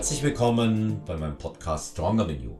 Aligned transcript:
Herzlich 0.00 0.22
willkommen 0.22 1.02
bei 1.04 1.14
meinem 1.18 1.36
Podcast 1.36 1.92
Stronger 1.92 2.26
Than 2.26 2.42
You. 2.42 2.56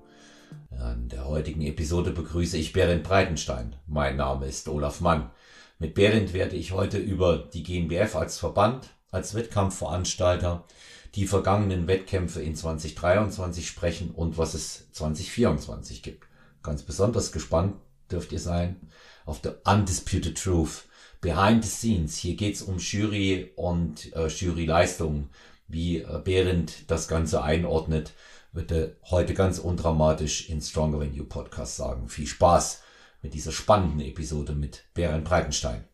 In 0.93 1.09
der 1.09 1.27
heutigen 1.27 1.63
Episode 1.63 2.11
begrüße 2.11 2.59
ich 2.59 2.75
Berend 2.75 3.03
Breitenstein. 3.03 3.77
Mein 3.87 4.17
Name 4.17 4.45
ist 4.45 4.69
Olaf 4.69 5.01
Mann. 5.01 5.31
Mit 5.79 5.95
Berend 5.95 6.35
werde 6.35 6.57
ich 6.57 6.73
heute 6.73 6.99
über 6.99 7.39
die 7.39 7.63
GmbF 7.63 8.15
als 8.15 8.37
Verband, 8.37 8.91
als 9.11 9.35
Wettkampfveranstalter, 9.35 10.67
die 11.15 11.27
vergangenen 11.27 11.87
Wettkämpfe 11.87 12.43
in 12.43 12.55
2023 12.55 13.67
sprechen 13.67 14.11
und 14.11 14.37
was 14.37 14.53
es 14.53 14.93
2024 14.93 16.03
gibt. 16.03 16.27
Ganz 16.63 16.83
besonders 16.83 17.33
gespannt 17.33 17.77
dürft 18.11 18.33
ihr 18.33 18.39
sein 18.39 18.77
auf 19.25 19.41
The 19.43 19.53
Undisputed 19.65 20.37
Truth. 20.37 20.85
Behind 21.23 21.65
the 21.65 21.71
Scenes. 21.71 22.19
Hier 22.19 22.37
geht's 22.37 22.61
um 22.61 22.77
Jury 22.79 23.53
und 23.57 24.15
äh, 24.15 24.29
Juryleistungen 24.29 25.31
wie 25.71 25.99
äh, 25.99 26.21
Behrendt 26.23 26.91
das 26.91 27.09
Ganze 27.09 27.43
einordnet, 27.43 28.13
wird 28.53 28.73
er 28.73 28.91
heute 29.11 29.35
ganz 29.35 29.59
undramatisch 29.59 30.49
in 30.49 30.61
Stronger 30.61 31.01
Than 31.01 31.15
You 31.15 31.25
Podcast 31.25 31.77
sagen. 31.77 32.09
Viel 32.09 32.27
Spaß 32.27 32.83
mit 33.23 33.35
dieser 33.35 33.53
spannenden 33.53 34.01
Episode 34.01 34.53
mit 34.53 34.85
Behrendt 34.95 35.25
Breitenstein. 35.25 35.85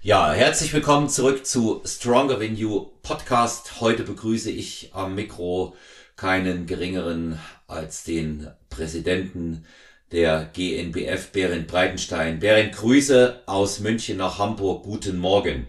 Ja, 0.00 0.32
herzlich 0.32 0.72
willkommen 0.72 1.08
zurück 1.08 1.46
zu 1.46 1.82
Stronger 1.84 2.38
Than 2.38 2.56
You 2.56 2.90
Podcast. 3.02 3.80
Heute 3.80 4.04
begrüße 4.04 4.50
ich 4.50 4.90
am 4.94 5.14
Mikro 5.14 5.74
keinen 6.16 6.66
geringeren 6.66 7.38
als 7.66 8.04
den 8.04 8.48
Präsidenten 8.68 9.64
der 10.12 10.50
GNBF, 10.52 11.32
Berend 11.32 11.66
Breitenstein. 11.66 12.38
Berend, 12.38 12.74
Grüße 12.74 13.42
aus 13.46 13.80
München 13.80 14.18
nach 14.18 14.38
Hamburg. 14.38 14.84
Guten 14.84 15.18
Morgen. 15.18 15.66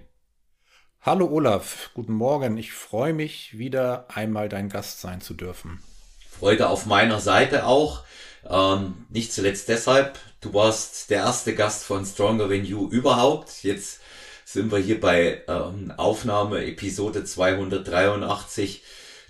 Hallo 1.06 1.28
Olaf, 1.28 1.90
guten 1.96 2.14
Morgen. 2.14 2.58
Ich 2.58 2.72
freue 2.72 3.12
mich, 3.12 3.58
wieder 3.58 4.06
einmal 4.08 4.48
dein 4.48 4.70
Gast 4.70 5.02
sein 5.02 5.20
zu 5.20 5.34
dürfen. 5.34 5.84
Freude 6.30 6.70
auf 6.70 6.86
meiner 6.86 7.20
Seite 7.20 7.66
auch. 7.66 8.06
Ähm, 8.50 8.94
nicht 9.09 9.34
zuletzt 9.34 9.68
deshalb, 9.68 10.18
du 10.40 10.54
warst 10.54 11.09
der 11.09 11.24
erste 11.24 11.56
Gast 11.56 11.84
von 11.84 12.06
Stronger 12.06 12.48
Than 12.48 12.64
You 12.64 12.88
überhaupt. 12.88 13.64
Jetzt 13.64 14.00
sind 14.46 14.72
wir 14.72 14.78
hier 14.78 15.02
bei 15.02 15.42
ähm, 15.50 15.92
Aufnahme 15.98 16.64
Episode 16.64 17.26
283. 17.26 18.81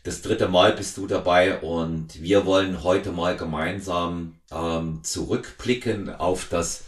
Das 0.04 0.22
dritte 0.22 0.50
Mal 0.50 0.74
bist 0.74 0.98
du 0.98 1.08
dabei 1.08 1.58
und 1.58 2.22
wir 2.22 2.46
wollen 2.46 2.84
heute 2.84 3.12
mal 3.12 3.36
gemeinsam 3.36 4.36
ähm, 4.52 5.00
zurückblicken 5.02 6.14
auf 6.14 6.50
das 6.52 6.84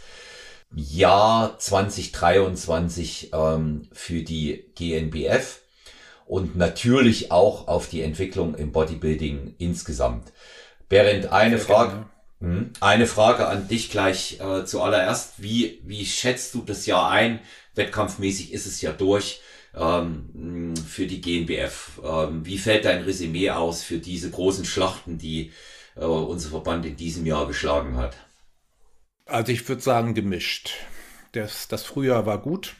Jahr 0.78 1.58
2023 1.58 3.30
ähm, 3.32 3.88
für 3.92 4.22
die 4.22 4.66
GNBF 4.74 5.62
und 6.26 6.54
natürlich 6.54 7.32
auch 7.32 7.66
auf 7.66 7.88
die 7.88 8.02
Entwicklung 8.02 8.54
im 8.54 8.72
Bodybuilding 8.72 9.54
insgesamt. 9.56 10.34
Berend, 10.90 11.32
eine 11.32 11.58
Frage, 11.58 12.04
hm, 12.40 12.74
eine 12.80 13.06
Frage 13.06 13.46
an 13.46 13.68
dich 13.68 13.90
gleich 13.90 14.38
äh, 14.38 14.66
zuallererst. 14.66 15.34
Wie, 15.38 15.80
wie 15.84 16.04
schätzt 16.04 16.54
du 16.54 16.60
das 16.60 16.84
Jahr 16.84 17.10
ein? 17.10 17.40
Wettkampfmäßig 17.74 18.52
ist 18.52 18.66
es 18.66 18.82
ja 18.82 18.92
durch 18.92 19.40
ähm, 19.74 20.74
für 20.86 21.06
die 21.06 21.22
GNBF. 21.22 22.02
Ähm, 22.04 22.44
wie 22.44 22.58
fällt 22.58 22.84
dein 22.84 23.02
Resümee 23.02 23.48
aus 23.48 23.82
für 23.82 23.98
diese 23.98 24.30
großen 24.30 24.66
Schlachten, 24.66 25.16
die 25.16 25.52
äh, 25.96 26.04
unser 26.04 26.50
Verband 26.50 26.84
in 26.84 26.96
diesem 26.96 27.24
Jahr 27.24 27.46
geschlagen 27.46 27.96
hat? 27.96 28.25
Also 29.26 29.52
ich 29.52 29.68
würde 29.68 29.82
sagen 29.82 30.14
gemischt. 30.14 30.74
Das, 31.32 31.68
das 31.68 31.82
Frühjahr 31.82 32.26
war 32.26 32.40
gut 32.40 32.76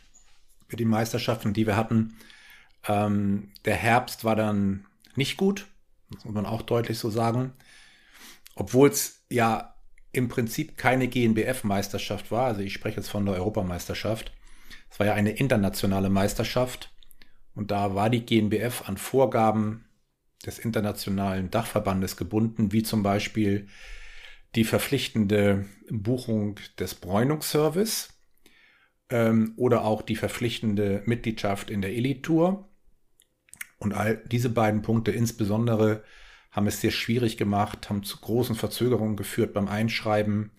für 0.68 0.76
die 0.76 0.84
Meisterschaften, 0.84 1.52
die 1.52 1.66
wir 1.66 1.76
hatten. 1.76 2.16
Ähm, 2.88 3.50
der 3.64 3.74
Herbst 3.74 4.24
war 4.24 4.36
dann 4.36 4.86
nicht 5.16 5.36
gut, 5.36 5.66
das 6.10 6.24
muss 6.24 6.34
man 6.34 6.46
auch 6.46 6.62
deutlich 6.62 6.98
so 6.98 7.10
sagen. 7.10 7.52
Obwohl 8.54 8.88
es 8.88 9.24
ja 9.28 9.74
im 10.12 10.28
Prinzip 10.28 10.76
keine 10.76 11.08
GNBF-Meisterschaft 11.08 12.30
war. 12.30 12.46
Also 12.46 12.62
ich 12.62 12.72
spreche 12.72 12.98
jetzt 12.98 13.10
von 13.10 13.26
der 13.26 13.34
Europameisterschaft. 13.34 14.32
Es 14.90 14.98
war 14.98 15.06
ja 15.06 15.14
eine 15.14 15.32
internationale 15.32 16.08
Meisterschaft. 16.08 16.92
Und 17.54 17.70
da 17.70 17.94
war 17.94 18.08
die 18.08 18.24
GNBF 18.24 18.88
an 18.88 18.96
Vorgaben 18.96 19.84
des 20.44 20.58
internationalen 20.58 21.50
Dachverbandes 21.50 22.16
gebunden, 22.16 22.72
wie 22.72 22.82
zum 22.82 23.02
Beispiel 23.02 23.68
die 24.56 24.64
verpflichtende 24.64 25.66
Buchung 25.90 26.58
des 26.78 26.94
Bräunungsservice 26.94 28.08
ähm, 29.10 29.52
oder 29.56 29.84
auch 29.84 30.02
die 30.02 30.16
verpflichtende 30.16 31.02
Mitgliedschaft 31.04 31.70
in 31.70 31.82
der 31.82 31.92
Elite-Tour. 31.92 32.68
Und 33.78 33.92
all 33.92 34.22
diese 34.26 34.48
beiden 34.48 34.82
Punkte 34.82 35.12
insbesondere 35.12 36.02
haben 36.50 36.66
es 36.66 36.80
sehr 36.80 36.90
schwierig 36.90 37.36
gemacht, 37.36 37.90
haben 37.90 38.02
zu 38.02 38.18
großen 38.18 38.56
Verzögerungen 38.56 39.16
geführt 39.16 39.52
beim 39.52 39.68
Einschreiben. 39.68 40.50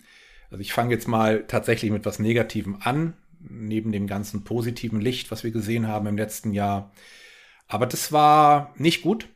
Also 0.50 0.60
ich 0.60 0.72
fange 0.72 0.94
jetzt 0.94 1.08
mal 1.08 1.44
tatsächlich 1.48 1.90
mit 1.90 2.06
was 2.06 2.20
Negativem 2.20 2.78
an, 2.80 3.14
neben 3.40 3.90
dem 3.90 4.06
ganzen 4.06 4.44
positiven 4.44 5.00
Licht, 5.00 5.32
was 5.32 5.42
wir 5.42 5.50
gesehen 5.50 5.88
haben 5.88 6.06
im 6.06 6.16
letzten 6.16 6.52
Jahr. 6.52 6.92
Aber 7.66 7.86
das 7.86 8.12
war 8.12 8.72
nicht 8.76 9.02
gut. 9.02 9.28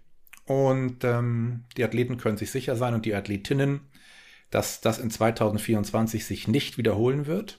Und 0.45 1.05
ähm, 1.05 1.65
die 1.77 1.85
Athleten 1.85 2.17
können 2.17 2.37
sich 2.37 2.51
sicher 2.51 2.77
sein 2.77 2.95
und 2.95 3.05
die 3.05 3.15
Athletinnen, 3.15 3.81
dass 4.53 4.81
das 4.83 4.99
in 4.99 5.11
2024 5.11 6.25
sich 6.25 6.47
nicht 6.47 6.79
wiederholen 6.79 7.27
wird. 7.27 7.59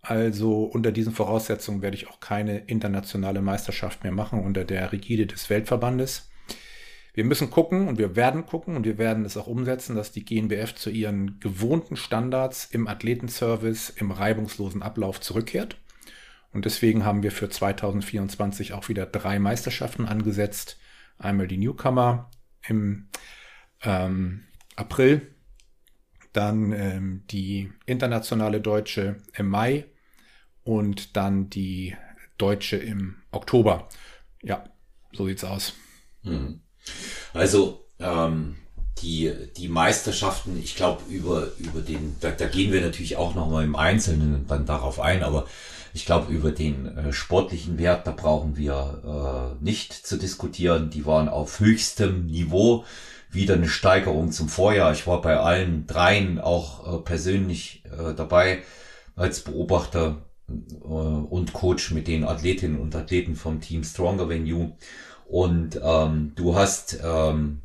Also 0.00 0.62
unter 0.62 0.92
diesen 0.92 1.12
Voraussetzungen 1.12 1.82
werde 1.82 1.96
ich 1.96 2.08
auch 2.08 2.20
keine 2.20 2.58
internationale 2.60 3.42
Meisterschaft 3.42 4.04
mehr 4.04 4.12
machen 4.12 4.40
unter 4.40 4.64
der 4.64 4.92
Rigide 4.92 5.26
des 5.26 5.50
Weltverbandes. 5.50 6.30
Wir 7.14 7.24
müssen 7.24 7.50
gucken 7.50 7.88
und 7.88 7.98
wir 7.98 8.14
werden 8.14 8.46
gucken 8.46 8.76
und 8.76 8.84
wir 8.84 8.96
werden 8.96 9.24
es 9.24 9.36
auch 9.36 9.48
umsetzen, 9.48 9.96
dass 9.96 10.12
die 10.12 10.24
GNBF 10.24 10.76
zu 10.76 10.88
ihren 10.88 11.40
gewohnten 11.40 11.96
Standards 11.96 12.66
im 12.70 12.86
Athletenservice, 12.86 13.90
im 13.90 14.12
reibungslosen 14.12 14.82
Ablauf 14.84 15.20
zurückkehrt. 15.20 15.78
Und 16.52 16.64
deswegen 16.64 17.04
haben 17.04 17.24
wir 17.24 17.32
für 17.32 17.48
2024 17.48 18.72
auch 18.72 18.88
wieder 18.88 19.04
drei 19.04 19.40
Meisterschaften 19.40 20.06
angesetzt. 20.06 20.78
Einmal 21.18 21.48
die 21.48 21.58
Newcomer 21.58 22.30
im 22.68 23.08
ähm, 23.82 24.44
April 24.76 25.34
dann 26.38 26.70
ähm, 26.70 27.24
die 27.30 27.72
internationale 27.84 28.60
Deutsche 28.60 29.16
im 29.36 29.48
Mai 29.48 29.86
und 30.62 31.16
dann 31.16 31.50
die 31.50 31.96
Deutsche 32.36 32.76
im 32.76 33.16
Oktober. 33.32 33.88
Ja, 34.42 34.62
so 35.12 35.26
sieht's 35.26 35.42
aus. 35.42 35.72
Hm. 36.22 36.60
Also 37.34 37.84
ähm, 37.98 38.54
die, 39.02 39.32
die 39.56 39.66
Meisterschaften, 39.66 40.56
ich 40.62 40.76
glaube, 40.76 41.02
über, 41.10 41.48
über 41.58 41.80
den, 41.80 42.14
da, 42.20 42.30
da 42.30 42.46
gehen 42.46 42.72
wir 42.72 42.82
natürlich 42.82 43.16
auch 43.16 43.34
nochmal 43.34 43.64
im 43.64 43.74
Einzelnen 43.74 44.46
dann 44.46 44.64
darauf 44.64 45.00
ein, 45.00 45.24
aber 45.24 45.48
ich 45.94 46.06
glaube, 46.06 46.32
über 46.32 46.50
den 46.50 46.86
äh, 46.86 47.12
sportlichen 47.12 47.78
Wert, 47.78 48.06
da 48.06 48.12
brauchen 48.12 48.56
wir 48.56 49.56
äh, 49.60 49.64
nicht 49.64 49.92
zu 49.92 50.16
diskutieren. 50.16 50.90
Die 50.90 51.06
waren 51.06 51.28
auf 51.28 51.60
höchstem 51.60 52.26
Niveau 52.26 52.84
wieder 53.30 53.54
eine 53.54 53.68
Steigerung 53.68 54.32
zum 54.32 54.48
Vorjahr. 54.48 54.92
Ich 54.92 55.06
war 55.06 55.20
bei 55.20 55.38
allen 55.38 55.86
dreien 55.86 56.38
auch 56.38 57.00
äh, 57.00 57.02
persönlich 57.02 57.82
äh, 57.84 58.14
dabei 58.14 58.62
als 59.16 59.40
Beobachter 59.40 60.22
äh, 60.48 60.52
und 60.84 61.52
Coach 61.52 61.90
mit 61.90 62.08
den 62.08 62.24
Athletinnen 62.24 62.78
und 62.78 62.94
Athleten 62.94 63.36
vom 63.36 63.60
Team 63.60 63.84
Stronger 63.84 64.28
Venue. 64.28 64.72
Und 65.26 65.78
ähm, 65.82 66.32
du 66.36 66.54
hast 66.54 67.00
ähm, 67.04 67.60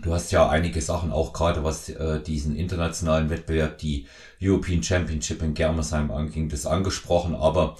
du 0.00 0.12
hast 0.12 0.32
ja 0.32 0.48
einige 0.48 0.80
Sachen 0.80 1.12
auch 1.12 1.32
gerade 1.32 1.64
was 1.64 1.88
äh, 1.88 2.20
diesen 2.20 2.56
internationalen 2.56 3.30
Wettbewerb, 3.30 3.78
die 3.78 4.06
European 4.42 4.82
Championship 4.82 5.42
in 5.42 5.54
Germersheim 5.54 6.10
anging, 6.10 6.48
das 6.48 6.66
angesprochen. 6.66 7.34
Aber 7.34 7.76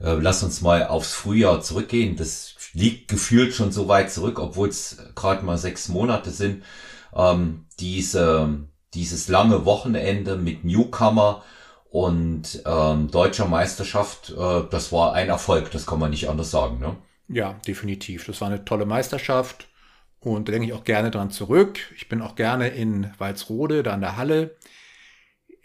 äh, 0.00 0.12
lass 0.12 0.42
uns 0.42 0.60
mal 0.60 0.86
aufs 0.86 1.12
Frühjahr 1.12 1.60
zurückgehen. 1.60 2.16
Das 2.16 2.54
liegt 2.72 3.08
gefühlt 3.08 3.54
schon 3.54 3.72
so 3.72 3.88
weit 3.88 4.10
zurück, 4.10 4.38
obwohl 4.38 4.68
es 4.68 4.98
gerade 5.14 5.44
mal 5.44 5.58
sechs 5.58 5.88
Monate 5.88 6.30
sind. 6.30 6.62
Ähm, 7.14 7.66
diese, 7.80 8.60
dieses 8.94 9.28
lange 9.28 9.64
Wochenende 9.64 10.36
mit 10.36 10.64
Newcomer 10.64 11.42
und 11.90 12.62
ähm, 12.66 13.10
deutscher 13.10 13.46
Meisterschaft, 13.46 14.30
äh, 14.30 14.62
das 14.70 14.92
war 14.92 15.14
ein 15.14 15.28
Erfolg, 15.28 15.70
das 15.70 15.86
kann 15.86 15.98
man 15.98 16.10
nicht 16.10 16.28
anders 16.28 16.50
sagen. 16.50 16.78
Ne? 16.78 16.96
Ja, 17.28 17.54
definitiv. 17.66 18.26
Das 18.26 18.40
war 18.40 18.48
eine 18.48 18.64
tolle 18.64 18.86
Meisterschaft 18.86 19.68
und 20.20 20.48
da 20.48 20.52
denke 20.52 20.66
ich 20.66 20.74
auch 20.74 20.84
gerne 20.84 21.10
dran 21.10 21.30
zurück. 21.30 21.78
Ich 21.96 22.08
bin 22.08 22.22
auch 22.22 22.34
gerne 22.34 22.68
in 22.68 23.12
Walsrode, 23.18 23.82
da 23.82 23.92
an 23.92 24.00
der 24.00 24.16
Halle. 24.16 24.56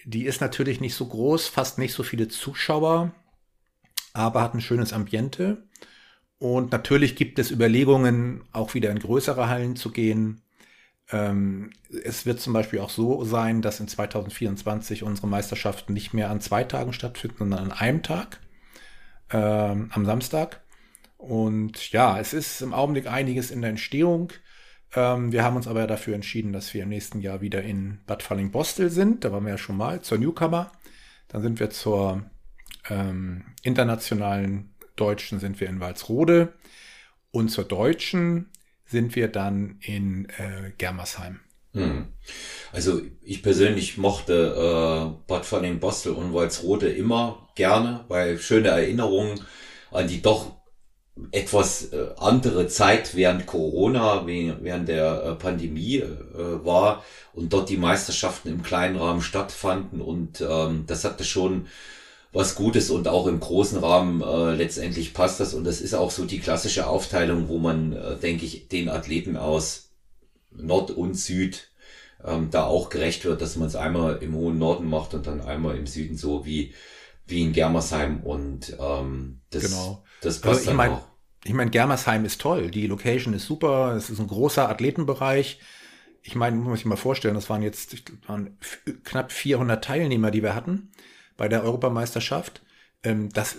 Die 0.05 0.25
ist 0.25 0.41
natürlich 0.41 0.81
nicht 0.81 0.95
so 0.95 1.07
groß, 1.07 1.47
fast 1.47 1.77
nicht 1.77 1.93
so 1.93 2.03
viele 2.03 2.27
Zuschauer, 2.27 3.13
aber 4.13 4.41
hat 4.41 4.53
ein 4.53 4.61
schönes 4.61 4.93
Ambiente. 4.93 5.63
Und 6.37 6.71
natürlich 6.71 7.15
gibt 7.15 7.39
es 7.39 7.51
Überlegungen, 7.51 8.43
auch 8.51 8.73
wieder 8.73 8.91
in 8.91 8.99
größere 8.99 9.47
Hallen 9.47 9.75
zu 9.75 9.91
gehen. 9.91 10.41
Ähm, 11.09 11.71
es 12.03 12.25
wird 12.25 12.41
zum 12.41 12.53
Beispiel 12.53 12.79
auch 12.79 12.89
so 12.89 13.23
sein, 13.23 13.61
dass 13.61 13.79
in 13.79 13.87
2024 13.87 15.03
unsere 15.03 15.27
Meisterschaften 15.27 15.93
nicht 15.93 16.13
mehr 16.13 16.29
an 16.29 16.41
zwei 16.41 16.63
Tagen 16.63 16.93
stattfinden, 16.93 17.37
sondern 17.39 17.59
an 17.59 17.71
einem 17.71 18.03
Tag, 18.03 18.39
ähm, 19.31 19.89
am 19.93 20.05
Samstag. 20.05 20.61
Und 21.17 21.91
ja, 21.93 22.19
es 22.19 22.33
ist 22.33 22.61
im 22.61 22.73
Augenblick 22.73 23.07
einiges 23.07 23.49
in 23.49 23.61
der 23.61 23.69
Entstehung. 23.69 24.33
Ähm, 24.95 25.31
wir 25.31 25.43
haben 25.43 25.55
uns 25.55 25.67
aber 25.67 25.87
dafür 25.87 26.15
entschieden, 26.15 26.53
dass 26.53 26.73
wir 26.73 26.83
im 26.83 26.89
nächsten 26.89 27.21
Jahr 27.21 27.41
wieder 27.41 27.63
in 27.63 27.99
Bad 28.05 28.23
Falling-Bostel 28.23 28.89
sind. 28.89 29.23
Da 29.23 29.31
waren 29.31 29.43
wir 29.45 29.51
ja 29.51 29.57
schon 29.57 29.77
mal 29.77 30.01
zur 30.01 30.17
Newcomer. 30.17 30.71
Dann 31.27 31.41
sind 31.41 31.59
wir 31.59 31.69
zur 31.69 32.23
ähm, 32.89 33.43
internationalen 33.63 34.73
Deutschen 34.95 35.39
sind 35.39 35.59
wir 35.59 35.67
in 35.69 35.79
Walsrode 35.79 36.53
und 37.31 37.49
zur 37.49 37.63
Deutschen 37.63 38.51
sind 38.85 39.15
wir 39.15 39.27
dann 39.27 39.79
in 39.81 40.27
äh, 40.37 40.71
Germersheim. 40.77 41.39
Hm. 41.73 42.09
Also 42.71 43.01
ich 43.23 43.41
persönlich 43.41 43.97
mochte 43.97 44.33
äh, 44.33 45.27
Bad 45.27 45.45
Falling-Bostel 45.45 46.11
und 46.11 46.33
Walsrode 46.33 46.89
immer 46.89 47.49
gerne, 47.55 48.05
weil 48.07 48.37
schöne 48.37 48.69
Erinnerungen 48.69 49.39
an 49.91 50.07
die 50.07 50.21
doch 50.21 50.62
etwas 51.31 51.91
äh, 51.93 52.07
andere 52.17 52.67
Zeit 52.67 53.15
während 53.15 53.45
Corona, 53.45 54.25
während 54.25 54.87
der 54.87 55.23
äh, 55.23 55.35
Pandemie 55.35 55.97
äh, 55.97 56.65
war 56.65 57.03
und 57.33 57.53
dort 57.53 57.69
die 57.69 57.77
Meisterschaften 57.77 58.49
im 58.49 58.63
kleinen 58.63 58.95
Rahmen 58.95 59.21
stattfanden 59.21 60.01
und 60.01 60.41
ähm, 60.41 60.85
das 60.87 61.03
hatte 61.03 61.23
schon 61.23 61.67
was 62.31 62.55
Gutes 62.55 62.89
und 62.89 63.07
auch 63.07 63.27
im 63.27 63.39
großen 63.39 63.77
Rahmen 63.77 64.21
letztendlich 64.57 65.13
passt 65.13 65.39
das 65.39 65.53
und 65.53 65.65
das 65.65 65.81
ist 65.81 65.93
auch 65.93 66.09
so 66.09 66.25
die 66.25 66.39
klassische 66.39 66.87
Aufteilung, 66.87 67.47
wo 67.47 67.59
man, 67.59 67.95
denke 68.23 68.43
ich, 68.43 68.69
den 68.69 68.89
Athleten 68.89 69.37
aus 69.37 69.91
Nord 70.49 70.89
und 70.89 71.13
Süd 71.13 71.69
ähm, 72.25 72.49
da 72.49 72.65
auch 72.65 72.89
gerecht 72.89 73.23
wird, 73.25 73.41
dass 73.41 73.55
man 73.55 73.67
es 73.67 73.75
einmal 73.75 74.17
im 74.23 74.33
hohen 74.33 74.57
Norden 74.57 74.89
macht 74.89 75.13
und 75.13 75.27
dann 75.27 75.41
einmal 75.41 75.77
im 75.77 75.85
Süden 75.85 76.17
so 76.17 76.43
wie 76.43 76.73
wie 77.27 77.43
in 77.43 77.53
Germersheim 77.53 78.21
und 78.23 78.75
ähm, 78.79 79.41
das, 79.51 79.65
genau. 79.65 80.03
Das 80.25 80.39
passt 80.39 80.59
also 80.59 80.71
ich 80.71 80.77
mein, 80.77 80.91
auch. 80.91 81.07
Ich 81.45 81.53
meine, 81.53 81.71
Germersheim 81.71 82.23
ist 82.25 82.39
toll, 82.39 82.71
die 82.71 82.87
Location 82.87 83.33
ist 83.33 83.45
super, 83.45 83.95
es 83.97 84.09
ist 84.09 84.19
ein 84.19 84.27
großer 84.27 84.69
Athletenbereich. 84.69 85.59
Ich 86.21 86.35
meine, 86.35 86.55
muss 86.55 86.67
man 86.67 86.75
sich 86.77 86.85
mal 86.85 86.95
vorstellen, 86.95 87.35
das 87.35 87.49
waren 87.49 87.61
jetzt 87.61 88.01
waren 88.27 88.57
knapp 89.03 89.31
400 89.31 89.83
Teilnehmer, 89.83 90.31
die 90.31 90.41
wir 90.41 90.55
hatten 90.55 90.89
bei 91.35 91.49
der 91.49 91.63
Europameisterschaft. 91.63 92.61
Ähm, 93.03 93.29
das, 93.33 93.57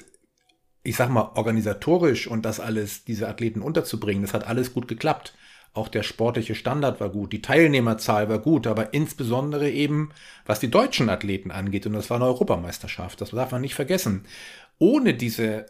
ich 0.82 0.96
sag 0.96 1.10
mal, 1.10 1.32
organisatorisch 1.34 2.26
und 2.26 2.44
das 2.46 2.58
alles, 2.58 3.04
diese 3.04 3.28
Athleten 3.28 3.60
unterzubringen, 3.60 4.22
das 4.22 4.32
hat 4.32 4.46
alles 4.46 4.72
gut 4.72 4.88
geklappt. 4.88 5.34
Auch 5.74 5.88
der 5.88 6.04
sportliche 6.04 6.54
Standard 6.54 7.00
war 7.00 7.10
gut, 7.10 7.32
die 7.32 7.42
Teilnehmerzahl 7.42 8.28
war 8.28 8.38
gut, 8.38 8.66
aber 8.66 8.94
insbesondere 8.94 9.70
eben, 9.70 10.10
was 10.46 10.60
die 10.60 10.70
deutschen 10.70 11.10
Athleten 11.10 11.50
angeht, 11.50 11.84
und 11.84 11.94
das 11.94 12.10
war 12.10 12.16
eine 12.16 12.26
Europameisterschaft, 12.26 13.20
das 13.20 13.30
darf 13.30 13.50
man 13.50 13.60
nicht 13.60 13.74
vergessen. 13.74 14.24
Ohne 14.78 15.14
diese 15.14 15.66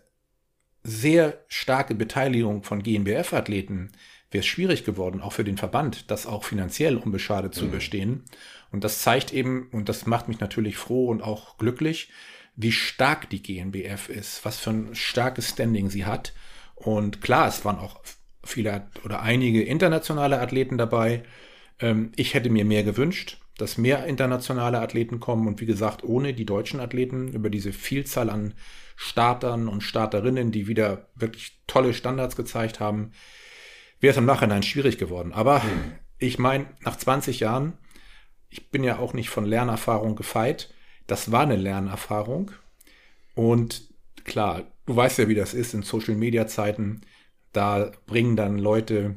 sehr 0.84 1.42
starke 1.48 1.94
Beteiligung 1.94 2.62
von 2.62 2.82
GNBF-Athleten 2.82 3.90
wäre 4.30 4.40
es 4.40 4.46
schwierig 4.46 4.84
geworden, 4.84 5.22
auch 5.22 5.32
für 5.32 5.44
den 5.44 5.56
Verband, 5.56 6.10
das 6.10 6.26
auch 6.26 6.44
finanziell 6.44 6.96
unbeschadet 6.96 7.54
zu 7.54 7.64
mhm. 7.64 7.70
überstehen. 7.70 8.24
Und 8.70 8.84
das 8.84 9.02
zeigt 9.02 9.32
eben, 9.32 9.68
und 9.72 9.88
das 9.88 10.06
macht 10.06 10.28
mich 10.28 10.40
natürlich 10.40 10.76
froh 10.76 11.08
und 11.08 11.22
auch 11.22 11.56
glücklich, 11.56 12.10
wie 12.56 12.72
stark 12.72 13.30
die 13.30 13.42
GNBF 13.42 14.08
ist, 14.08 14.44
was 14.44 14.58
für 14.58 14.70
ein 14.70 14.94
starkes 14.94 15.50
Standing 15.50 15.90
sie 15.90 16.04
hat. 16.04 16.34
Und 16.74 17.20
klar, 17.22 17.48
es 17.48 17.64
waren 17.64 17.78
auch 17.78 18.00
viele 18.44 18.88
oder 19.04 19.22
einige 19.22 19.62
internationale 19.62 20.40
Athleten 20.40 20.76
dabei. 20.76 21.22
Ähm, 21.80 22.12
ich 22.16 22.34
hätte 22.34 22.50
mir 22.50 22.64
mehr 22.64 22.84
gewünscht, 22.84 23.38
dass 23.56 23.78
mehr 23.78 24.06
internationale 24.06 24.80
Athleten 24.80 25.20
kommen 25.20 25.46
und 25.46 25.60
wie 25.60 25.66
gesagt, 25.66 26.04
ohne 26.04 26.34
die 26.34 26.44
deutschen 26.44 26.80
Athleten 26.80 27.28
über 27.32 27.50
diese 27.50 27.72
Vielzahl 27.72 28.28
an 28.28 28.54
Startern 28.96 29.68
und 29.68 29.82
Starterinnen, 29.82 30.52
die 30.52 30.66
wieder 30.66 31.08
wirklich 31.14 31.62
tolle 31.66 31.94
Standards 31.94 32.36
gezeigt 32.36 32.80
haben, 32.80 33.12
wäre 34.00 34.12
es 34.12 34.18
im 34.18 34.26
Nachhinein 34.26 34.62
schwierig 34.62 34.98
geworden. 34.98 35.32
Aber 35.32 35.60
mhm. 35.60 35.92
ich 36.18 36.38
meine, 36.38 36.66
nach 36.80 36.96
20 36.96 37.40
Jahren, 37.40 37.78
ich 38.48 38.70
bin 38.70 38.84
ja 38.84 38.98
auch 38.98 39.12
nicht 39.12 39.30
von 39.30 39.44
Lernerfahrung 39.44 40.16
gefeit, 40.16 40.72
das 41.06 41.32
war 41.32 41.42
eine 41.42 41.56
Lernerfahrung. 41.56 42.52
Und 43.34 43.82
klar, 44.24 44.62
du 44.86 44.94
weißt 44.96 45.18
ja, 45.18 45.28
wie 45.28 45.34
das 45.34 45.54
ist 45.54 45.74
in 45.74 45.82
Social-Media-Zeiten 45.82 47.02
da 47.54 47.92
bringen 48.06 48.36
dann 48.36 48.58
Leute 48.58 49.16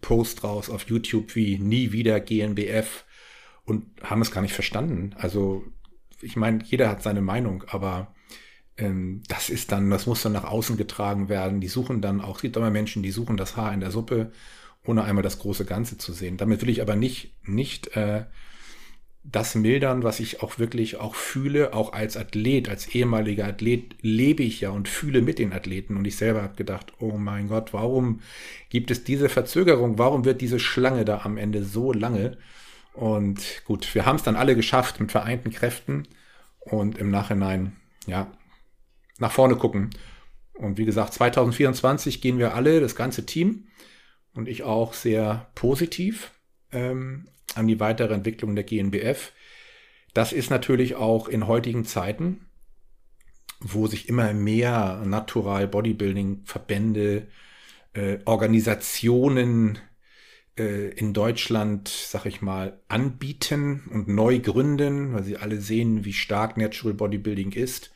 Post 0.00 0.44
raus 0.44 0.70
auf 0.70 0.86
YouTube 0.88 1.34
wie 1.34 1.58
nie 1.58 1.92
wieder 1.92 2.20
GNBF 2.20 3.04
und 3.64 3.84
haben 4.02 4.22
es 4.22 4.30
gar 4.30 4.40
nicht 4.40 4.54
verstanden. 4.54 5.14
Also 5.18 5.64
ich 6.20 6.36
meine, 6.36 6.62
jeder 6.64 6.88
hat 6.88 7.02
seine 7.02 7.20
Meinung, 7.20 7.64
aber 7.68 8.13
das 8.76 9.50
ist 9.50 9.70
dann, 9.70 9.88
das 9.90 10.06
muss 10.06 10.22
dann 10.22 10.32
nach 10.32 10.44
außen 10.44 10.76
getragen 10.76 11.28
werden. 11.28 11.60
Die 11.60 11.68
suchen 11.68 12.00
dann 12.00 12.20
auch, 12.20 12.36
es 12.36 12.42
gibt 12.42 12.56
immer 12.56 12.70
Menschen, 12.70 13.02
die 13.02 13.12
suchen 13.12 13.36
das 13.36 13.56
Haar 13.56 13.72
in 13.72 13.80
der 13.80 13.92
Suppe, 13.92 14.32
ohne 14.84 15.04
einmal 15.04 15.22
das 15.22 15.38
große 15.38 15.64
Ganze 15.64 15.96
zu 15.96 16.12
sehen. 16.12 16.36
Damit 16.36 16.60
will 16.60 16.68
ich 16.68 16.82
aber 16.82 16.96
nicht, 16.96 17.34
nicht 17.46 17.96
äh, 17.96 18.24
das 19.22 19.54
mildern, 19.54 20.02
was 20.02 20.20
ich 20.20 20.42
auch 20.42 20.58
wirklich 20.58 20.98
auch 20.98 21.14
fühle, 21.14 21.72
auch 21.72 21.92
als 21.92 22.16
Athlet, 22.16 22.68
als 22.68 22.88
ehemaliger 22.88 23.46
Athlet 23.46 23.94
lebe 24.02 24.42
ich 24.42 24.60
ja 24.60 24.70
und 24.70 24.88
fühle 24.88 25.22
mit 25.22 25.38
den 25.38 25.52
Athleten. 25.52 25.96
Und 25.96 26.04
ich 26.04 26.16
selber 26.16 26.42
habe 26.42 26.56
gedacht, 26.56 26.92
oh 26.98 27.16
mein 27.16 27.48
Gott, 27.48 27.72
warum 27.72 28.20
gibt 28.68 28.90
es 28.90 29.04
diese 29.04 29.28
Verzögerung? 29.28 29.98
Warum 29.98 30.24
wird 30.24 30.40
diese 30.40 30.58
Schlange 30.58 31.04
da 31.04 31.22
am 31.24 31.38
Ende 31.38 31.64
so 31.64 31.92
lange? 31.92 32.36
Und 32.92 33.62
gut, 33.64 33.94
wir 33.94 34.04
haben 34.04 34.16
es 34.16 34.24
dann 34.24 34.36
alle 34.36 34.54
geschafft 34.56 35.00
mit 35.00 35.10
vereinten 35.10 35.50
Kräften 35.50 36.06
und 36.60 36.98
im 36.98 37.10
Nachhinein, 37.10 37.76
ja, 38.06 38.30
nach 39.18 39.32
vorne 39.32 39.56
gucken. 39.56 39.90
Und 40.54 40.78
wie 40.78 40.84
gesagt, 40.84 41.14
2024 41.14 42.20
gehen 42.20 42.38
wir 42.38 42.54
alle, 42.54 42.80
das 42.80 42.94
ganze 42.94 43.26
Team 43.26 43.68
und 44.34 44.48
ich 44.48 44.62
auch 44.62 44.92
sehr 44.92 45.50
positiv 45.54 46.32
ähm, 46.72 47.28
an 47.54 47.66
die 47.66 47.80
weitere 47.80 48.14
Entwicklung 48.14 48.54
der 48.54 48.64
GNBF. 48.64 49.32
Das 50.12 50.32
ist 50.32 50.50
natürlich 50.50 50.94
auch 50.94 51.28
in 51.28 51.46
heutigen 51.46 51.84
Zeiten, 51.84 52.46
wo 53.60 53.86
sich 53.86 54.08
immer 54.08 54.32
mehr 54.32 55.02
Natural 55.04 55.66
Bodybuilding 55.66 56.42
Verbände, 56.44 57.28
äh, 57.94 58.18
Organisationen 58.24 59.78
äh, 60.56 60.90
in 60.90 61.12
Deutschland, 61.12 61.88
sag 61.88 62.26
ich 62.26 62.42
mal, 62.42 62.80
anbieten 62.88 63.88
und 63.90 64.08
neu 64.08 64.38
gründen, 64.38 65.14
weil 65.14 65.24
sie 65.24 65.36
alle 65.36 65.60
sehen, 65.60 66.04
wie 66.04 66.12
stark 66.12 66.56
Natural 66.56 66.94
Bodybuilding 66.94 67.52
ist. 67.52 67.93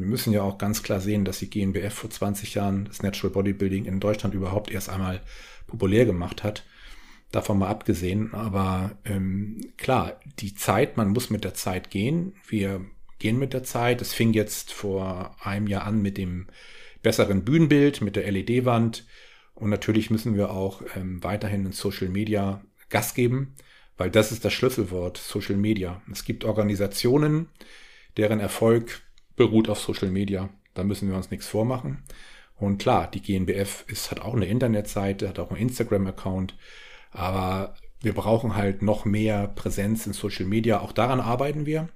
Wir 0.00 0.06
müssen 0.06 0.32
ja 0.32 0.42
auch 0.42 0.58
ganz 0.58 0.82
klar 0.82 1.00
sehen, 1.00 1.24
dass 1.24 1.38
die 1.40 1.50
GNBF 1.50 1.92
vor 1.92 2.10
20 2.10 2.54
Jahren 2.54 2.84
das 2.86 3.02
Natural 3.02 3.32
Bodybuilding 3.32 3.84
in 3.84 4.00
Deutschland 4.00 4.34
überhaupt 4.34 4.70
erst 4.70 4.88
einmal 4.88 5.20
populär 5.66 6.06
gemacht 6.06 6.44
hat 6.44 6.64
davon 7.30 7.58
mal 7.58 7.68
abgesehen. 7.68 8.32
Aber 8.34 8.96
ähm, 9.04 9.60
klar, 9.76 10.18
die 10.38 10.54
Zeit, 10.54 10.96
man 10.96 11.08
muss 11.08 11.30
mit 11.30 11.44
der 11.44 11.54
Zeit 11.54 11.90
gehen. 11.90 12.34
Wir 12.48 12.84
gehen 13.18 13.38
mit 13.38 13.52
der 13.52 13.64
Zeit. 13.64 14.00
Es 14.00 14.14
fing 14.14 14.32
jetzt 14.32 14.72
vor 14.72 15.36
einem 15.42 15.66
Jahr 15.66 15.84
an 15.84 16.00
mit 16.00 16.16
dem 16.16 16.46
besseren 17.02 17.44
Bühnenbild, 17.44 18.00
mit 18.00 18.16
der 18.16 18.30
LED-Wand. 18.30 19.06
Und 19.54 19.70
natürlich 19.70 20.10
müssen 20.10 20.36
wir 20.36 20.50
auch 20.50 20.82
ähm, 20.96 21.22
weiterhin 21.22 21.66
in 21.66 21.72
Social 21.72 22.08
Media 22.08 22.62
Gas 22.90 23.14
geben, 23.14 23.54
weil 23.98 24.10
das 24.10 24.32
ist 24.32 24.44
das 24.44 24.52
Schlüsselwort, 24.52 25.18
Social 25.18 25.56
Media. 25.56 26.00
Es 26.10 26.24
gibt 26.24 26.44
Organisationen, 26.44 27.48
deren 28.16 28.40
Erfolg 28.40 29.02
beruht 29.38 29.70
auf 29.70 29.80
Social 29.80 30.10
Media. 30.10 30.50
Da 30.74 30.84
müssen 30.84 31.08
wir 31.08 31.16
uns 31.16 31.30
nichts 31.30 31.46
vormachen. 31.46 32.04
Und 32.56 32.78
klar, 32.78 33.10
die 33.10 33.22
GNBF 33.22 33.84
ist, 33.88 34.10
hat 34.10 34.20
auch 34.20 34.34
eine 34.34 34.46
Internetseite, 34.46 35.28
hat 35.28 35.38
auch 35.38 35.50
einen 35.50 35.60
Instagram-Account. 35.60 36.56
Aber 37.10 37.74
wir 38.00 38.12
brauchen 38.12 38.54
halt 38.56 38.82
noch 38.82 39.04
mehr 39.04 39.48
Präsenz 39.48 40.06
in 40.06 40.12
Social 40.12 40.46
Media. 40.46 40.80
Auch 40.80 40.92
daran 40.92 41.20
arbeiten 41.20 41.66
wir. 41.66 41.88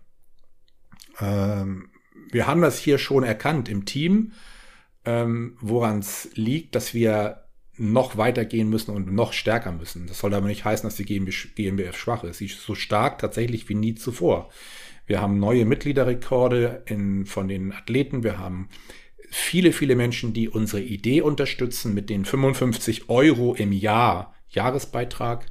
Ähm, 1.21 1.91
wir 2.31 2.47
haben 2.47 2.63
das 2.63 2.79
hier 2.79 2.99
schon 2.99 3.25
erkannt 3.25 3.69
im 3.69 3.85
Team, 3.85 4.33
ähm, 5.05 5.57
woran 5.61 5.99
es 5.99 6.31
liegt, 6.35 6.75
dass 6.75 6.95
wir 6.95 7.45
noch 7.77 8.17
weitergehen 8.17 8.69
müssen 8.69 8.95
und 8.95 9.13
noch 9.13 9.33
stärker 9.33 9.73
müssen. 9.73 10.07
Das 10.07 10.19
soll 10.19 10.35
aber 10.35 10.47
nicht 10.47 10.65
heißen, 10.65 10.87
dass 10.87 10.97
die 10.97 11.05
GmbF 11.05 11.97
schwach 11.97 12.23
ist. 12.25 12.39
Sie 12.39 12.47
ist 12.47 12.63
so 12.63 12.75
stark 12.75 13.19
tatsächlich 13.19 13.69
wie 13.69 13.75
nie 13.75 13.95
zuvor. 13.95 14.51
Wir 15.13 15.21
haben 15.21 15.39
neue 15.39 15.67
Mitgliederrekorde 15.67 16.85
in, 16.87 17.27
von 17.27 17.47
den 17.47 17.75
Athleten. 17.75 18.25
Wir 18.25 18.39
haben 18.39 18.71
viele, 19.29 19.73
viele 19.75 19.95
Menschen, 19.95 20.33
die 20.33 20.49
unsere 20.49 20.81
Idee 20.81 21.21
unterstützen 21.21 21.93
mit 21.93 22.09
den 22.09 22.25
55 22.25 23.11
Euro 23.11 23.53
im 23.53 23.73
Jahr 23.73 24.35
Jahresbeitrag. 24.49 25.45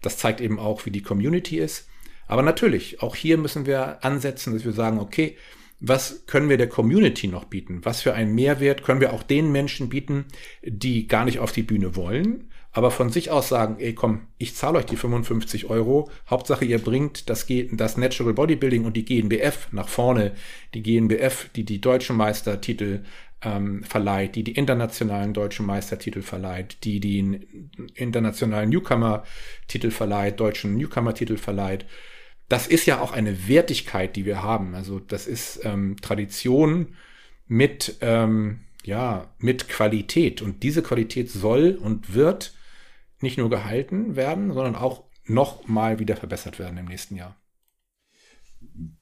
Das 0.00 0.16
zeigt 0.16 0.40
eben 0.40 0.58
auch, 0.58 0.86
wie 0.86 0.90
die 0.90 1.02
Community 1.02 1.58
ist. 1.58 1.90
Aber 2.26 2.40
natürlich, 2.40 3.02
auch 3.02 3.14
hier 3.14 3.36
müssen 3.36 3.66
wir 3.66 4.02
ansetzen, 4.02 4.54
dass 4.54 4.64
wir 4.64 4.72
sagen, 4.72 4.98
okay, 4.98 5.36
was 5.78 6.24
können 6.24 6.48
wir 6.48 6.56
der 6.56 6.70
Community 6.70 7.28
noch 7.28 7.44
bieten? 7.44 7.80
Was 7.82 8.00
für 8.00 8.14
einen 8.14 8.34
Mehrwert 8.34 8.82
können 8.82 9.02
wir 9.02 9.12
auch 9.12 9.22
den 9.22 9.52
Menschen 9.52 9.90
bieten, 9.90 10.24
die 10.62 11.06
gar 11.06 11.26
nicht 11.26 11.38
auf 11.38 11.52
die 11.52 11.64
Bühne 11.64 11.96
wollen, 11.96 12.50
aber 12.76 12.90
von 12.90 13.08
sich 13.08 13.30
aus 13.30 13.48
sagen, 13.48 13.76
ey 13.78 13.94
komm, 13.94 14.26
ich 14.36 14.54
zahle 14.54 14.76
euch 14.76 14.84
die 14.84 14.96
55 14.96 15.70
Euro. 15.70 16.10
Hauptsache 16.28 16.66
ihr 16.66 16.78
bringt 16.78 17.30
das, 17.30 17.46
das 17.72 17.96
Natural 17.96 18.34
Bodybuilding 18.34 18.84
und 18.84 18.98
die 18.98 19.06
GNBF 19.06 19.68
nach 19.72 19.88
vorne. 19.88 20.32
Die 20.74 20.82
GNBF, 20.82 21.48
die 21.56 21.64
die 21.64 21.80
deutschen 21.80 22.18
Meistertitel 22.18 23.02
ähm, 23.40 23.82
verleiht, 23.82 24.34
die 24.34 24.44
die 24.44 24.52
internationalen 24.52 25.32
deutschen 25.32 25.64
Meistertitel 25.64 26.20
verleiht, 26.20 26.84
die 26.84 27.00
den 27.00 27.70
internationalen 27.94 28.68
Newcomer-Titel 28.68 29.90
verleiht, 29.90 30.38
deutschen 30.38 30.76
Newcomer-Titel 30.76 31.38
verleiht. 31.38 31.86
Das 32.50 32.66
ist 32.66 32.84
ja 32.84 33.00
auch 33.00 33.12
eine 33.12 33.48
Wertigkeit, 33.48 34.16
die 34.16 34.26
wir 34.26 34.42
haben. 34.42 34.74
Also 34.74 34.98
das 34.98 35.26
ist 35.26 35.60
ähm, 35.64 35.96
Tradition 36.02 36.94
mit, 37.48 37.96
ähm, 38.02 38.60
ja, 38.84 39.32
mit 39.38 39.66
Qualität. 39.70 40.42
Und 40.42 40.62
diese 40.62 40.82
Qualität 40.82 41.30
soll 41.30 41.78
und 41.80 42.12
wird 42.12 42.52
nicht 43.20 43.38
nur 43.38 43.50
gehalten 43.50 44.16
werden, 44.16 44.52
sondern 44.52 44.76
auch 44.76 45.04
noch 45.24 45.66
mal 45.66 45.98
wieder 45.98 46.16
verbessert 46.16 46.58
werden 46.58 46.78
im 46.78 46.86
nächsten 46.86 47.16
Jahr. 47.16 47.36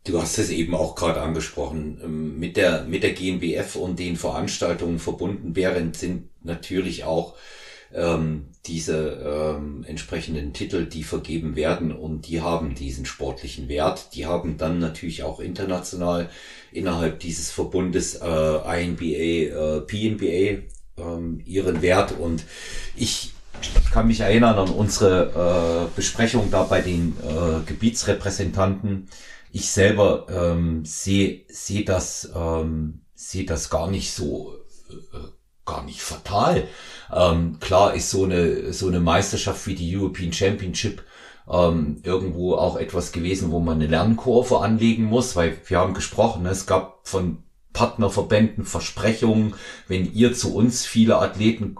Du 0.04 0.21
hast 0.21 0.38
es 0.38 0.50
eben 0.50 0.75
auch 0.75 0.94
gerade 0.94 1.21
angesprochen. 1.21 2.00
Ähm, 2.02 2.38
mit 2.38 2.56
der, 2.56 2.85
mit 2.85 3.02
der 3.02 3.12
GmbF 3.12 3.76
und 3.76 3.99
den 3.99 4.16
Veranstaltungen 4.16 4.99
verbunden 4.99 5.56
wären, 5.56 5.94
sind 5.94 6.28
natürlich 6.44 7.04
auch 7.04 7.35
ähm, 7.92 8.47
diese 8.66 9.56
ähm, 9.56 9.85
entsprechenden 9.87 10.52
Titel, 10.52 10.87
die 10.87 11.04
vergeben 11.04 11.56
werden 11.56 11.92
und 11.92 12.26
die 12.26 12.40
haben 12.40 12.75
diesen 12.75 13.06
sportlichen 13.06 13.68
Wert. 13.68 14.14
Die 14.14 14.26
haben 14.26 14.56
dann 14.59 14.78
natürlich 14.78 15.23
auch 15.23 15.40
international 15.40 16.28
innerhalb 16.73 17.21
dieses 17.21 17.50
Verbundes 17.50 18.16
äh, 18.16 18.83
INBA, 18.83 19.04
äh, 19.06 19.80
PNBA 19.83 20.62
ähm, 20.97 21.40
ihren 21.44 21.83
Wert 21.83 22.12
und 22.18 22.44
ich 22.97 23.34
kann 23.92 24.08
mich 24.08 24.20
erinnern 24.20 24.58
an 24.58 24.70
unsere 24.70 25.88
äh, 25.88 25.96
Besprechung 25.96 26.50
da 26.50 26.64
bei 26.64 26.80
den 26.80 27.16
äh, 27.23 27.61
Gebietsrepräsentanten 27.66 29.08
ich 29.54 29.70
selber 29.70 30.26
ähm, 30.28 30.84
sehe 30.84 31.42
seh 31.49 31.84
das, 31.84 32.28
ähm, 32.34 33.02
seh 33.14 33.46
das 33.46 33.70
gar 33.70 33.88
nicht 33.88 34.12
so, 34.12 34.52
äh, 34.90 35.28
gar 35.64 35.84
nicht 35.84 36.02
fatal. 36.02 36.66
Ähm, 37.12 37.61
klar 37.61 37.94
ist 37.94 38.11
so 38.11 38.25
eine, 38.25 38.73
so 38.73 38.88
eine 38.88 38.99
Meisterschaft 38.99 39.64
wie 39.68 39.76
die 39.76 39.96
European 39.96 40.32
Championship 40.32 41.04
ähm, 41.49 42.00
irgendwo 42.02 42.56
auch 42.56 42.76
etwas 42.76 43.12
gewesen, 43.12 43.52
wo 43.52 43.61
man 43.61 43.76
eine 43.76 43.87
Lernkurve 43.87 44.58
anlegen 44.58 45.04
muss, 45.04 45.37
weil 45.37 45.56
wir 45.66 45.78
haben 45.78 45.94
gesprochen, 45.94 46.42
ne, 46.42 46.49
es 46.49 46.66
gab 46.66 47.06
von 47.06 47.44
Partnerverbänden 47.73 48.64
Versprechungen, 48.64 49.54
wenn 49.87 50.12
ihr 50.12 50.34
zu 50.34 50.52
uns 50.52 50.84
viele 50.84 51.18
Athleten 51.18 51.76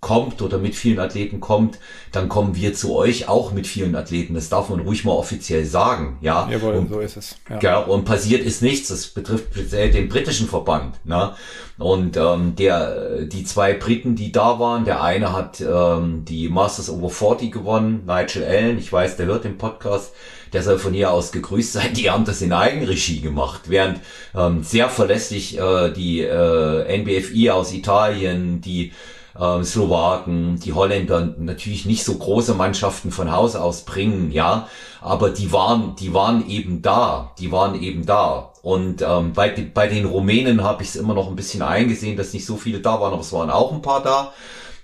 kommt 0.00 0.42
oder 0.42 0.58
mit 0.58 0.76
vielen 0.76 1.00
Athleten 1.00 1.40
kommt, 1.40 1.80
dann 2.12 2.28
kommen 2.28 2.54
wir 2.54 2.72
zu 2.72 2.94
euch 2.94 3.28
auch 3.28 3.52
mit 3.52 3.66
vielen 3.66 3.96
Athleten. 3.96 4.34
Das 4.34 4.48
darf 4.48 4.68
man 4.68 4.78
ruhig 4.78 5.04
mal 5.04 5.12
offiziell 5.12 5.64
sagen, 5.64 6.18
ja. 6.20 6.48
Jawohl, 6.48 6.74
und, 6.74 6.88
so 6.88 7.00
ist 7.00 7.16
es. 7.16 7.36
Ja. 7.50 7.58
ja. 7.60 7.78
und 7.78 8.04
passiert 8.04 8.44
ist 8.44 8.62
nichts. 8.62 8.88
Das 8.88 9.08
betrifft 9.08 9.46
speziell 9.52 9.90
den 9.90 10.08
britischen 10.08 10.48
Verband. 10.48 11.04
Ne? 11.04 11.32
Und 11.78 12.16
ähm, 12.16 12.54
der, 12.54 13.22
die 13.24 13.42
zwei 13.42 13.74
Briten, 13.74 14.14
die 14.14 14.30
da 14.30 14.60
waren, 14.60 14.84
der 14.84 15.02
eine 15.02 15.32
hat 15.32 15.60
ähm, 15.60 16.24
die 16.24 16.48
Masters 16.48 16.90
Over 16.90 17.10
40 17.10 17.50
gewonnen, 17.50 18.04
Nigel 18.06 18.44
Allen. 18.44 18.78
Ich 18.78 18.92
weiß, 18.92 19.16
der 19.16 19.26
hört 19.26 19.44
den 19.44 19.58
Podcast. 19.58 20.12
Der 20.52 20.62
soll 20.62 20.78
von 20.78 20.94
hier 20.94 21.10
aus 21.10 21.32
gegrüßt 21.32 21.72
sein. 21.72 21.92
Die 21.94 22.08
haben 22.08 22.24
das 22.24 22.40
in 22.40 22.52
Eigenregie 22.52 23.20
gemacht, 23.20 23.62
während 23.66 24.00
ähm, 24.34 24.62
sehr 24.62 24.88
verlässlich 24.88 25.58
äh, 25.58 25.90
die 25.90 26.20
äh, 26.22 26.98
NBFI 26.98 27.50
aus 27.50 27.72
Italien, 27.72 28.60
die 28.60 28.92
äh, 29.38 29.62
Slowaken, 29.64 30.60
die 30.60 30.72
Holländer 30.72 31.34
natürlich 31.38 31.86
nicht 31.86 32.04
so 32.04 32.14
große 32.14 32.54
Mannschaften 32.54 33.10
von 33.10 33.32
Haus 33.32 33.56
aus 33.56 33.84
bringen, 33.84 34.30
ja, 34.30 34.68
aber 35.00 35.30
die 35.30 35.52
waren, 35.52 35.96
die 35.96 36.14
waren 36.14 36.48
eben 36.48 36.82
da, 36.82 37.32
die 37.38 37.52
waren 37.52 37.80
eben 37.80 38.06
da. 38.06 38.52
Und 38.62 39.02
ähm, 39.02 39.32
bei, 39.32 39.50
bei 39.72 39.86
den 39.86 40.04
Rumänen 40.04 40.62
habe 40.62 40.82
ich 40.82 40.90
es 40.90 40.96
immer 40.96 41.14
noch 41.14 41.28
ein 41.28 41.36
bisschen 41.36 41.62
eingesehen, 41.62 42.16
dass 42.16 42.32
nicht 42.32 42.46
so 42.46 42.56
viele 42.56 42.80
da 42.80 43.00
waren, 43.00 43.12
aber 43.12 43.22
es 43.22 43.32
waren 43.32 43.50
auch 43.50 43.72
ein 43.72 43.82
paar 43.82 44.02
da. 44.02 44.32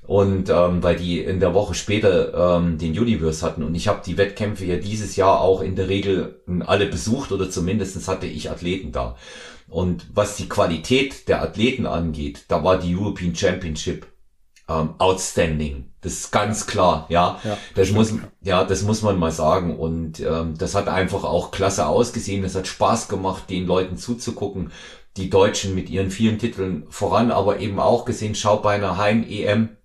Und 0.07 0.51
ähm, 0.51 0.83
weil 0.83 0.97
die 0.97 1.21
in 1.21 1.41
der 1.41 1.55
Woche 1.55 1.75
später 1.75 2.59
ähm, 2.59 2.77
den 2.77 2.93
Universe 2.93 3.45
hatten 3.45 3.63
und 3.63 3.75
ich 3.75 3.89
habe 3.89 4.03
die 4.05 4.19
Wettkämpfe 4.19 4.67
ja 4.67 4.77
dieses 4.77 5.17
Jahr 5.17 5.41
auch 5.41 5.63
in 5.63 5.77
der 5.77 5.89
Regel 5.89 6.43
alle 6.67 6.85
besucht 6.87 7.33
oder 7.33 7.49
zumindestens 7.49 8.07
hatte 8.07 8.27
ich 8.27 8.51
Athleten 8.51 8.93
da. 8.93 9.17
Und 9.67 10.07
was 10.13 10.37
die 10.37 10.49
Qualität 10.49 11.27
der 11.29 11.43
Athleten 11.43 11.87
angeht, 11.87 12.45
da 12.49 12.63
war 12.63 12.79
die 12.79 12.95
European 12.95 13.35
Championship 13.35 14.07
ähm, 14.69 14.95
outstanding. 14.99 15.91
Das 16.01 16.13
ist 16.13 16.33
ganz 16.33 16.67
klar, 16.67 17.07
ja. 17.09 17.41
ja 17.45 17.57
das 17.75 17.91
muss, 17.91 18.15
ja, 18.43 18.65
das 18.65 18.83
muss 18.83 19.03
man 19.03 19.19
mal 19.19 19.33
sagen. 19.33 19.79
Und 19.79 20.21
ähm, 20.21 20.57
das 20.59 20.75
hat 20.75 20.89
einfach 20.89 21.25
auch 21.25 21.51
klasse 21.51 21.87
ausgesehen. 21.87 22.45
Es 22.45 22.55
hat 22.55 22.67
Spaß 22.67 23.09
gemacht, 23.09 23.49
den 23.51 23.67
Leuten 23.67 23.97
zuzugucken. 23.97 24.71
Die 25.17 25.31
Deutschen 25.31 25.75
mit 25.75 25.91
ihren 25.91 26.11
vielen 26.11 26.39
Titeln 26.39 26.87
voran, 26.91 27.31
aber 27.31 27.61
eben 27.61 27.79
auch 27.79 28.05
gesehen, 28.05 28.35
schau 28.35 28.57
bei 28.57 28.75
einer 28.75 28.97
Heim-EM 28.97 29.77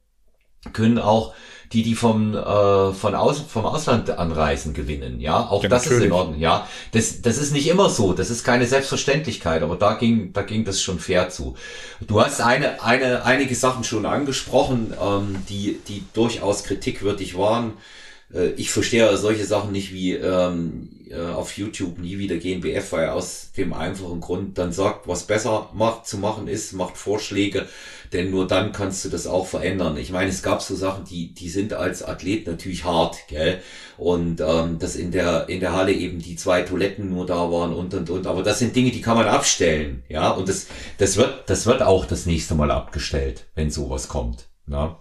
können 0.73 0.99
auch 0.99 1.33
die, 1.71 1.83
die 1.83 1.95
vom, 1.95 2.35
äh, 2.35 2.93
von 2.93 3.15
aus, 3.15 3.39
vom 3.41 3.65
Ausland 3.65 4.09
anreisen, 4.09 4.73
gewinnen. 4.73 5.19
Ja, 5.19 5.39
auch 5.39 5.63
ja, 5.63 5.69
das 5.69 5.83
natürlich. 5.83 6.05
ist 6.05 6.07
in 6.07 6.11
Ordnung. 6.13 6.39
Ja, 6.39 6.67
das, 6.91 7.21
das 7.21 7.37
ist 7.37 7.53
nicht 7.53 7.67
immer 7.67 7.89
so. 7.89 8.13
Das 8.13 8.29
ist 8.29 8.43
keine 8.43 8.65
Selbstverständlichkeit, 8.65 9.61
aber 9.61 9.75
da 9.75 9.93
ging, 9.93 10.33
da 10.33 10.41
ging 10.41 10.65
das 10.65 10.81
schon 10.81 10.99
fair 10.99 11.29
zu. 11.29 11.55
Du 12.01 12.21
hast 12.21 12.41
eine, 12.41 12.83
eine, 12.83 13.23
einige 13.23 13.53
Sachen 13.55 13.83
schon 13.83 14.05
angesprochen, 14.05 14.93
ähm, 14.99 15.35
die, 15.47 15.79
die 15.87 16.03
durchaus 16.13 16.63
kritikwürdig 16.63 17.37
waren. 17.37 17.73
Äh, 18.33 18.49
ich 18.51 18.71
verstehe 18.71 19.15
solche 19.17 19.45
Sachen 19.45 19.71
nicht 19.71 19.93
wie 19.93 20.13
ähm, 20.13 20.89
äh, 21.09 21.19
auf 21.19 21.57
YouTube 21.57 21.99
nie 21.99 22.17
wieder 22.17 22.37
GNBF, 22.37 22.91
weil 22.91 23.09
aus 23.09 23.51
dem 23.57 23.73
einfachen 23.73 24.21
Grund 24.21 24.57
dann 24.57 24.71
sagt, 24.71 25.07
was 25.07 25.23
besser 25.23 25.69
macht 25.73 26.07
zu 26.07 26.17
machen 26.17 26.47
ist, 26.47 26.73
macht 26.73 26.97
Vorschläge 26.97 27.67
denn 28.13 28.31
nur 28.31 28.47
dann 28.47 28.71
kannst 28.71 29.05
du 29.05 29.09
das 29.09 29.27
auch 29.27 29.45
verändern. 29.45 29.97
Ich 29.97 30.11
meine, 30.11 30.29
es 30.29 30.41
gab 30.41 30.61
so 30.61 30.75
Sachen, 30.75 31.05
die, 31.05 31.33
die 31.33 31.49
sind 31.49 31.73
als 31.73 32.03
Athlet 32.03 32.47
natürlich 32.47 32.83
hart, 32.83 33.17
gell? 33.27 33.61
Und 33.97 34.41
ähm, 34.41 34.79
dass 34.79 34.95
in 34.95 35.11
der, 35.11 35.49
in 35.49 35.59
der 35.59 35.73
Halle 35.73 35.93
eben 35.93 36.19
die 36.19 36.35
zwei 36.35 36.61
Toiletten 36.61 37.09
nur 37.09 37.25
da 37.25 37.51
waren 37.51 37.73
und 37.73 37.93
und 37.93 38.09
und. 38.09 38.27
Aber 38.27 38.43
das 38.43 38.59
sind 38.59 38.75
Dinge, 38.75 38.91
die 38.91 39.01
kann 39.01 39.17
man 39.17 39.27
abstellen, 39.27 40.03
ja. 40.09 40.31
Und 40.31 40.49
das, 40.49 40.67
das 40.97 41.17
wird, 41.17 41.49
das 41.49 41.65
wird 41.65 41.81
auch 41.81 42.05
das 42.05 42.25
nächste 42.25 42.55
Mal 42.55 42.71
abgestellt, 42.71 43.45
wenn 43.55 43.69
sowas 43.69 44.07
kommt. 44.07 44.47
Ja? 44.67 44.99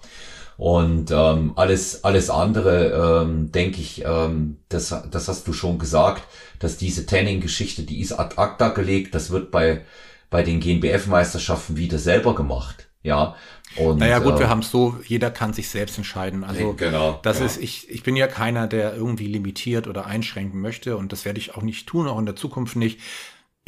Und 0.58 1.12
ähm, 1.12 1.52
alles, 1.54 2.02
alles 2.02 2.30
andere, 2.30 3.22
ähm, 3.22 3.52
denke 3.52 3.80
ich, 3.80 4.04
ähm, 4.04 4.56
das, 4.68 4.92
das 5.08 5.28
hast 5.28 5.46
du 5.46 5.52
schon 5.52 5.78
gesagt, 5.78 6.24
dass 6.58 6.76
diese 6.76 7.06
Tanning-Geschichte, 7.06 7.84
die 7.84 8.00
ist 8.00 8.12
ad 8.12 8.34
acta 8.38 8.70
gelegt, 8.70 9.14
das 9.14 9.30
wird 9.30 9.52
bei, 9.52 9.82
bei 10.30 10.42
den 10.42 10.58
GNBF-Meisterschaften 10.58 11.76
wieder 11.76 11.98
selber 11.98 12.34
gemacht. 12.34 12.88
Ja. 13.04 13.36
Und, 13.76 13.98
naja 13.98 14.18
gut, 14.18 14.34
äh, 14.34 14.38
wir 14.40 14.48
haben 14.48 14.58
es 14.58 14.72
so, 14.72 14.96
jeder 15.06 15.30
kann 15.30 15.52
sich 15.52 15.68
selbst 15.68 15.96
entscheiden. 15.96 16.42
Also 16.42 16.72
genau, 16.72 17.20
das 17.22 17.38
ja. 17.38 17.46
ist, 17.46 17.62
ich, 17.62 17.88
ich 17.88 18.02
bin 18.02 18.16
ja 18.16 18.26
keiner, 18.26 18.66
der 18.66 18.96
irgendwie 18.96 19.28
limitiert 19.28 19.86
oder 19.86 20.06
einschränken 20.06 20.60
möchte 20.60 20.96
und 20.96 21.12
das 21.12 21.24
werde 21.24 21.38
ich 21.38 21.54
auch 21.54 21.62
nicht 21.62 21.86
tun, 21.86 22.08
auch 22.08 22.18
in 22.18 22.26
der 22.26 22.34
Zukunft 22.34 22.74
nicht. 22.74 22.98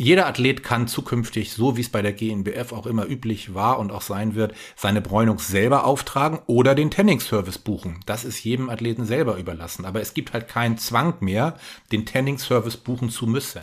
Jeder 0.01 0.27
Athlet 0.27 0.63
kann 0.63 0.89
zukünftig, 0.89 1.53
so 1.53 1.77
wie 1.77 1.83
es 1.83 1.91
bei 1.91 2.01
der 2.01 2.15
GNBF 2.15 2.73
auch 2.73 2.87
immer 2.87 3.07
üblich 3.07 3.53
war 3.53 3.79
und 3.79 3.93
auch 3.93 4.01
sein 4.01 4.35
wird, 4.35 4.55
seine 4.75 5.03
Bräunung 5.03 5.39
selber 5.39 5.85
auftragen 5.85 6.41
oder 6.47 6.75
den 6.75 6.91
Tanning-Service 6.91 7.59
buchen. 7.59 8.01
Das 8.07 8.25
ist 8.25 8.43
jedem 8.43 8.71
Athleten 8.71 9.05
selber 9.05 9.37
überlassen. 9.37 9.85
Aber 9.85 10.01
es 10.01 10.15
gibt 10.15 10.33
halt 10.33 10.49
keinen 10.49 10.79
Zwang 10.79 11.17
mehr, 11.21 11.59
den 11.93 12.07
Tanning-Service 12.07 12.79
buchen 12.79 13.11
zu 13.11 13.27
müssen. 13.27 13.61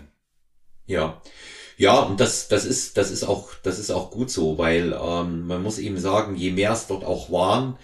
Ja. 0.85 1.23
Ja, 1.75 2.01
und 2.01 2.19
das, 2.19 2.47
das 2.49 2.65
ist, 2.65 2.97
das 2.97 3.09
ist 3.09 3.23
auch, 3.23 3.49
das 3.63 3.79
ist 3.79 3.89
auch 3.89 4.11
gut 4.11 4.29
so, 4.29 4.59
weil 4.59 4.93
ähm, 4.93 5.47
man 5.47 5.63
muss 5.63 5.79
eben 5.79 5.97
sagen, 5.97 6.35
je 6.35 6.51
mehr 6.51 6.73
es 6.73 6.85
dort 6.85 7.03
auch 7.03 7.31
waren, 7.31 7.79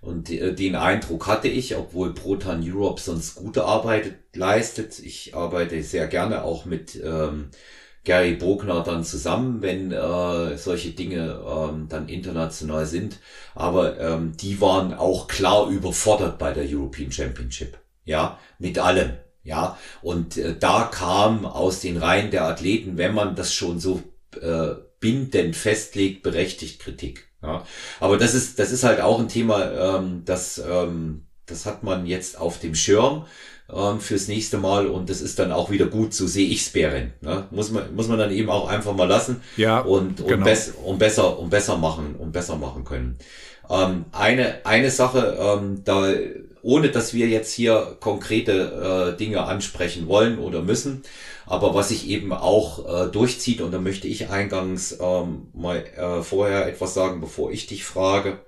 und 0.00 0.30
äh, 0.30 0.54
den 0.54 0.76
Eindruck 0.76 1.26
hatte 1.26 1.48
ich, 1.48 1.74
obwohl 1.74 2.14
Proton 2.14 2.62
Europe 2.62 3.00
sonst 3.00 3.34
gute 3.34 3.64
Arbeit 3.64 4.14
leistet. 4.32 5.00
Ich 5.00 5.34
arbeite 5.34 5.82
sehr 5.82 6.06
gerne 6.06 6.44
auch 6.44 6.66
mit 6.66 7.00
ähm, 7.02 7.50
Gary 8.06 8.34
Bogner 8.34 8.84
dann 8.84 9.04
zusammen, 9.04 9.60
wenn 9.62 9.90
äh, 9.90 10.56
solche 10.56 10.92
Dinge 10.92 11.40
ähm, 11.44 11.88
dann 11.88 12.08
international 12.08 12.86
sind. 12.86 13.18
Aber 13.54 14.00
ähm, 14.00 14.36
die 14.36 14.60
waren 14.60 14.94
auch 14.94 15.26
klar 15.26 15.68
überfordert 15.68 16.38
bei 16.38 16.52
der 16.52 16.64
European 16.66 17.10
Championship. 17.10 17.76
Ja, 18.04 18.38
mit 18.60 18.78
allem. 18.78 19.14
Ja, 19.42 19.76
und 20.02 20.36
äh, 20.36 20.56
da 20.58 20.84
kam 20.92 21.44
aus 21.44 21.80
den 21.80 21.96
Reihen 21.96 22.30
der 22.30 22.44
Athleten, 22.44 22.96
wenn 22.96 23.12
man 23.12 23.34
das 23.34 23.52
schon 23.52 23.80
so 23.80 24.02
äh, 24.40 24.68
bindend 25.00 25.56
festlegt, 25.56 26.22
berechtigt 26.22 26.80
Kritik. 26.80 27.28
Ja, 27.42 27.66
aber 28.00 28.18
das 28.18 28.34
ist 28.34 28.58
das 28.58 28.70
ist 28.70 28.84
halt 28.84 29.00
auch 29.00 29.18
ein 29.18 29.28
Thema, 29.28 29.98
ähm, 29.98 30.22
das 30.24 30.58
ähm, 30.58 31.26
das 31.44 31.66
hat 31.66 31.82
man 31.82 32.06
jetzt 32.06 32.38
auf 32.38 32.58
dem 32.60 32.74
Schirm 32.74 33.26
ähm, 33.72 34.00
fürs 34.00 34.28
nächste 34.28 34.58
Mal 34.58 34.86
und 34.86 35.10
das 35.10 35.20
ist 35.20 35.38
dann 35.38 35.52
auch 35.52 35.70
wieder 35.70 35.86
gut, 35.86 36.14
so 36.14 36.26
sehe 36.26 36.46
ich's 36.46 36.70
Berend. 36.70 37.20
Ne? 37.22 37.46
Muss 37.50 37.70
man 37.70 37.94
muss 37.94 38.08
man 38.08 38.18
dann 38.18 38.32
eben 38.32 38.50
auch 38.50 38.68
einfach 38.68 38.94
mal 38.94 39.08
lassen 39.08 39.42
ja, 39.56 39.80
und 39.80 40.20
und, 40.20 40.28
genau. 40.28 40.44
bess 40.44 40.72
und 40.84 40.98
besser 40.98 41.38
und 41.38 41.50
besser 41.50 41.76
machen 41.76 42.14
und 42.16 42.32
besser 42.32 42.56
machen 42.56 42.84
können. 42.84 43.18
Ähm, 43.68 44.04
eine 44.12 44.64
eine 44.64 44.90
Sache, 44.90 45.36
ähm, 45.40 45.82
da 45.84 46.12
ohne 46.62 46.90
dass 46.90 47.14
wir 47.14 47.28
jetzt 47.28 47.52
hier 47.52 47.96
konkrete 48.00 49.12
äh, 49.14 49.16
Dinge 49.16 49.42
ansprechen 49.44 50.08
wollen 50.08 50.38
oder 50.38 50.62
müssen. 50.62 51.02
Aber 51.46 51.74
was 51.76 51.90
sich 51.90 52.08
eben 52.08 52.32
auch 52.32 53.06
äh, 53.06 53.08
durchzieht, 53.08 53.60
und 53.60 53.72
da 53.72 53.78
möchte 53.78 54.08
ich 54.08 54.30
eingangs 54.30 54.98
ähm, 55.00 55.46
mal 55.54 55.84
äh, 55.96 56.22
vorher 56.22 56.66
etwas 56.66 56.92
sagen, 56.92 57.20
bevor 57.20 57.52
ich 57.52 57.68
dich 57.68 57.84
frage, 57.84 58.40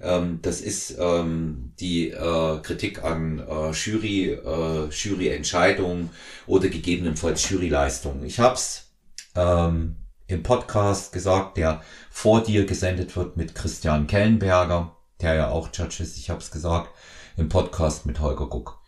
ähm, 0.00 0.40
das 0.42 0.60
ist 0.60 0.96
ähm, 0.98 1.72
die 1.80 2.10
äh, 2.10 2.58
Kritik 2.62 3.04
an 3.04 3.40
äh, 3.40 3.70
Jury, 3.72 4.30
äh, 4.32 4.88
Juryentscheidungen 4.90 6.10
oder 6.46 6.68
gegebenenfalls 6.68 7.48
Juryleistungen. 7.50 8.24
Ich 8.24 8.38
habe 8.38 8.54
es 8.54 8.92
ähm, 9.34 9.96
im 10.26 10.42
Podcast 10.42 11.12
gesagt, 11.12 11.56
der 11.56 11.82
vor 12.10 12.42
dir 12.42 12.66
gesendet 12.66 13.16
wird 13.16 13.36
mit 13.36 13.54
Christian 13.54 14.06
Kellenberger, 14.06 14.96
der 15.20 15.34
ja 15.34 15.50
auch 15.50 15.70
Judge 15.72 16.02
ist, 16.02 16.18
ich 16.18 16.30
habe 16.30 16.40
es 16.40 16.50
gesagt, 16.50 16.90
im 17.36 17.48
Podcast 17.48 18.06
mit 18.06 18.20
Holger 18.20 18.46
Guck. 18.46 18.78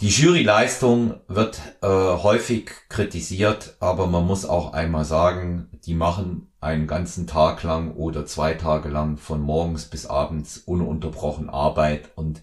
Die 0.00 0.08
Juryleistung 0.08 1.20
wird 1.28 1.60
äh, 1.82 1.86
häufig 1.86 2.70
kritisiert, 2.88 3.76
aber 3.80 4.06
man 4.06 4.26
muss 4.26 4.46
auch 4.46 4.72
einmal 4.72 5.04
sagen, 5.04 5.68
die 5.84 5.92
machen 5.92 6.49
einen 6.60 6.86
ganzen 6.86 7.26
Tag 7.26 7.62
lang 7.62 7.94
oder 7.94 8.26
zwei 8.26 8.54
Tage 8.54 8.88
lang 8.88 9.16
von 9.16 9.40
morgens 9.40 9.86
bis 9.86 10.06
abends 10.06 10.58
ununterbrochen 10.58 11.48
Arbeit 11.48 12.10
und 12.16 12.42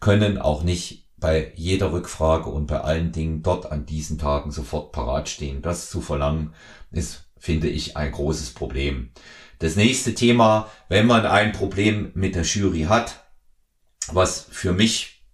können 0.00 0.38
auch 0.38 0.62
nicht 0.62 1.06
bei 1.18 1.52
jeder 1.56 1.92
Rückfrage 1.92 2.48
und 2.48 2.66
bei 2.66 2.80
allen 2.80 3.12
Dingen 3.12 3.42
dort 3.42 3.70
an 3.70 3.84
diesen 3.84 4.18
Tagen 4.18 4.52
sofort 4.52 4.92
parat 4.92 5.28
stehen. 5.28 5.62
Das 5.62 5.90
zu 5.90 6.00
verlangen 6.00 6.54
ist, 6.90 7.24
finde 7.36 7.68
ich, 7.68 7.96
ein 7.96 8.12
großes 8.12 8.54
Problem. 8.54 9.10
Das 9.58 9.76
nächste 9.76 10.14
Thema, 10.14 10.68
wenn 10.88 11.06
man 11.06 11.26
ein 11.26 11.52
Problem 11.52 12.12
mit 12.14 12.36
der 12.36 12.44
Jury 12.44 12.82
hat, 12.82 13.24
was 14.12 14.46
für 14.50 14.72
mich 14.72 15.24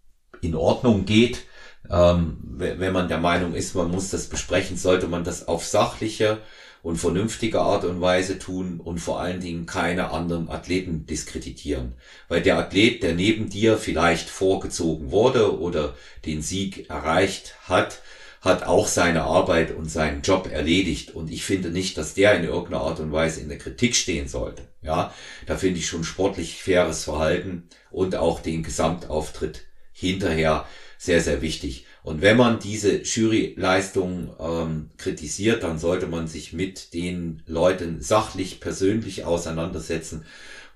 in 0.40 0.54
Ordnung 0.54 1.04
geht, 1.04 1.44
ähm, 1.90 2.38
wenn 2.42 2.92
man 2.94 3.08
der 3.08 3.18
Meinung 3.18 3.54
ist, 3.54 3.74
man 3.74 3.90
muss 3.90 4.10
das 4.10 4.28
besprechen, 4.28 4.78
sollte 4.78 5.06
man 5.06 5.22
das 5.22 5.46
auf 5.46 5.66
sachliche 5.66 6.38
und 6.84 6.98
vernünftige 6.98 7.62
Art 7.62 7.84
und 7.84 8.02
Weise 8.02 8.38
tun 8.38 8.78
und 8.78 8.98
vor 8.98 9.18
allen 9.18 9.40
Dingen 9.40 9.64
keine 9.64 10.10
anderen 10.10 10.50
Athleten 10.50 11.06
diskreditieren. 11.06 11.94
Weil 12.28 12.42
der 12.42 12.58
Athlet, 12.58 13.02
der 13.02 13.14
neben 13.14 13.48
dir 13.48 13.78
vielleicht 13.78 14.28
vorgezogen 14.28 15.10
wurde 15.10 15.58
oder 15.58 15.94
den 16.26 16.42
Sieg 16.42 16.90
erreicht 16.90 17.56
hat, 17.66 18.02
hat 18.42 18.64
auch 18.64 18.86
seine 18.86 19.22
Arbeit 19.22 19.74
und 19.74 19.90
seinen 19.90 20.20
Job 20.20 20.50
erledigt. 20.52 21.14
Und 21.14 21.32
ich 21.32 21.46
finde 21.46 21.70
nicht, 21.70 21.96
dass 21.96 22.12
der 22.12 22.34
in 22.34 22.44
irgendeiner 22.44 22.82
Art 22.82 23.00
und 23.00 23.12
Weise 23.12 23.40
in 23.40 23.48
der 23.48 23.56
Kritik 23.56 23.96
stehen 23.96 24.28
sollte. 24.28 24.64
Ja, 24.82 25.14
da 25.46 25.56
finde 25.56 25.80
ich 25.80 25.86
schon 25.86 26.04
sportlich 26.04 26.62
faires 26.62 27.04
Verhalten 27.04 27.66
und 27.92 28.14
auch 28.14 28.40
den 28.40 28.62
Gesamtauftritt 28.62 29.64
hinterher 29.94 30.66
sehr, 30.98 31.22
sehr 31.22 31.40
wichtig. 31.40 31.86
Und 32.04 32.20
wenn 32.20 32.36
man 32.36 32.58
diese 32.58 33.02
Juryleistung 33.02 34.36
ähm, 34.38 34.90
kritisiert, 34.98 35.62
dann 35.62 35.78
sollte 35.78 36.06
man 36.06 36.28
sich 36.28 36.52
mit 36.52 36.92
den 36.92 37.42
Leuten 37.46 38.02
sachlich, 38.02 38.60
persönlich 38.60 39.24
auseinandersetzen 39.24 40.26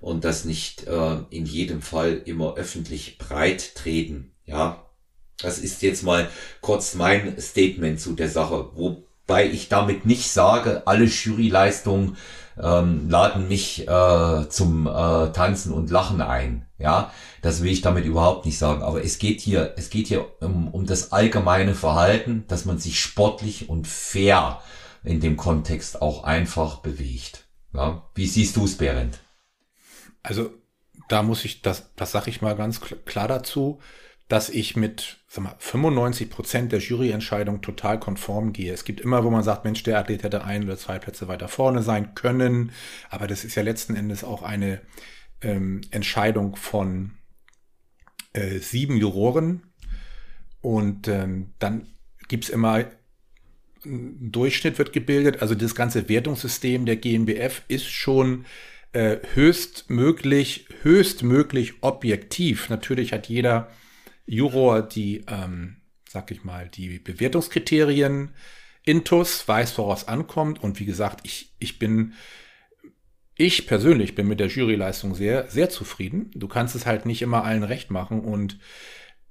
und 0.01 0.25
das 0.25 0.43
nicht 0.43 0.87
äh, 0.87 1.17
in 1.29 1.45
jedem 1.45 1.83
Fall 1.83 2.19
immer 2.25 2.55
öffentlich 2.55 3.19
breit 3.19 3.75
treten. 3.75 4.31
Ja, 4.47 4.83
das 5.39 5.59
ist 5.59 5.83
jetzt 5.83 6.01
mal 6.01 6.27
kurz 6.61 6.95
mein 6.95 7.39
Statement 7.39 8.01
zu 8.01 8.13
der 8.13 8.29
Sache, 8.29 8.71
wobei 8.73 9.47
ich 9.51 9.69
damit 9.69 10.07
nicht 10.07 10.31
sage, 10.31 10.87
alle 10.87 11.05
Juryleistungen 11.05 12.17
ähm, 12.59 13.07
laden 13.07 13.47
mich 13.47 13.87
äh, 13.87 14.49
zum 14.49 14.87
äh, 14.87 15.31
Tanzen 15.31 15.73
und 15.73 15.91
Lachen 15.91 16.21
ein. 16.21 16.65
Ja, 16.79 17.13
das 17.41 17.63
will 17.63 17.71
ich 17.71 17.81
damit 17.81 18.05
überhaupt 18.05 18.45
nicht 18.45 18.57
sagen. 18.57 18.81
Aber 18.81 19.03
es 19.03 19.19
geht 19.19 19.41
hier, 19.41 19.73
es 19.77 19.89
geht 19.89 20.07
hier 20.07 20.41
um, 20.41 20.67
um 20.67 20.85
das 20.85 21.11
allgemeine 21.11 21.75
Verhalten, 21.75 22.45
dass 22.47 22.65
man 22.65 22.79
sich 22.79 22.99
sportlich 22.99 23.69
und 23.69 23.87
fair 23.87 24.61
in 25.03 25.19
dem 25.19 25.37
Kontext 25.37 26.01
auch 26.01 26.23
einfach 26.23 26.77
bewegt. 26.77 27.45
Ja, 27.73 28.09
wie 28.15 28.27
siehst 28.27 28.55
du 28.55 28.65
es, 28.65 28.77
Berend? 28.77 29.19
Also 30.23 30.51
da 31.07 31.23
muss 31.23 31.45
ich, 31.45 31.61
das, 31.61 31.93
das 31.95 32.11
sage 32.11 32.29
ich 32.29 32.41
mal 32.41 32.55
ganz 32.55 32.81
klar 32.81 33.27
dazu, 33.27 33.79
dass 34.27 34.49
ich 34.49 34.75
mit 34.75 35.17
sag 35.27 35.43
mal, 35.43 35.55
95 35.57 36.29
Prozent 36.29 36.71
der 36.71 36.79
Juryentscheidung 36.79 37.61
total 37.61 37.99
konform 37.99 38.53
gehe. 38.53 38.73
Es 38.73 38.83
gibt 38.83 39.01
immer, 39.01 39.23
wo 39.23 39.29
man 39.29 39.43
sagt, 39.43 39.63
Mensch, 39.63 39.83
der 39.83 39.97
Athlet 39.97 40.23
hätte 40.23 40.43
ein 40.43 40.63
oder 40.63 40.77
zwei 40.77 40.99
Plätze 40.99 41.27
weiter 41.27 41.47
vorne 41.47 41.81
sein 41.81 42.15
können. 42.15 42.71
Aber 43.09 43.27
das 43.27 43.43
ist 43.43 43.55
ja 43.55 43.63
letzten 43.63 43.95
Endes 43.95 44.23
auch 44.23 44.43
eine 44.43 44.81
ähm, 45.41 45.81
Entscheidung 45.91 46.55
von 46.55 47.11
äh, 48.33 48.59
sieben 48.59 48.97
Juroren. 48.97 49.63
Und 50.61 51.07
ähm, 51.07 51.53
dann 51.59 51.87
gibt's 52.27 52.49
immer 52.49 52.85
ein 53.85 54.31
Durchschnitt 54.31 54.77
wird 54.77 54.93
gebildet. 54.93 55.41
Also 55.41 55.55
das 55.55 55.75
ganze 55.75 56.09
Wertungssystem 56.09 56.85
der 56.85 56.97
GmbF 56.97 57.63
ist 57.67 57.89
schon 57.89 58.45
äh, 58.91 59.17
höchstmöglich, 59.33 60.67
höchstmöglich 60.81 61.75
objektiv. 61.81 62.69
Natürlich 62.69 63.13
hat 63.13 63.29
jeder 63.29 63.69
Juror 64.25 64.81
die, 64.81 65.23
ähm, 65.27 65.77
sag 66.07 66.31
ich 66.31 66.43
mal, 66.43 66.67
die 66.67 66.99
Bewertungskriterien 66.99 68.31
intus, 68.83 69.47
weiß, 69.47 69.77
woraus 69.77 70.07
ankommt. 70.07 70.61
Und 70.61 70.79
wie 70.79 70.85
gesagt, 70.85 71.21
ich, 71.23 71.53
ich 71.59 71.79
bin, 71.79 72.13
ich 73.39 73.67
persönlich 73.67 74.15
bin 74.15 74.27
mit 74.27 74.41
der 74.41 74.47
Juryleistung 74.47 75.15
sehr, 75.15 75.47
sehr 75.47 75.69
zufrieden. 75.69 76.29
Du 76.35 76.49
kannst 76.49 76.75
es 76.75 76.85
halt 76.85 77.05
nicht 77.05 77.21
immer 77.21 77.45
allen 77.45 77.63
recht 77.63 77.89
machen 77.89 78.19
und 78.19 78.59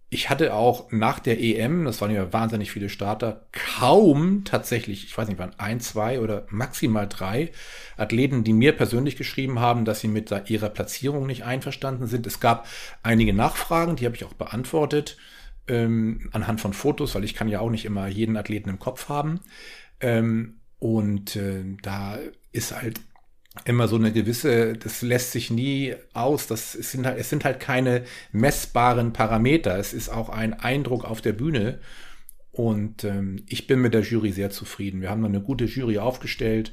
ich 0.09 0.31
hatte 0.31 0.55
auch 0.55 0.91
nach 0.91 1.19
der 1.19 1.39
EM, 1.39 1.85
das 1.85 2.01
waren 2.01 2.11
ja 2.11 2.33
wahnsinnig 2.33 2.71
viele 2.71 2.89
Starter, 2.89 3.47
kaum 3.53 4.45
tatsächlich, 4.45 5.05
ich 5.05 5.19
weiß 5.19 5.29
nicht, 5.29 5.39
waren 5.39 5.59
ein, 5.59 5.81
zwei 5.81 6.21
oder 6.21 6.47
maximal 6.49 7.07
drei 7.07 7.51
Athleten, 7.99 8.45
die 8.45 8.55
mir 8.55 8.73
persönlich 8.73 9.17
geschrieben 9.17 9.61
haben, 9.61 9.85
dass 9.85 10.01
sie 10.01 10.09
mit 10.09 10.33
ihrer 10.49 10.71
Platzierung 10.71 11.27
nicht 11.27 11.45
einverstanden 11.45 12.07
sind. 12.07 12.27
Es 12.27 12.41
gab 12.41 12.67
einige 13.03 13.35
Nachfragen, 13.35 13.97
die 13.97 14.07
habe 14.07 14.17
ich 14.17 14.25
auch 14.25 14.33
beantwortet, 14.33 15.19
ähm, 15.67 16.31
anhand 16.33 16.63
von 16.63 16.73
Fotos, 16.73 17.15
weil 17.15 17.25
ich 17.25 17.35
kann 17.35 17.49
ja 17.49 17.61
auch 17.61 17.71
nicht 17.71 17.85
immer 17.85 18.07
jeden 18.07 18.39
Athleten 18.39 18.71
im 18.71 18.79
Kopf 18.79 19.11
haben. 19.11 19.41
Ähm, 20.01 20.61
und 20.79 21.37
äh, 21.37 21.65
da 21.83 22.19
ist 22.53 22.75
halt 22.75 23.01
immer 23.65 23.89
so 23.89 23.97
eine 23.97 24.13
gewisse, 24.13 24.75
das 24.75 25.03
lässt 25.03 25.33
sich 25.33 25.51
nie 25.51 25.95
aus. 26.13 26.47
Das 26.47 26.73
sind 26.73 27.07
halt, 27.07 27.19
es 27.19 27.31
sind 27.31 27.45
halt 27.45 27.61
keine 27.61 28.05
messbaren 28.33 29.13
Parameter. 29.13 29.79
Es 29.79 29.93
ist 29.93 30.09
auch 30.09 30.29
ein 30.29 30.55
Eindruck 30.55 31.05
auf 31.05 31.21
der 31.21 31.33
Bühne. 31.33 31.81
Und 32.53 33.05
ähm, 33.05 33.45
ich 33.47 33.67
bin 33.67 33.81
mit 33.81 33.95
der 33.95 34.03
Jury 34.03 34.33
sehr 34.33 34.51
zufrieden. 34.51 35.01
Wir 35.01 35.11
haben 35.11 35.25
eine 35.25 35.41
gute 35.41 35.67
Jury 35.67 35.99
aufgestellt. 35.99 36.73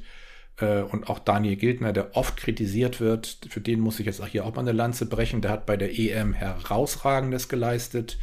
Äh, 0.58 0.82
und 0.82 1.08
auch 1.08 1.18
Daniel 1.18 1.56
Gildner, 1.56 1.92
der 1.92 2.16
oft 2.16 2.36
kritisiert 2.36 3.00
wird, 3.00 3.38
für 3.48 3.60
den 3.60 3.80
muss 3.80 4.00
ich 4.00 4.06
jetzt 4.06 4.20
auch 4.20 4.26
hier 4.26 4.44
auch 4.44 4.54
mal 4.54 4.62
eine 4.62 4.72
Lanze 4.72 5.06
brechen. 5.06 5.40
Der 5.40 5.50
hat 5.50 5.66
bei 5.66 5.76
der 5.76 5.98
EM 5.98 6.32
herausragendes 6.32 7.48
geleistet. 7.48 8.18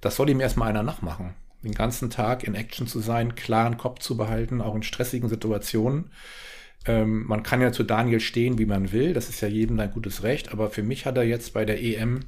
Das 0.00 0.16
soll 0.16 0.30
ihm 0.30 0.40
erstmal 0.40 0.70
einer 0.70 0.82
nachmachen. 0.82 1.34
Den 1.62 1.72
ganzen 1.72 2.10
Tag 2.10 2.44
in 2.44 2.54
Action 2.54 2.86
zu 2.86 3.00
sein, 3.00 3.34
klaren 3.34 3.78
Kopf 3.78 4.00
zu 4.00 4.16
behalten, 4.16 4.60
auch 4.60 4.74
in 4.74 4.82
stressigen 4.82 5.28
Situationen. 5.28 6.10
Ähm, 6.86 7.24
man 7.26 7.42
kann 7.42 7.60
ja 7.60 7.72
zu 7.72 7.82
Daniel 7.82 8.20
stehen, 8.20 8.58
wie 8.58 8.66
man 8.66 8.92
will. 8.92 9.14
Das 9.14 9.28
ist 9.28 9.40
ja 9.40 9.48
jedem 9.48 9.78
ein 9.80 9.90
gutes 9.90 10.22
Recht. 10.22 10.52
Aber 10.52 10.70
für 10.70 10.82
mich 10.82 11.06
hat 11.06 11.16
er 11.16 11.24
jetzt 11.24 11.54
bei 11.54 11.64
der 11.64 11.82
EM 11.82 12.20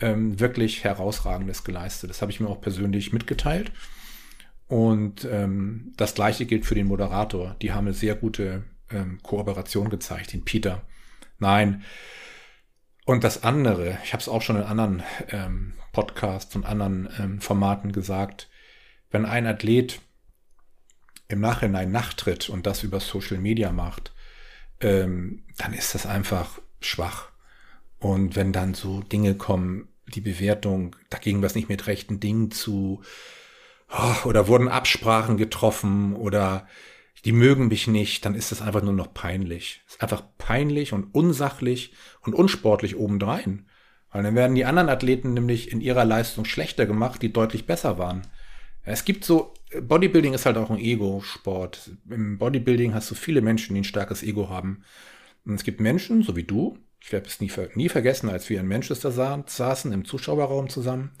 ähm, 0.00 0.38
wirklich 0.38 0.84
herausragendes 0.84 1.64
geleistet. 1.64 2.10
Das 2.10 2.22
habe 2.22 2.30
ich 2.30 2.40
mir 2.40 2.48
auch 2.48 2.60
persönlich 2.60 3.12
mitgeteilt. 3.12 3.72
Und 4.68 5.26
ähm, 5.30 5.92
das 5.96 6.14
gleiche 6.14 6.46
gilt 6.46 6.66
für 6.66 6.74
den 6.74 6.86
Moderator. 6.86 7.56
Die 7.62 7.72
haben 7.72 7.86
eine 7.86 7.94
sehr 7.94 8.14
gute 8.14 8.64
ähm, 8.90 9.18
Kooperation 9.22 9.88
gezeigt, 9.88 10.32
den 10.32 10.44
Peter. 10.44 10.82
Nein. 11.38 11.82
Und 13.04 13.24
das 13.24 13.42
andere, 13.42 13.98
ich 14.04 14.12
habe 14.12 14.20
es 14.20 14.28
auch 14.28 14.42
schon 14.42 14.56
in 14.56 14.62
anderen 14.62 15.02
ähm, 15.30 15.72
Podcasts 15.92 16.54
und 16.54 16.66
anderen 16.66 17.08
ähm, 17.18 17.40
Formaten 17.40 17.92
gesagt, 17.92 18.50
wenn 19.10 19.24
ein 19.24 19.46
Athlet 19.46 20.00
im 21.28 21.40
Nachhinein 21.40 21.90
nachtritt 21.90 22.48
und 22.48 22.66
das 22.66 22.82
über 22.82 23.00
Social 23.00 23.38
Media 23.38 23.70
macht, 23.70 24.12
ähm, 24.80 25.44
dann 25.58 25.74
ist 25.74 25.94
das 25.94 26.06
einfach 26.06 26.60
schwach. 26.80 27.30
Und 27.98 28.36
wenn 28.36 28.52
dann 28.52 28.74
so 28.74 29.00
Dinge 29.00 29.34
kommen, 29.34 29.88
die 30.06 30.20
Bewertung, 30.20 30.96
da 31.10 31.18
ging 31.18 31.42
was 31.42 31.54
nicht 31.54 31.68
mit 31.68 31.86
rechten 31.86 32.20
Dingen 32.20 32.50
zu, 32.50 33.02
oh, 33.90 34.26
oder 34.26 34.48
wurden 34.48 34.68
Absprachen 34.68 35.36
getroffen 35.36 36.14
oder 36.14 36.66
die 37.24 37.32
mögen 37.32 37.68
mich 37.68 37.88
nicht, 37.88 38.24
dann 38.24 38.34
ist 38.34 38.52
das 38.52 38.62
einfach 38.62 38.82
nur 38.82 38.92
noch 38.92 39.12
peinlich. 39.12 39.82
Es 39.86 39.94
ist 39.94 40.02
einfach 40.02 40.22
peinlich 40.38 40.92
und 40.92 41.14
unsachlich 41.14 41.92
und 42.22 42.34
unsportlich 42.34 42.96
obendrein. 42.96 43.66
Weil 44.10 44.22
dann 44.22 44.34
werden 44.34 44.54
die 44.54 44.64
anderen 44.64 44.88
Athleten 44.88 45.34
nämlich 45.34 45.70
in 45.70 45.80
ihrer 45.80 46.04
Leistung 46.04 46.44
schlechter 46.44 46.86
gemacht, 46.86 47.20
die 47.20 47.32
deutlich 47.32 47.66
besser 47.66 47.98
waren. 47.98 48.22
Es 48.82 49.04
gibt 49.04 49.24
so, 49.24 49.52
Bodybuilding 49.80 50.34
ist 50.34 50.46
halt 50.46 50.56
auch 50.56 50.70
ein 50.70 50.78
Ego-Sport. 50.78 51.90
Im 52.08 52.38
Bodybuilding 52.38 52.94
hast 52.94 53.10
du 53.10 53.14
viele 53.14 53.42
Menschen, 53.42 53.74
die 53.74 53.82
ein 53.82 53.84
starkes 53.84 54.22
Ego 54.22 54.48
haben. 54.48 54.84
Und 55.44 55.54
es 55.54 55.64
gibt 55.64 55.80
Menschen, 55.80 56.22
so 56.22 56.36
wie 56.36 56.44
du, 56.44 56.78
Ich 57.00 57.12
werde 57.12 57.26
es 57.26 57.40
nie, 57.40 57.50
nie 57.74 57.88
vergessen, 57.88 58.28
als 58.28 58.48
wir 58.50 58.60
in 58.60 58.66
Manchester 58.66 59.12
saßen, 59.12 59.92
im 59.92 60.04
Zuschauerraum 60.04 60.68
zusammen. 60.68 61.12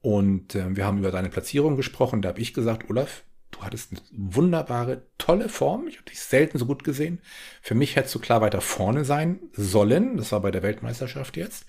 Und 0.00 0.54
äh, 0.54 0.76
wir 0.76 0.84
haben 0.84 0.98
über 0.98 1.10
deine 1.10 1.30
Platzierung 1.30 1.76
gesprochen. 1.76 2.22
Da 2.22 2.28
habe 2.30 2.40
ich 2.40 2.52
gesagt, 2.54 2.90
Olaf, 2.90 3.24
du 3.50 3.62
hattest 3.62 3.92
eine 3.92 4.00
wunderbare, 4.12 5.06
tolle 5.18 5.48
Form. 5.48 5.88
Ich 5.88 5.96
habe 5.96 6.10
dich 6.10 6.20
selten 6.20 6.58
so 6.58 6.66
gut 6.66 6.84
gesehen. 6.84 7.20
Für 7.62 7.74
mich 7.74 7.96
hättest 7.96 8.14
du 8.14 8.18
klar 8.18 8.40
weiter 8.40 8.60
vorne 8.60 9.04
sein 9.04 9.40
sollen. 9.52 10.16
Das 10.16 10.32
war 10.32 10.40
bei 10.40 10.50
der 10.50 10.62
Weltmeisterschaft 10.62 11.36
jetzt. 11.36 11.66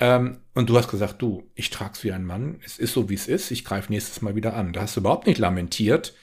Ähm, 0.00 0.40
und 0.54 0.68
du 0.68 0.76
hast 0.76 0.88
gesagt, 0.88 1.20
du, 1.22 1.50
ich 1.54 1.70
trag's 1.70 2.04
wie 2.04 2.12
ein 2.12 2.24
Mann. 2.24 2.60
Es 2.64 2.78
ist 2.78 2.92
so, 2.92 3.08
wie 3.08 3.14
es 3.14 3.28
ist. 3.28 3.50
Ich 3.50 3.64
greife 3.64 3.92
nächstes 3.92 4.22
Mal 4.22 4.36
wieder 4.36 4.54
an. 4.54 4.72
Da 4.72 4.82
hast 4.82 4.96
du 4.96 5.00
überhaupt 5.00 5.26
nicht 5.26 5.38
lamentiert. 5.38 6.14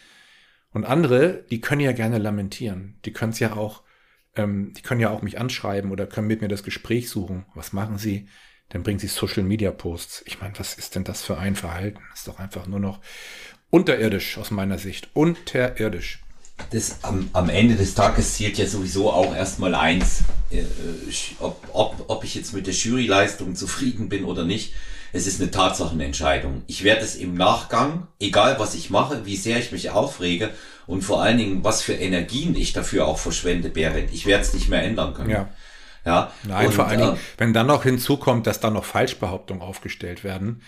Und 0.71 0.85
andere, 0.85 1.45
die 1.49 1.61
können 1.61 1.81
ja 1.81 1.91
gerne 1.91 2.17
lamentieren. 2.17 2.99
Die 3.05 3.13
können 3.13 3.31
es 3.31 3.39
ja 3.39 3.53
auch, 3.53 3.83
ähm, 4.35 4.73
die 4.73 4.81
können 4.81 5.01
ja 5.01 5.09
auch 5.09 5.21
mich 5.21 5.39
anschreiben 5.39 5.91
oder 5.91 6.07
können 6.07 6.27
mit 6.27 6.41
mir 6.41 6.47
das 6.47 6.63
Gespräch 6.63 7.09
suchen. 7.09 7.45
Was 7.53 7.73
machen 7.73 7.97
sie? 7.97 8.27
Dann 8.69 8.83
bringen 8.83 8.99
sie 8.99 9.07
Social 9.07 9.43
Media 9.43 9.71
Posts. 9.71 10.23
Ich 10.25 10.41
meine, 10.41 10.57
was 10.57 10.73
ist 10.73 10.95
denn 10.95 11.03
das 11.03 11.23
für 11.23 11.37
ein 11.37 11.55
Verhalten? 11.55 11.99
Das 12.09 12.19
ist 12.19 12.27
doch 12.27 12.39
einfach 12.39 12.67
nur 12.67 12.79
noch 12.79 12.99
unterirdisch 13.69 14.37
aus 14.37 14.51
meiner 14.51 14.77
Sicht. 14.77 15.09
Unterirdisch 15.13 16.24
das 16.71 17.03
am, 17.03 17.29
am 17.33 17.49
Ende 17.49 17.75
des 17.75 17.95
Tages 17.95 18.35
zählt 18.35 18.57
ja 18.57 18.65
sowieso 18.65 19.11
auch 19.11 19.35
erstmal 19.35 19.75
eins, 19.75 20.23
äh, 20.51 20.63
ob, 21.39 21.61
ob, 21.73 22.05
ob 22.07 22.23
ich 22.23 22.35
jetzt 22.35 22.53
mit 22.53 22.67
der 22.67 22.73
Juryleistung 22.73 23.55
zufrieden 23.55 24.09
bin 24.09 24.25
oder 24.25 24.45
nicht. 24.45 24.73
Es 25.13 25.27
ist 25.27 25.39
eine 25.39 25.51
Tatsachenentscheidung. 25.51 26.63
Ich 26.67 26.83
werde 26.83 27.01
es 27.01 27.15
im 27.15 27.35
Nachgang, 27.35 28.07
egal 28.19 28.59
was 28.59 28.75
ich 28.75 28.89
mache, 28.89 29.25
wie 29.25 29.37
sehr 29.37 29.59
ich 29.59 29.71
mich 29.71 29.89
aufrege 29.91 30.49
und 30.87 31.03
vor 31.03 31.21
allen 31.21 31.37
Dingen, 31.37 31.63
was 31.63 31.81
für 31.81 31.93
Energien 31.93 32.55
ich 32.55 32.73
dafür 32.73 33.07
auch 33.07 33.17
verschwende, 33.17 33.69
Berit, 33.69 34.09
ich 34.11 34.25
werde 34.25 34.43
es 34.43 34.53
nicht 34.53 34.69
mehr 34.69 34.83
ändern 34.83 35.13
können. 35.13 35.29
Ja. 35.29 35.49
Ja, 36.05 36.31
Nein, 36.43 36.67
und, 36.67 36.73
vor 36.73 36.85
allen 36.85 36.99
Dingen, 36.99 37.15
äh, 37.15 37.39
wenn 37.39 37.53
dann 37.53 37.65
noch 37.65 37.81
hinzukommt, 37.81 38.45
dass 38.45 38.59
da 38.59 38.69
noch 38.69 38.85
Falschbehauptungen 38.85 39.63
aufgestellt 39.63 40.23
werden, 40.23 40.61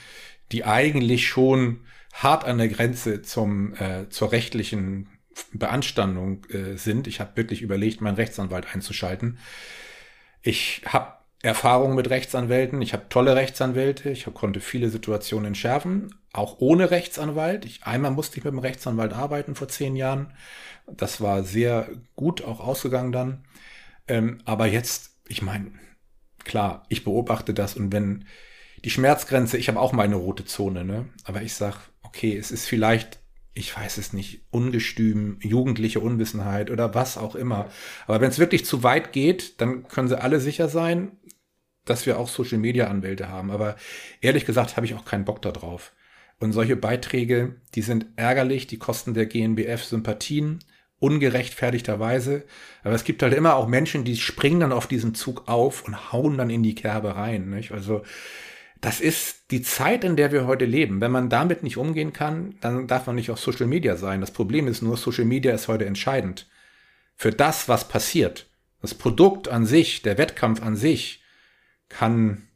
die 0.52 0.66
eigentlich 0.66 1.28
schon 1.28 1.82
hart 2.12 2.46
an 2.46 2.58
der 2.58 2.70
Grenze 2.70 3.22
zum, 3.22 3.76
äh, 3.76 4.10
zur 4.10 4.32
rechtlichen 4.32 5.10
Beanstandung 5.54 6.46
äh, 6.46 6.78
sind. 6.78 7.08
Ich 7.08 7.20
habe 7.20 7.36
wirklich 7.36 7.62
überlegt, 7.62 8.02
meinen 8.02 8.16
Rechtsanwalt 8.16 8.74
einzuschalten. 8.74 9.40
Ich 10.42 10.82
habe 10.86 11.14
Erfahrung 11.44 11.96
mit 11.96 12.10
Rechtsanwälten. 12.10 12.82
Ich 12.82 12.94
habe 12.94 13.10
tolle 13.10 13.36
Rechtsanwälte. 13.36 14.10
Ich 14.10 14.26
konnte 14.34 14.60
viele 14.60 14.90
Situationen 14.90 15.48
entschärfen, 15.48 16.16
auch 16.34 16.58
ohne 16.60 16.92
Rechtsanwalt. 16.92 17.66
Ich, 17.66 17.84
einmal 17.84 18.12
musste 18.12 18.38
ich 18.38 18.44
mit 18.44 18.52
einem 18.52 18.60
Rechtsanwalt 18.60 19.14
arbeiten 19.14 19.56
vor 19.56 19.68
zehn 19.68 19.96
Jahren. 19.96 20.34
Das 20.88 21.22
war 21.22 21.44
sehr 21.44 21.90
gut 22.16 22.44
auch 22.44 22.60
ausgegangen 22.60 23.12
dann. 23.12 23.46
Ähm, 24.08 24.40
aber 24.46 24.68
jetzt, 24.68 25.18
ich 25.28 25.42
meine, 25.42 25.72
klar, 26.44 26.86
ich 26.90 27.04
beobachte 27.04 27.54
das 27.54 27.76
und 27.76 27.92
wenn 27.92 28.26
die 28.86 28.90
Schmerzgrenze, 28.90 29.58
ich 29.58 29.68
habe 29.68 29.80
auch 29.80 29.92
meine 29.92 30.16
rote 30.16 30.46
Zone, 30.46 30.86
ne? 30.86 31.10
Aber 31.24 31.42
ich 31.42 31.54
sag, 31.54 31.78
okay, 32.04 32.38
es 32.38 32.52
ist 32.52 32.68
vielleicht 32.68 33.20
ich 33.58 33.76
weiß 33.76 33.98
es 33.98 34.14
nicht, 34.14 34.42
Ungestüm, 34.52 35.38
jugendliche 35.42 36.00
Unwissenheit 36.00 36.70
oder 36.70 36.94
was 36.94 37.18
auch 37.18 37.36
immer. 37.36 37.70
Aber 38.06 38.22
wenn 38.22 38.30
es 38.30 38.40
wirklich 38.40 38.66
zu 38.66 38.84
weit 38.84 39.12
geht, 39.12 39.60
dann 39.62 39.88
können 39.88 40.08
sie 40.08 40.22
alle 40.22 40.40
sicher 40.40 40.70
sein, 40.70 41.12
dass 41.84 42.06
wir 42.06 42.20
auch 42.20 42.28
Social 42.28 42.60
Media 42.60 42.88
Anwälte 42.88 43.30
haben. 43.30 43.50
Aber 43.50 43.76
ehrlich 44.22 44.46
gesagt 44.46 44.78
habe 44.78 44.86
ich 44.86 44.94
auch 44.94 45.06
keinen 45.06 45.26
Bock 45.26 45.42
darauf. 45.42 45.94
Und 46.40 46.52
solche 46.52 46.76
Beiträge, 46.76 47.56
die 47.74 47.82
sind 47.82 48.06
ärgerlich, 48.16 48.68
die 48.68 48.78
kosten 48.78 49.16
der 49.16 49.26
GNBF 49.26 49.84
Sympathien, 49.84 50.60
ungerechtfertigterweise. 51.00 52.44
Aber 52.84 52.94
es 52.94 53.06
gibt 53.06 53.24
halt 53.24 53.34
immer 53.34 53.56
auch 53.56 53.68
Menschen, 53.68 54.04
die 54.04 54.18
springen 54.18 54.60
dann 54.60 54.72
auf 54.72 54.86
diesen 54.86 55.16
Zug 55.16 55.48
auf 55.48 55.84
und 55.84 56.12
hauen 56.12 56.38
dann 56.38 56.52
in 56.52 56.62
die 56.62 56.76
Kerbe 56.76 57.16
rein. 57.16 57.50
Nicht? 57.50 57.72
Also 57.72 58.04
das 58.82 59.00
ist 59.00 59.52
die 59.52 59.62
Zeit, 59.62 60.04
in 60.04 60.16
der 60.16 60.32
wir 60.32 60.46
heute 60.46 60.66
leben. 60.66 61.02
Wenn 61.02 61.12
man 61.12 61.30
damit 61.30 61.64
nicht 61.64 61.78
umgehen 61.78 62.14
kann, 62.14 62.56
dann 62.62 62.88
darf 62.88 63.08
man 63.08 63.16
nicht 63.16 63.32
auf 63.32 63.40
Social 63.40 63.68
Media 63.68 63.96
sein. 63.96 64.22
Das 64.22 64.32
Problem 64.32 64.68
ist 64.68 64.82
nur, 64.82 64.98
Social 64.98 65.26
Media 65.26 65.54
ist 65.54 65.68
heute 65.68 65.86
entscheidend. 65.86 66.48
Für 67.16 67.32
das, 67.32 67.68
was 67.68 67.88
passiert. 67.88 68.48
Das 68.82 68.94
Produkt 68.94 69.48
an 69.48 69.66
sich, 69.66 70.02
der 70.02 70.18
Wettkampf 70.18 70.62
an 70.62 70.76
sich, 70.76 71.24
kann 71.90 72.48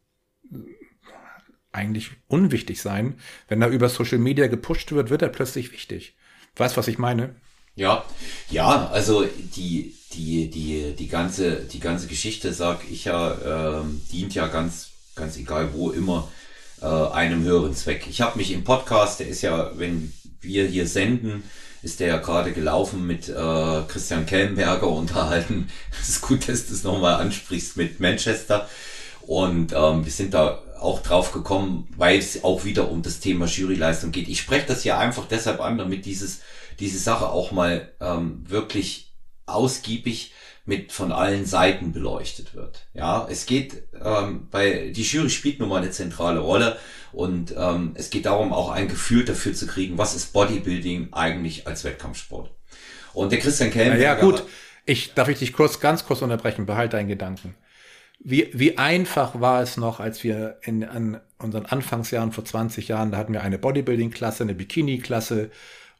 eigentlich 1.72 2.12
unwichtig 2.28 2.82
sein. 2.82 3.16
Wenn 3.48 3.62
da 3.62 3.70
über 3.70 3.90
Social 3.90 4.20
Media 4.20 4.48
gepusht 4.48 4.92
wird, 4.92 5.10
wird 5.10 5.22
er 5.22 5.30
plötzlich 5.30 5.72
wichtig. 5.72 6.16
Weißt, 6.56 6.78
was 6.78 6.88
ich 6.88 6.98
meine? 6.98 7.36
Ja, 7.76 8.06
ja, 8.50 8.90
also 8.90 9.26
die, 9.26 9.96
die, 10.14 10.50
die, 10.50 10.94
die 10.94 11.08
ganze, 11.08 11.62
die 11.64 11.80
ganze 11.80 12.08
Geschichte, 12.08 12.54
sag 12.54 12.82
ich 12.92 13.06
ja, 13.06 13.80
äh, 13.80 13.84
dient 14.12 14.36
ja 14.36 14.48
ganz 14.48 14.91
ganz 15.16 15.38
egal 15.38 15.74
wo, 15.74 15.92
immer 15.92 16.30
äh, 16.82 16.86
einem 16.86 17.44
höheren 17.44 17.76
Zweck. 17.76 18.08
Ich 18.10 18.22
habe 18.22 18.38
mich 18.38 18.52
im 18.52 18.64
Podcast, 18.64 19.20
der 19.20 19.28
ist 19.28 19.42
ja, 19.42 19.72
wenn 19.78 20.14
wir 20.42 20.66
hier 20.66 20.88
senden, 20.88 21.44
ist 21.84 22.00
der 22.00 22.08
ja 22.08 22.18
gerade 22.18 22.52
gelaufen 22.52 23.08
mit 23.08 23.28
äh, 23.30 23.82
Christian 23.88 24.26
Kellenberger 24.26 24.88
unterhalten. 24.88 25.70
Es 26.02 26.10
ist 26.10 26.22
gut, 26.22 26.48
dass 26.48 26.68
du 26.68 26.74
es 26.74 26.84
nochmal 26.84 27.16
ansprichst 27.16 27.78
mit 27.78 28.00
Manchester. 28.00 28.70
Und 29.22 29.74
ähm, 29.74 30.06
wir 30.06 30.12
sind 30.12 30.34
da 30.34 30.62
auch 30.80 31.02
drauf 31.04 31.32
gekommen, 31.32 31.88
weil 31.96 32.18
es 32.18 32.44
auch 32.44 32.66
wieder 32.66 32.90
um 32.90 33.04
das 33.04 33.20
Thema 33.20 33.46
Juryleistung 33.46 34.12
geht. 34.12 34.28
Ich 34.28 34.42
spreche 34.42 34.68
das 34.68 34.84
hier 34.84 34.98
einfach 34.98 35.28
deshalb 35.28 35.60
an, 35.62 35.78
damit 35.78 36.06
dieses, 36.06 36.42
diese 36.80 36.98
Sache 36.98 37.30
auch 37.30 37.52
mal 37.52 37.92
ähm, 38.00 38.44
wirklich 38.48 39.14
ausgiebig 39.46 40.34
mit 40.66 40.92
von 40.92 41.12
allen 41.12 41.46
Seiten 41.46 41.92
beleuchtet 41.92 42.54
wird. 42.54 42.86
Ja, 42.94 43.28
es 43.30 43.46
geht 43.46 43.84
ähm, 44.04 44.48
bei 44.52 44.92
die 44.96 45.02
Jury 45.02 45.30
spielt 45.30 45.60
nun 45.60 45.70
mal 45.70 45.82
eine 45.82 45.92
zentrale 45.92 46.40
Rolle 46.40 46.78
und 47.12 47.54
ähm, 47.58 47.92
es 47.96 48.10
geht 48.10 48.26
darum, 48.26 48.54
auch 48.54 48.70
ein 48.70 48.88
Gefühl 48.88 49.26
dafür 49.26 49.54
zu 49.54 49.68
kriegen, 49.68 49.98
was 49.98 50.16
ist 50.16 50.34
Bodybuilding 50.34 51.10
eigentlich 51.14 51.68
als 51.68 51.84
Wettkampfsport. 51.84 52.52
Und 53.14 53.32
der 53.32 53.40
Christian 53.40 53.72
Kelm. 53.72 54.00
Ja, 54.00 54.16
gut. 54.16 54.44
Ich 54.86 55.14
darf 55.14 55.28
ich 55.28 55.40
dich 55.40 55.54
kurz, 55.54 55.80
ganz 55.80 56.06
kurz 56.06 56.22
unterbrechen. 56.22 56.66
Behalte 56.66 56.98
deinen 56.98 57.10
Gedanken. 57.10 57.56
Wie, 58.20 58.50
wie 58.54 58.78
einfach 58.78 59.40
war 59.42 59.62
es 59.62 59.78
noch, 59.78 60.00
als 60.00 60.24
wir 60.24 60.60
in 60.62 60.84
an 60.84 61.20
unseren 61.40 61.66
Anfangsjahren 61.66 62.32
vor 62.32 62.46
20 62.46 62.88
Jahren, 62.88 63.12
da 63.12 63.18
hatten 63.18 63.34
wir 63.34 63.42
eine 63.42 63.58
Bodybuilding-Klasse, 63.58 64.44
eine 64.44 64.54
Bikini-Klasse 64.54 65.50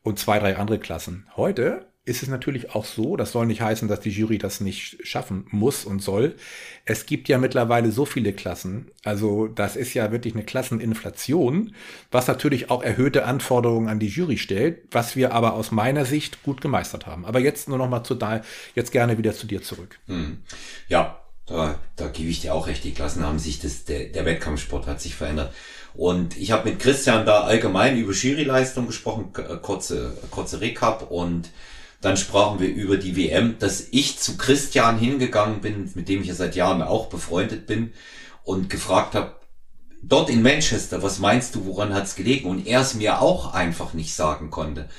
und 0.04 0.20
zwei, 0.20 0.40
drei 0.40 0.56
andere 0.56 0.78
Klassen. 0.78 1.28
Heute 1.36 1.88
ist 2.04 2.24
es 2.24 2.30
natürlich 2.30 2.74
auch 2.74 2.86
so, 2.86 3.16
das 3.16 3.32
soll 3.32 3.46
nicht 3.46 3.62
heißen, 3.62 3.88
dass 3.88 4.00
die 4.00 4.10
Jury 4.10 4.40
das 4.40 4.60
nicht 4.60 5.06
schaffen 5.06 5.46
muss 5.52 5.86
und 5.86 6.02
soll. 6.02 6.36
Es 6.84 7.06
gibt 7.06 7.30
ja 7.30 7.38
mittlerweile 7.38 7.92
so 7.92 8.06
viele 8.06 8.34
Klassen. 8.34 8.90
Also 9.04 9.48
das 9.48 9.76
ist 9.76 9.94
ja 9.94 10.12
wirklich 10.12 10.34
eine 10.34 10.44
Klasseninflation, 10.44 11.76
was 12.10 12.28
natürlich 12.28 12.72
auch 12.72 12.82
erhöhte 12.82 13.26
Anforderungen 13.26 13.88
an 13.88 14.00
die 14.00 14.08
Jury 14.08 14.38
stellt, 14.38 14.80
was 14.90 15.16
wir 15.16 15.34
aber 15.34 15.54
aus 15.54 15.70
meiner 15.70 16.06
Sicht 16.06 16.42
gut 16.42 16.60
gemeistert 16.60 17.06
haben. 17.06 17.24
Aber 17.24 17.40
jetzt 17.40 17.70
nur 17.70 17.78
noch 17.78 17.90
mal 17.90 18.04
zu 18.04 18.16
da, 18.16 18.42
jetzt 18.74 18.92
gerne 18.92 19.20
wieder 19.20 19.34
zu 19.34 19.46
dir 19.46 19.62
zurück. 19.62 20.00
Hm. 20.08 20.40
Ja, 20.88 21.22
da, 21.46 21.80
da 21.98 22.08
gebe 22.08 22.30
ich 22.30 22.42
dir 22.42 22.56
auch 22.56 22.66
recht. 22.66 22.84
Die 22.84 22.94
Klassen 22.94 23.24
haben 23.24 23.38
sich, 23.38 23.60
das, 23.60 23.86
der, 23.86 24.06
der 24.06 24.26
Wettkampfsport 24.26 24.88
hat 24.88 25.02
sich 25.02 25.14
verändert. 25.14 25.54
Und 25.94 26.36
ich 26.38 26.52
habe 26.52 26.70
mit 26.70 26.80
Christian 26.80 27.28
da 27.28 27.42
allgemein 27.42 27.98
über 27.98 28.14
Juryleistung 28.14 28.88
gesprochen, 28.88 29.34
kurze, 29.62 30.18
kurze 30.32 30.62
Recap 30.62 31.12
und 31.12 31.50
dann 32.02 32.18
sprachen 32.18 32.60
wir 32.60 32.70
über 32.70 32.98
die 32.98 33.16
WM, 33.16 33.58
dass 33.60 33.88
ich 33.92 34.18
zu 34.18 34.36
Christian 34.38 34.98
hingegangen 34.98 35.62
bin, 35.62 35.90
mit 35.94 36.10
dem 36.10 36.22
ich 36.22 36.28
ja 36.28 36.34
seit 36.34 36.56
Jahren 36.56 36.82
auch 36.82 37.08
befreundet 37.08 37.68
bin 37.68 37.94
und 38.44 38.70
gefragt 38.70 39.14
habe, 39.14 39.36
dort 40.02 40.30
in 40.30 40.42
Manchester, 40.42 41.04
was 41.04 41.20
meinst 41.20 41.56
du, 41.56 41.66
woran 41.66 41.94
hat's 41.94 42.16
gelegen? 42.16 42.50
Und 42.50 42.66
er 42.66 42.82
es 42.82 42.96
mir 42.96 43.22
auch 43.22 43.54
einfach 43.54 43.94
nicht 43.94 44.16
sagen 44.16 44.50
konnte. 44.50 44.90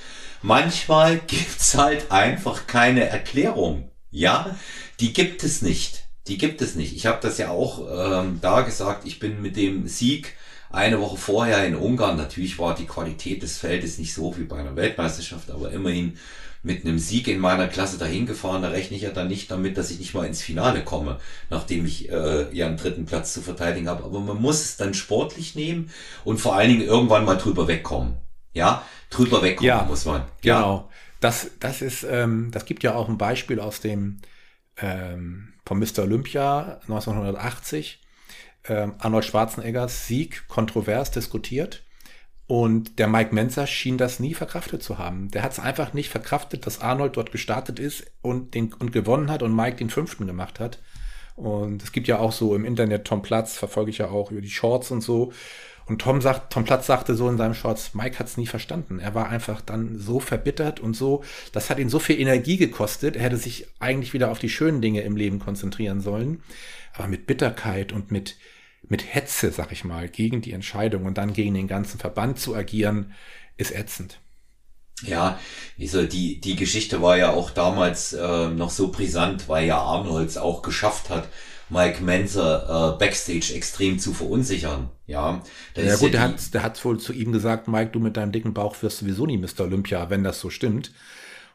Manchmal 0.43 1.19
gibt's 1.27 1.77
halt 1.77 2.13
einfach 2.13 2.69
keine 2.69 3.09
Erklärung. 3.09 3.91
Ja, 4.11 4.57
die 5.01 5.13
gibt 5.13 5.43
es 5.43 5.61
nicht. 5.63 6.05
Die 6.29 6.39
gibt 6.39 6.63
es 6.63 6.77
nicht. 6.77 6.95
Ich 6.95 7.07
habe 7.07 7.19
das 7.21 7.39
ja 7.39 7.51
auch 7.51 8.23
ähm, 8.23 8.39
da 8.41 8.61
gesagt. 8.61 9.07
Ich 9.07 9.19
bin 9.19 9.43
mit 9.43 9.57
dem 9.57 9.89
Sieg 9.89 10.35
eine 10.71 11.01
Woche 11.01 11.17
vorher 11.17 11.67
in 11.67 11.75
Ungarn. 11.75 12.17
Natürlich 12.17 12.59
war 12.61 12.77
die 12.77 12.87
Qualität 12.87 13.43
des 13.43 13.59
Feldes 13.59 13.99
nicht 13.99 14.15
so 14.15 14.37
wie 14.39 14.45
bei 14.45 14.59
einer 14.59 14.77
Weltmeisterschaft, 14.77 15.51
aber 15.51 15.73
immerhin 15.73 16.17
mit 16.63 16.85
einem 16.85 16.99
Sieg 16.99 17.27
in 17.27 17.41
meiner 17.41 17.67
Klasse 17.67 17.99
dahin 17.99 18.27
gefahren, 18.27 18.63
da 18.63 18.69
rechne 18.69 18.97
ich 18.97 19.03
ja 19.03 19.11
dann 19.11 19.29
nicht 19.29 19.51
damit, 19.51 19.77
dass 19.77 19.91
ich 19.91 19.99
nicht 19.99 20.15
mal 20.15 20.27
ins 20.27 20.43
Finale 20.43 20.85
komme, 20.85 21.19
nachdem 21.51 21.85
ich 21.87 22.09
äh, 22.11 22.47
ja 22.53 22.67
einen 22.67 22.77
dritten 22.77 23.05
Platz 23.05 23.33
zu 23.33 23.43
verteidigen 23.43 23.89
habe. 23.89 24.05
Aber 24.05 24.21
man 24.21 24.41
muss 24.41 24.61
es 24.61 24.77
dann 24.77 24.95
sportlich 24.95 25.57
nehmen 25.57 25.91
und 26.25 26.39
vor 26.39 26.55
allen 26.55 26.71
Dingen 26.71 26.83
irgendwann 26.83 27.25
mal 27.25 27.37
drüber 27.37 27.67
wegkommen. 27.67 28.17
Ja, 28.53 28.87
drüber 29.11 29.43
wegkommen 29.43 29.69
ja, 29.69 29.83
muss 29.83 30.05
man. 30.05 30.23
Ja. 30.43 30.61
Genau. 30.61 30.91
Das, 31.21 31.51
das 31.61 31.83
ist, 31.83 32.05
ähm, 32.05 32.51
das 32.53 32.65
gibt 32.65 32.83
ja 32.83 32.95
auch 32.95 33.09
ein 33.09 33.19
Beispiel 33.19 33.61
aus 33.61 33.81
dem 33.81 34.21
ähm, 34.77 35.53
von 35.65 35.79
Mr. 35.79 36.01
Olympia 36.01 36.81
1980. 36.83 38.01
Ähm, 38.69 38.95
Arnold 38.99 39.25
Schwarzeneggers 39.25 40.07
Sieg 40.07 40.47
kontrovers 40.49 41.11
diskutiert. 41.11 41.83
Und 42.47 42.99
der 42.99 43.07
Mike 43.07 43.35
Menzer 43.35 43.67
schien 43.67 43.99
das 43.99 44.21
nie 44.21 44.35
verkraftet 44.35 44.83
zu 44.83 44.99
haben. 44.99 45.31
Der 45.31 45.43
hat 45.43 45.53
es 45.53 45.61
einfach 45.61 45.93
nicht 45.93 46.11
verkraftet, 46.11 46.67
dass 46.67 46.81
Arnold 46.81 47.17
dort 47.17 47.33
gestartet 47.33 47.79
ist 47.79 48.05
und, 48.21 48.55
den, 48.55 48.73
und 48.75 48.93
gewonnen 48.93 49.31
hat 49.31 49.43
und 49.43 49.55
Mike 49.55 49.77
den 49.77 49.91
fünften 49.91 50.27
gemacht 50.27 50.61
hat. 50.61 50.81
Und 51.35 51.83
es 51.83 51.93
gibt 51.93 52.09
ja 52.09 52.19
auch 52.19 52.33
so 52.33 52.55
im 52.55 52.65
Internet 52.65 53.07
Tom 53.07 53.23
Platz, 53.23 53.57
verfolge 53.57 53.91
ich 53.91 53.99
ja 53.99 54.09
auch 54.09 54.31
über 54.31 54.41
die 54.41 54.51
Shorts 54.51 54.91
und 54.91 55.01
so. 55.01 55.33
Und 55.87 56.01
Tom 56.01 56.21
sagt, 56.21 56.53
Tom 56.53 56.65
Platz 56.65 56.87
sagte 56.87 57.15
so 57.15 57.29
in 57.29 57.37
seinem 57.37 57.55
Shorts, 57.55 57.95
Mike 57.95 58.19
hat 58.19 58.27
es 58.27 58.37
nie 58.37 58.47
verstanden. 58.47 58.99
Er 58.99 59.15
war 59.15 59.29
einfach 59.29 59.61
dann 59.61 59.99
so 59.99 60.21
verbittert 60.21 60.81
und 60.81 60.95
so, 60.95 61.25
das 61.53 61.71
hat 61.71 61.79
ihn 61.79 61.89
so 61.89 61.99
viel 61.99 62.21
Energie 62.21 62.57
gekostet. 62.57 63.17
Er 63.17 63.23
hätte 63.23 63.37
sich 63.37 63.67
eigentlich 63.81 64.13
wieder 64.13 64.31
auf 64.31 64.39
die 64.39 64.49
schönen 64.49 64.81
Dinge 64.81 65.01
im 65.01 65.17
Leben 65.17 65.39
konzentrieren 65.39 66.01
sollen. 66.01 66.43
Aber 66.95 67.09
mit 67.09 67.27
Bitterkeit 67.27 67.93
und 67.93 68.11
mit, 68.11 68.37
mit 68.89 69.15
Hetze, 69.15 69.51
sag 69.53 69.73
ich 69.73 69.85
mal, 69.85 70.09
gegen 70.09 70.43
die 70.43 70.53
Entscheidung 70.53 71.07
und 71.07 71.19
dann 71.19 71.33
gegen 71.33 71.55
den 71.55 71.69
ganzen 71.69 71.99
Verband 71.99 72.39
zu 72.39 72.55
agieren, 72.55 73.15
ist 73.57 73.75
ätzend. 73.75 74.19
Ja, 75.03 75.39
also 75.81 76.05
die, 76.05 76.41
die 76.41 76.57
Geschichte 76.57 77.03
war 77.03 77.17
ja 77.17 77.31
auch 77.31 77.51
damals 77.51 78.13
äh, 78.13 78.49
noch 78.49 78.71
so 78.71 78.93
brisant, 78.93 79.49
weil 79.49 79.67
ja 79.67 79.79
Arnolds 79.79 80.37
auch 80.37 80.63
geschafft 80.63 81.11
hat, 81.11 81.29
Mike 81.71 82.03
Menzer 82.03 82.95
äh, 82.95 82.99
backstage 82.99 83.55
extrem 83.55 83.99
zu 83.99 84.13
verunsichern. 84.13 84.91
Ja, 85.07 85.43
ja 85.75 85.97
gut, 85.97 86.03
ja 86.03 86.09
der, 86.11 86.21
hat, 86.21 86.55
der 86.55 86.63
hat 86.63 86.85
wohl 86.85 87.01
zu 87.01 87.13
ihm 87.13 87.33
gesagt, 87.33 87.67
Mike, 87.67 87.91
du 87.93 87.99
mit 87.99 88.17
deinem 88.17 88.31
dicken 88.31 88.55
Bauch 88.55 88.77
wirst 88.83 88.99
sowieso 88.99 89.27
nie 89.27 89.39
Mr. 89.39 89.61
Olympia, 89.61 90.11
wenn 90.11 90.23
das 90.23 90.39
so 90.39 90.51
stimmt. 90.51 90.93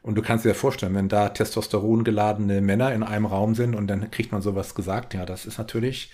Und 0.02 0.16
du 0.16 0.22
kannst 0.22 0.44
dir 0.44 0.54
vorstellen, 0.54 0.94
wenn 0.94 1.08
da 1.08 1.28
Testosteron 1.28 2.04
geladene 2.04 2.60
Männer 2.60 2.92
in 2.92 3.02
einem 3.02 3.26
Raum 3.26 3.54
sind 3.54 3.74
und 3.74 3.86
dann 3.88 4.10
kriegt 4.10 4.32
man 4.32 4.42
sowas 4.42 4.74
gesagt, 4.74 5.14
ja, 5.14 5.24
das 5.24 5.46
ist 5.46 5.58
natürlich 5.58 6.10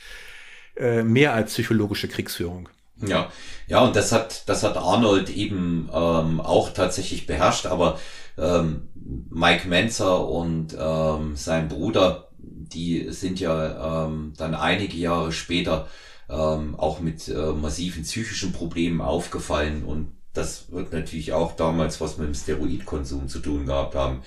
äh, 0.76 1.02
mehr 1.02 1.32
als 1.32 1.52
psychologische 1.52 2.08
Kriegsführung. 2.08 2.68
Ja, 3.04 3.30
ja, 3.66 3.80
und 3.80 3.96
das 3.96 4.12
hat, 4.12 4.48
das 4.48 4.62
hat 4.62 4.76
Arnold 4.76 5.28
eben 5.30 5.90
ähm, 5.92 6.40
auch 6.40 6.72
tatsächlich 6.72 7.26
beherrscht, 7.26 7.66
aber 7.66 7.98
ähm, 8.38 8.88
Mike 9.30 9.68
Menzer 9.68 10.26
und 10.28 10.76
ähm, 10.78 11.36
sein 11.36 11.68
Bruder, 11.68 12.28
die 12.38 13.06
sind 13.10 13.40
ja 13.40 14.06
ähm, 14.06 14.32
dann 14.36 14.54
einige 14.54 14.96
Jahre 14.96 15.32
später 15.32 15.88
ähm, 16.28 16.74
auch 16.76 17.00
mit 17.00 17.28
äh, 17.28 17.52
massiven 17.52 18.04
psychischen 18.04 18.52
Problemen 18.52 19.00
aufgefallen 19.00 19.84
und 19.84 20.12
das 20.34 20.70
wird 20.72 20.92
natürlich 20.92 21.32
auch 21.32 21.56
damals 21.56 22.00
was 22.00 22.18
mit 22.18 22.26
dem 22.26 22.34
Steroidkonsum 22.34 23.28
zu 23.28 23.38
tun 23.38 23.66
gehabt 23.66 23.94
haben. 23.94 24.22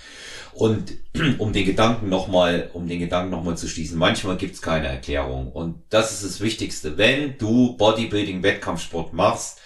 Und 0.54 0.94
um 1.38 1.54
den 1.54 1.66
Gedanken 1.66 2.10
nochmal, 2.10 2.72
um 2.74 2.88
den 2.88 3.00
Gedanken 3.00 3.30
nochmal 3.30 3.58
zu 3.58 3.68
schließen, 3.68 3.98
manchmal 3.98 4.38
gibt's 4.38 4.62
keine 4.62 4.88
Erklärung. 4.88 5.52
Und 5.52 5.84
das 5.90 6.14
ist 6.14 6.24
das 6.24 6.42
Wichtigste. 6.42 6.98
Wenn 6.98 7.38
du 7.38 7.76
Bodybuilding, 7.78 8.42
Wettkampfsport 8.42 9.14
machst, 9.14 9.60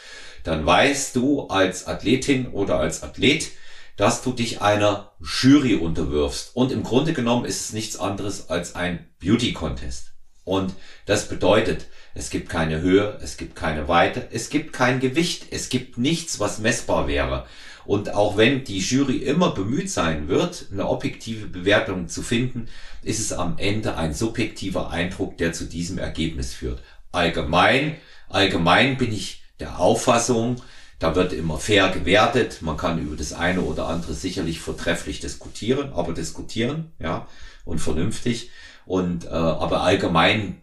dann 0.44 0.66
weißt 0.66 1.16
du 1.16 1.48
als 1.48 1.86
Athletin 1.88 2.48
oder 2.48 2.80
als 2.80 3.04
Athlet, 3.04 3.52
dass 3.96 4.24
du 4.24 4.32
dich 4.34 4.62
einer 4.62 5.12
Jury 5.20 5.76
unterwirfst. 5.76 6.56
Und 6.56 6.72
im 6.72 6.82
Grunde 6.82 7.14
genommen 7.14 7.46
ist 7.46 7.62
es 7.62 7.74
nichts 7.74 8.00
anderes 8.00 8.50
als 8.50 8.74
ein 8.74 9.08
Beauty 9.20 9.54
Contest. 9.54 10.14
Und 10.44 10.74
das 11.06 11.30
bedeutet, 11.30 11.86
es 12.14 12.30
gibt 12.30 12.50
keine 12.50 12.82
Höhe, 12.82 13.18
es 13.22 13.38
gibt 13.38 13.56
keine 13.56 13.88
Weite, 13.88 14.28
es 14.32 14.50
gibt 14.50 14.74
kein 14.74 15.00
Gewicht, 15.00 15.48
es 15.52 15.70
gibt 15.70 15.98
nichts, 15.98 16.40
was 16.40 16.60
messbar 16.60 17.08
wäre. 17.08 17.46
Und 17.86 18.14
auch 18.14 18.38
wenn 18.38 18.64
die 18.64 18.80
Jury 18.80 19.18
immer 19.18 19.52
bemüht 19.52 19.90
sein 19.90 20.28
wird, 20.28 20.68
eine 20.72 20.88
objektive 20.88 21.48
Bewertung 21.48 22.08
zu 22.08 22.22
finden, 22.22 22.68
ist 23.02 23.20
es 23.20 23.34
am 23.34 23.58
Ende 23.58 23.98
ein 23.98 24.14
subjektiver 24.14 24.92
Eindruck, 24.92 25.38
der 25.38 25.54
zu 25.54 25.66
diesem 25.66 25.98
Ergebnis 25.98 26.54
führt. 26.54 26.82
Allgemein, 27.12 27.96
allgemein 28.30 28.98
bin 28.98 29.12
ich 29.12 29.44
der 29.60 29.80
Auffassung, 29.80 30.62
da 31.00 31.16
wird 31.16 31.34
immer 31.34 31.58
fair 31.58 31.90
gewertet. 31.90 32.62
Man 32.62 32.78
kann 32.78 33.02
über 33.02 33.16
das 33.16 33.34
eine 33.34 33.62
oder 33.62 33.88
andere 33.88 34.14
sicherlich 34.14 34.60
vortrefflich 34.60 35.20
diskutieren, 35.20 35.94
aber 35.94 36.14
diskutieren, 36.14 36.92
ja, 37.00 37.28
und 37.66 37.80
vernünftig. 37.80 38.52
Und 38.86 39.26
äh, 39.26 39.30
aber 39.30 39.82
allgemein 39.82 40.62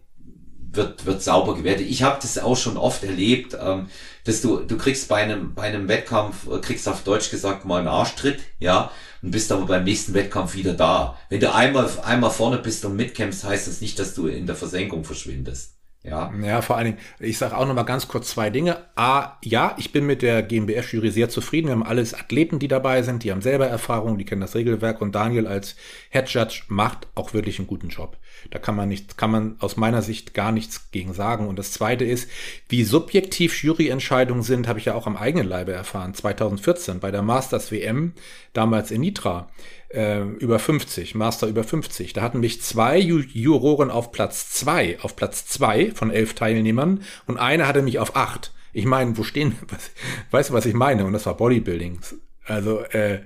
wird, 0.71 1.05
wird 1.05 1.23
sauber 1.23 1.55
gewertet. 1.55 1.87
Ich 1.89 2.03
habe 2.03 2.19
das 2.21 2.37
auch 2.37 2.57
schon 2.57 2.77
oft 2.77 3.03
erlebt, 3.03 3.57
ähm, 3.59 3.89
dass 4.23 4.41
du, 4.41 4.59
du 4.59 4.77
kriegst 4.77 5.07
bei 5.07 5.17
einem, 5.17 5.53
bei 5.53 5.63
einem 5.63 5.87
Wettkampf, 5.87 6.47
äh, 6.47 6.59
kriegst 6.59 6.87
auf 6.87 7.03
Deutsch 7.03 7.31
gesagt 7.31 7.65
mal 7.65 7.79
einen 7.79 7.87
Arschtritt, 7.87 8.39
ja, 8.59 8.91
und 9.21 9.31
bist 9.31 9.51
aber 9.51 9.65
beim 9.65 9.83
nächsten 9.83 10.13
Wettkampf 10.13 10.55
wieder 10.55 10.73
da. 10.73 11.17
Wenn 11.29 11.39
du 11.39 11.53
einmal, 11.53 11.89
einmal 12.03 12.31
vorne 12.31 12.57
bist 12.57 12.85
und 12.85 12.95
mitkämpfst, 12.95 13.43
heißt 13.43 13.67
das 13.67 13.81
nicht, 13.81 13.99
dass 13.99 14.13
du 14.13 14.27
in 14.27 14.47
der 14.47 14.55
Versenkung 14.55 15.03
verschwindest. 15.03 15.78
Ja. 16.01 16.33
ja, 16.41 16.61
vor 16.61 16.77
allen 16.77 16.85
Dingen, 16.85 16.97
ich 17.19 17.37
sage 17.37 17.57
auch 17.57 17.67
noch 17.67 17.73
mal 17.73 17.83
ganz 17.83 18.07
kurz 18.07 18.29
zwei 18.29 18.49
Dinge. 18.49 18.77
A, 18.95 19.37
ja, 19.43 19.75
ich 19.77 19.91
bin 19.91 20.05
mit 20.05 20.21
der 20.21 20.41
GmbF-Jury 20.43 21.11
sehr 21.11 21.27
zufrieden. 21.27 21.67
Wir 21.67 21.73
haben 21.73 21.83
alles 21.83 22.13
Athleten, 22.13 22.57
die 22.57 22.69
dabei 22.69 23.01
sind, 23.01 23.23
die 23.23 23.31
haben 23.31 23.41
selber 23.41 23.67
Erfahrung, 23.67 24.17
die 24.17 24.23
kennen 24.23 24.39
das 24.39 24.55
Regelwerk 24.55 25.01
und 25.01 25.13
Daniel 25.13 25.45
als 25.45 25.75
Head 26.09 26.29
Judge 26.29 26.61
macht 26.69 27.07
auch 27.15 27.33
wirklich 27.33 27.59
einen 27.59 27.67
guten 27.67 27.89
Job. 27.89 28.17
Da 28.49 28.59
kann 28.59 28.77
man 28.77 28.87
nicht, 28.87 29.17
kann 29.17 29.29
man 29.29 29.57
aus 29.59 29.75
meiner 29.75 30.01
Sicht 30.01 30.33
gar 30.33 30.53
nichts 30.53 30.89
gegen 30.91 31.13
sagen. 31.13 31.49
Und 31.49 31.59
das 31.59 31.73
zweite 31.73 32.05
ist, 32.05 32.29
wie 32.69 32.85
subjektiv 32.85 33.61
Juryentscheidungen 33.61 34.43
sind, 34.43 34.69
habe 34.69 34.79
ich 34.79 34.85
ja 34.85 34.95
auch 34.95 35.05
am 35.05 35.17
eigenen 35.17 35.49
Leibe 35.49 35.73
erfahren. 35.73 36.13
2014 36.13 37.01
bei 37.01 37.11
der 37.11 37.23
Masters 37.23 37.73
WM, 37.73 38.13
damals 38.53 38.91
in 38.91 39.01
Nitra 39.01 39.49
äh, 39.89 40.21
über 40.21 40.59
50, 40.59 41.15
Master 41.15 41.47
über 41.47 41.63
50. 41.63 42.13
Da 42.13 42.21
hatten 42.21 42.39
mich 42.39 42.61
zwei 42.61 42.97
Ju 42.97 43.19
Juroren 43.19 43.91
auf 43.91 44.11
Platz 44.11 44.49
zwei, 44.49 44.99
auf 45.01 45.15
Platz 45.15 45.45
zwei 45.45 45.91
von 45.91 46.11
elf 46.11 46.33
Teilnehmern 46.33 47.03
und 47.27 47.37
einer 47.37 47.67
hatte 47.67 47.81
mich 47.81 47.99
auf 47.99 48.15
acht. 48.15 48.51
Ich 48.71 48.85
meine, 48.85 49.17
wo 49.17 49.23
stehen, 49.23 49.55
was, 49.67 49.91
weißt 50.31 50.49
du, 50.49 50.53
was 50.53 50.65
ich 50.65 50.73
meine? 50.73 51.05
Und 51.05 51.13
das 51.13 51.25
war 51.25 51.35
Bodybuilding. 51.35 51.99
Also, 52.45 52.81
äh, 52.85 53.21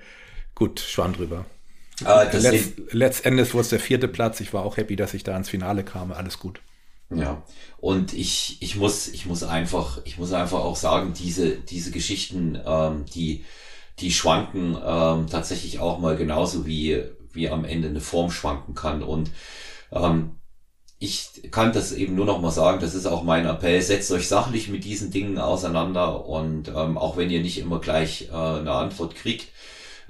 gut, 0.56 0.80
schwamm 0.80 1.14
drüber. 1.14 1.46
Ah, 2.04 2.24
Letz, 2.24 2.72
letztendlich 2.92 3.54
wurde 3.54 3.62
es 3.62 3.70
der 3.70 3.80
vierte 3.80 4.08
Platz. 4.08 4.40
Ich 4.40 4.54
war 4.54 4.66
auch 4.66 4.78
happy, 4.78 4.96
dass 4.96 5.14
ich 5.14 5.24
da 5.24 5.38
ins 5.38 5.50
Finale 5.50 5.84
kam. 5.84 6.12
Alles 6.12 6.40
gut. 6.40 6.60
Ja, 7.16 7.44
und 7.78 8.14
ich, 8.14 8.58
ich 8.62 8.76
muss, 8.76 9.08
ich 9.08 9.26
muss 9.26 9.44
einfach, 9.44 10.02
ich 10.06 10.18
muss 10.18 10.34
einfach 10.34 10.60
auch 10.60 10.76
sagen, 10.76 11.14
diese, 11.14 11.52
diese 11.58 11.92
Geschichten, 11.92 12.58
ähm, 12.66 13.06
die, 13.14 13.46
die 14.00 14.12
schwanken 14.12 14.78
ähm, 14.86 15.28
tatsächlich 15.30 15.80
auch 15.80 16.00
mal 16.00 16.16
genauso 16.16 16.66
wie, 16.66 17.04
wie 17.32 17.50
am 17.50 17.66
Ende 17.66 17.90
eine 17.90 18.02
Form 18.02 18.32
schwanken 18.32 18.74
kann. 18.74 19.04
Und 19.04 19.32
ähm, 19.92 20.38
ich 21.00 21.52
kann 21.52 21.74
das 21.74 21.92
eben 21.92 22.16
nur 22.16 22.26
noch 22.26 22.42
mal 22.42 22.52
sagen, 22.52 22.80
das 22.80 22.96
ist 22.96 23.06
auch 23.06 23.24
mein 23.24 23.46
Appell, 23.46 23.82
setzt 23.82 24.12
euch 24.12 24.28
sachlich 24.28 24.70
mit 24.70 24.86
diesen 24.86 25.12
Dingen 25.12 25.38
auseinander 25.38 26.26
und 26.26 26.70
ähm, 26.70 26.98
auch 26.98 27.18
wenn 27.18 27.30
ihr 27.30 27.42
nicht 27.42 27.58
immer 27.58 27.80
gleich 27.80 28.30
äh, 28.32 28.36
eine 28.36 28.72
Antwort 28.72 29.16
kriegt. 29.16 29.50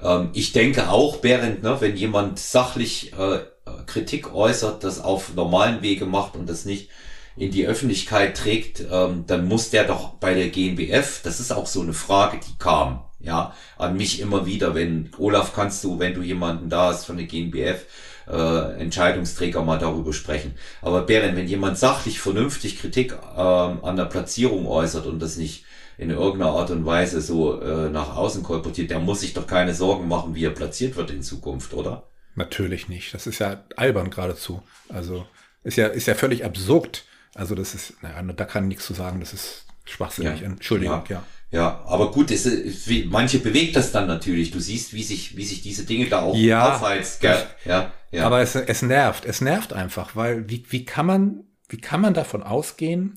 Ähm, 0.02 0.30
ich 0.34 0.52
denke 0.54 0.90
auch, 0.90 1.18
Berend, 1.18 1.64
ne, 1.64 1.78
wenn 1.80 1.96
jemand 1.96 2.38
sachlich 2.38 3.14
äh, 3.14 3.40
Kritik 3.88 4.34
äußert, 4.34 4.84
das 4.84 5.00
auf 5.00 5.34
normalen 5.36 5.82
Wege 5.82 6.06
macht 6.06 6.36
und 6.36 6.48
das 6.48 6.66
nicht 6.66 6.90
in 7.36 7.52
die 7.52 7.66
Öffentlichkeit 7.66 8.38
trägt, 8.38 8.84
ähm, 8.92 9.24
dann 9.26 9.48
muss 9.48 9.72
der 9.72 9.86
doch 9.86 10.16
bei 10.16 10.34
der 10.34 10.50
GmbF, 10.50 11.22
das 11.24 11.40
ist 11.40 11.52
auch 11.52 11.66
so 11.66 11.82
eine 11.82 11.94
Frage, 11.94 12.40
die 12.40 12.58
kam, 12.60 13.04
ja, 13.24 13.56
an 13.78 13.98
mich 13.98 14.20
immer 14.20 14.46
wieder, 14.46 14.76
wenn, 14.76 15.10
Olaf, 15.18 15.54
kannst 15.56 15.84
du, 15.84 15.98
wenn 15.98 16.14
du 16.14 16.22
jemanden 16.22 16.70
da 16.70 16.90
hast 16.90 17.06
von 17.06 17.18
der 17.18 17.26
GmbF, 17.26 17.86
äh, 18.28 18.80
Entscheidungsträger 18.80 19.64
mal 19.64 19.80
darüber 19.80 20.14
sprechen. 20.14 20.56
Aber 20.82 21.02
Beren, 21.02 21.36
wenn 21.36 21.48
jemand 21.48 21.78
sachlich, 21.78 22.20
vernünftig 22.20 22.80
Kritik 22.80 23.14
äh, 23.14 23.40
an 23.40 23.96
der 23.96 24.06
Platzierung 24.06 24.68
äußert 24.68 25.06
und 25.06 25.20
das 25.20 25.38
nicht 25.38 25.66
in 25.98 26.10
irgendeiner 26.10 26.52
Art 26.52 26.72
und 26.72 26.86
Weise 26.86 27.22
so 27.22 27.62
äh, 27.62 27.90
nach 27.90 28.16
außen 28.16 28.44
kolportiert, 28.44 28.92
der 28.92 29.00
muss 29.00 29.22
sich 29.22 29.34
doch 29.34 29.48
keine 29.48 29.74
Sorgen 29.74 30.08
machen, 30.08 30.36
wie 30.36 30.46
er 30.46 30.52
platziert 30.52 30.96
wird 30.96 31.12
in 31.12 31.22
Zukunft, 31.22 31.74
oder? 31.74 32.04
Natürlich 32.36 32.90
nicht. 32.90 33.14
Das 33.14 33.28
ist 33.28 33.40
ja 33.40 33.64
albern 33.76 34.10
geradezu. 34.10 34.64
Also 34.90 35.26
ist 35.64 35.78
ja, 35.78 35.88
ist 35.88 36.08
ja 36.08 36.16
völlig 36.16 36.44
absurd. 36.44 37.06
Also 37.36 37.56
das 37.56 37.74
ist, 37.74 38.02
naja, 38.02 38.22
da 38.22 38.46
kann 38.46 38.68
nichts 38.68 38.86
zu 38.86 38.94
sagen, 38.94 39.20
das 39.20 39.34
ist 39.34 39.66
schwachsinnig. 39.86 40.42
Ja. 40.42 40.48
Entschuldigung, 40.48 41.04
ja. 41.10 41.18
ja. 41.18 41.24
Ja, 41.54 41.84
aber 41.86 42.10
gut, 42.10 42.32
es, 42.32 42.48
wie, 42.90 43.06
manche 43.06 43.38
bewegt 43.38 43.76
das 43.76 43.92
dann 43.92 44.08
natürlich. 44.08 44.50
Du 44.50 44.60
siehst, 44.60 44.92
wie 44.94 45.04
sich, 45.04 45.38
wie 45.38 45.46
sich 45.46 45.62
diese 45.62 45.86
Dinge 45.86 46.10
da 46.10 46.24
auch 46.24 46.36
ja, 46.36 46.74
aufheizt. 46.74 47.22
Gell? 47.22 47.46
Ja, 47.64 47.94
ja. 48.12 48.26
Aber 48.26 48.42
es, 48.42 48.56
es 48.56 48.82
nervt. 48.82 49.24
Es 49.24 49.40
nervt 49.40 49.72
einfach, 49.72 50.16
weil 50.16 50.50
wie, 50.50 50.66
wie 50.70 50.84
kann 50.84 51.06
man, 51.06 51.44
wie 51.70 51.78
kann 51.78 52.02
man 52.02 52.16
davon 52.16 52.42
ausgehen, 52.42 53.14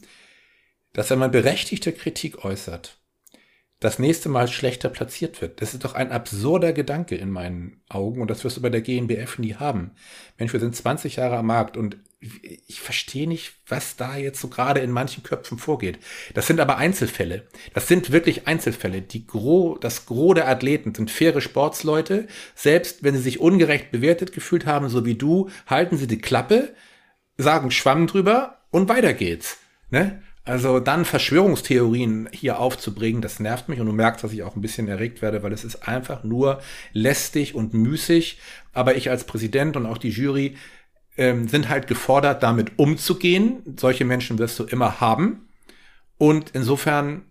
dass 0.93 1.09
wenn 1.09 1.19
man 1.19 1.31
berechtigte 1.31 1.93
Kritik 1.93 2.45
äußert, 2.45 2.99
das 3.87 4.01
nächste 4.01 4.29
Mal 4.29 4.49
schlechter 4.49 4.89
platziert 4.89 5.41
wird. 5.41 5.63
Das 5.63 5.73
ist 5.73 5.85
doch 5.85 5.95
ein 5.95 6.11
absurder 6.11 6.73
Gedanke 6.73 7.15
in 7.15 7.31
meinen 7.31 7.81
Augen 7.89 8.21
und 8.21 8.29
das 8.29 8.43
wirst 8.43 8.57
du 8.57 8.61
bei 8.61 8.69
der 8.69 8.81
GmbF 8.81 9.39
nie 9.39 9.55
haben. 9.55 9.93
Mensch, 10.39 10.53
wir 10.53 10.59
sind 10.59 10.75
20 10.75 11.15
Jahre 11.17 11.37
am 11.37 11.47
Markt 11.47 11.77
und 11.77 11.97
ich 12.67 12.81
verstehe 12.81 13.29
nicht, 13.29 13.55
was 13.69 13.95
da 13.95 14.17
jetzt 14.17 14.41
so 14.41 14.49
gerade 14.49 14.81
in 14.81 14.91
manchen 14.91 15.23
Köpfen 15.23 15.59
vorgeht. 15.59 16.01
Das 16.35 16.49
sind 16.49 16.59
aber 16.59 16.79
Einzelfälle. 16.79 17.47
Das 17.75 17.87
sind 17.87 18.11
wirklich 18.11 18.49
Einzelfälle. 18.49 19.03
Die 19.03 19.25
Gro, 19.25 19.79
das 19.81 20.07
Gros 20.07 20.35
der 20.35 20.49
Athleten 20.49 20.93
sind 20.93 21.13
faire 21.13 21.41
Sportsleute. 21.41 22.27
Selbst 22.57 23.05
wenn 23.05 23.15
sie 23.15 23.23
sich 23.23 23.39
ungerecht 23.39 23.93
bewertet 23.93 24.33
gefühlt 24.33 24.67
haben, 24.67 24.89
so 24.89 25.05
wie 25.05 25.15
du, 25.15 25.49
halten 25.69 25.97
sie 25.97 26.09
die 26.09 26.21
Klappe, 26.21 26.75
sagen 27.37 27.71
Schwamm 27.71 28.09
drüber 28.09 28.63
und 28.73 28.89
weiter 28.89 29.15
geht's. 29.15 29.59
Ne? 29.91 30.23
Also 30.47 30.79
dann 30.79 31.05
Verschwörungstheorien 31.05 32.29
hier 32.33 32.61
aufzubringen, 32.61 33.21
das 33.21 33.41
nervt 33.41 33.69
mich 33.69 33.81
und 33.81 33.87
du 33.87 33.93
merkst, 33.93 34.23
dass 34.23 34.33
ich 34.33 34.45
auch 34.45 34.55
ein 34.55 34.61
bisschen 34.61 34.87
erregt 34.87 35.21
werde, 35.21 35.43
weil 35.43 35.53
es 35.53 35.65
ist 35.65 35.89
einfach 35.89 36.23
nur 36.23 36.61
lästig 36.93 37.57
und 37.57 37.75
müßig. 37.75 38.39
Aber 38.73 38.95
ich 38.95 39.11
als 39.11 39.25
Präsident 39.25 39.77
und 39.77 39.87
auch 39.87 39.99
die 39.99 40.11
Jury 40.11 40.57
ähm, 41.17 41.49
sind 41.49 41.69
halt 41.69 41.89
gefordert, 41.89 42.45
damit 42.45 42.79
umzugehen. 42.79 43.75
Solche 43.77 44.05
Menschen 44.05 44.39
wirst 44.39 44.57
du 44.61 44.65
immer 44.65 45.01
haben. 45.01 45.49
Und 46.17 46.51
insofern 46.55 47.23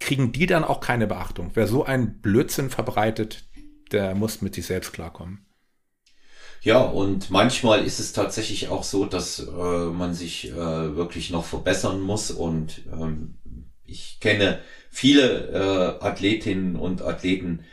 kriegen 0.00 0.32
die 0.32 0.46
dann 0.46 0.64
auch 0.64 0.80
keine 0.80 1.06
Beachtung. 1.06 1.52
Wer 1.54 1.68
so 1.68 1.84
einen 1.84 2.20
Blödsinn 2.20 2.68
verbreitet, 2.68 3.48
der 3.92 4.16
muss 4.16 4.42
mit 4.42 4.56
sich 4.56 4.66
selbst 4.66 4.92
klarkommen. 4.92 5.43
Ja, 6.64 6.80
und 6.80 7.30
manchmal 7.30 7.84
ist 7.84 7.98
es 8.00 8.12
tatsächlich 8.14 8.68
auch 8.68 8.84
so, 8.84 9.04
dass 9.04 9.38
äh, 9.40 9.50
man 9.52 10.14
sich 10.14 10.50
äh, 10.50 10.54
wirklich 10.96 11.30
noch 11.30 11.44
verbessern 11.44 12.00
muss. 12.00 12.30
Und 12.30 12.82
ähm, 12.90 13.34
ich 13.84 14.18
kenne 14.20 14.60
viele 14.90 15.48
äh, 16.00 16.04
Athletinnen 16.04 16.76
und 16.76 17.02
Athleten, 17.02 17.64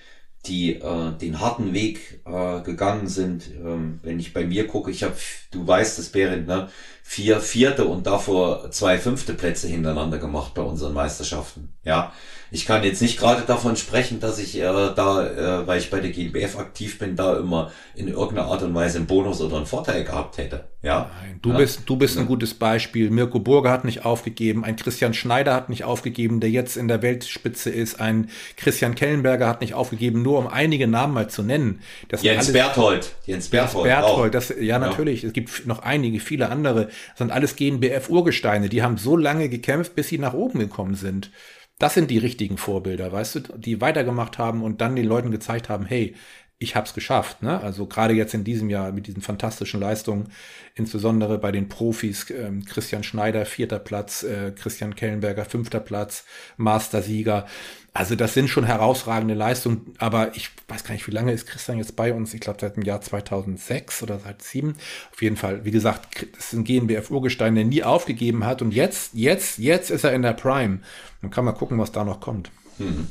die 0.46 0.76
äh, 0.76 1.18
den 1.18 1.40
harten 1.40 1.74
Weg 1.74 2.22
äh, 2.26 2.62
gegangen 2.64 3.08
sind. 3.08 3.50
Ähm, 3.56 4.00
wenn 4.04 4.20
ich 4.20 4.34
bei 4.34 4.44
mir 4.46 4.68
gucke, 4.68 4.92
ich 4.92 5.04
habe, 5.04 5.16
du 5.52 5.66
weißt 5.66 5.98
es, 6.00 6.12
Berend, 6.12 6.48
ne, 6.48 6.70
vier 7.12 7.42
vierte 7.42 7.84
und 7.84 8.08
davor 8.08 8.72
zwei 8.72 8.98
fünfte 8.98 9.34
Plätze 9.34 9.68
hintereinander 9.68 10.18
gemacht 10.18 10.54
bei 10.54 10.62
unseren 10.62 10.94
Meisterschaften. 10.94 11.74
Ja, 11.84 12.14
ich 12.52 12.66
kann 12.66 12.84
jetzt 12.84 13.02
nicht 13.02 13.18
gerade 13.18 13.44
davon 13.44 13.78
sprechen, 13.78 14.20
dass 14.20 14.38
ich 14.38 14.58
äh, 14.58 14.64
da, 14.64 15.26
äh, 15.26 15.68
weil 15.68 15.80
ich 15.80 15.90
bei 15.90 16.02
der 16.02 16.12
GmbF 16.12 16.58
aktiv 16.58 17.00
bin, 17.00 17.16
da 17.16 17.38
immer 17.38 17.72
in 17.96 18.10
irgendeiner 18.10 18.48
Art 18.48 18.62
und 18.64 18.76
Weise 18.76 18.98
einen 18.98 19.08
Bonus 19.08 19.40
oder 19.40 19.56
einen 19.56 19.66
Vorteil 19.66 20.04
gehabt 20.04 20.38
hätte. 20.38 20.66
Ja. 20.84 21.12
Nein, 21.22 21.40
du 21.42 21.52
ja. 21.52 21.58
bist, 21.58 21.82
du 21.86 21.96
bist 21.96 22.16
ja. 22.16 22.22
ein 22.22 22.28
gutes 22.28 22.54
Beispiel. 22.54 23.10
Mirko 23.10 23.40
Burger 23.40 23.72
hat 23.72 23.86
nicht 23.86 24.04
aufgegeben, 24.04 24.66
ein 24.66 24.76
Christian 24.76 25.14
Schneider 25.14 25.54
hat 25.54 25.70
nicht 25.70 25.86
aufgegeben, 25.86 26.42
der 26.42 26.50
jetzt 26.50 26.76
in 26.76 26.90
der 26.90 27.02
Weltspitze 27.02 27.70
ist, 27.70 28.02
ein 28.02 28.30
Christian 28.58 28.96
Kellenberger 28.96 29.48
hat 29.48 29.62
nicht 29.62 29.74
aufgegeben, 29.74 30.22
nur 30.22 30.38
um 30.38 30.48
einige 30.48 30.88
Namen 30.88 31.14
mal 31.14 31.30
zu 31.30 31.44
nennen. 31.44 31.82
Das 32.10 32.22
Jens 32.22 32.50
alles, 32.50 32.54
Berthold. 32.54 33.16
Jens 33.26 33.48
Berthold. 33.48 33.86
Jens 33.88 34.02
Berthold, 34.02 34.34
das, 34.34 34.54
ja, 34.60 34.78
natürlich. 34.78 35.24
Es 35.24 35.32
gibt 35.32 35.68
noch 35.68 35.84
einige, 35.84 36.20
viele 36.20 36.50
andere. 36.50 36.90
Das 37.10 37.20
sind 37.20 37.32
alles 37.32 37.56
GmbF-Urgesteine. 37.56 38.70
Die 38.70 38.84
haben 38.84 38.98
so 38.98 39.18
lange 39.18 39.50
gekämpft, 39.50 39.96
bis 39.96 40.10
sie 40.10 40.18
nach 40.18 40.34
oben 40.34 40.60
gekommen 40.60 40.96
sind. 40.96 41.32
Das 41.80 41.96
sind 41.96 42.12
die 42.12 42.20
richtigen 42.20 42.58
Vorbilder, 42.58 43.12
weißt 43.12 43.36
du, 43.36 43.40
die 43.58 43.82
weitergemacht 43.82 44.38
haben 44.38 44.64
und 44.64 44.82
dann 44.82 44.96
den 44.96 45.08
Leuten 45.08 45.32
gezeigt 45.32 45.68
haben, 45.68 45.86
hey, 45.86 46.16
ich 46.62 46.76
hab's 46.76 46.94
geschafft. 46.94 47.42
Ne? 47.42 47.60
Also 47.60 47.88
gerade 47.88 48.14
jetzt 48.14 48.36
in 48.36 48.44
diesem 48.44 48.70
Jahr 48.70 48.92
mit 48.92 49.08
diesen 49.08 49.24
fantastischen 49.24 49.80
Leistungen, 49.80 50.32
insbesondere 50.76 51.40
bei 51.40 51.52
den 51.52 51.70
Profis, 51.70 52.30
äh, 52.30 52.52
Christian 52.68 53.04
Schneider, 53.04 53.48
vierter 53.48 53.80
Platz, 53.80 54.22
äh, 54.22 54.52
Christian 54.52 54.96
Kellenberger, 54.96 55.44
fünfter 55.44 55.80
Platz, 55.80 56.24
Mastersieger. 56.58 57.48
Also 57.94 58.16
das 58.16 58.34
sind 58.34 58.48
schon 58.48 58.64
herausragende 58.64 59.34
Leistungen, 59.34 59.94
aber 59.98 60.34
ich 60.36 60.50
weiß 60.70 60.86
gar 60.86 60.94
nicht, 60.94 61.08
wie 61.08 61.12
lange 61.12 61.34
ist 61.34 61.46
Christian 61.46 61.78
jetzt 61.78 61.98
bei 61.98 62.14
uns? 62.14 62.34
Ich 62.34 62.40
glaube 62.40 62.60
seit 62.62 62.78
dem 62.78 62.84
Jahr 62.84 63.02
2006 63.02 64.04
oder 64.04 64.18
seit 64.18 64.42
sieben. 64.42 64.78
Auf 65.12 65.22
jeden 65.22 65.36
Fall, 65.36 65.66
wie 65.66 65.72
gesagt, 65.72 66.24
ist 66.24 66.54
ein 66.54 66.64
GNBF-Urgestein, 66.64 67.54
der 67.56 67.66
nie 67.66 67.84
aufgegeben 67.84 68.46
hat 68.46 68.62
und 68.62 68.74
jetzt, 68.74 69.14
jetzt, 69.14 69.58
jetzt 69.58 69.92
ist 69.92 70.06
er 70.06 70.14
in 70.14 70.22
der 70.22 70.34
Prime. 70.34 70.80
Dann 71.22 71.32
kann 71.32 71.44
man 71.44 71.54
gucken, 71.54 71.78
was 71.80 71.92
da 71.92 72.06
noch 72.06 72.22
kommt. 72.22 72.50
Hm. 72.78 73.10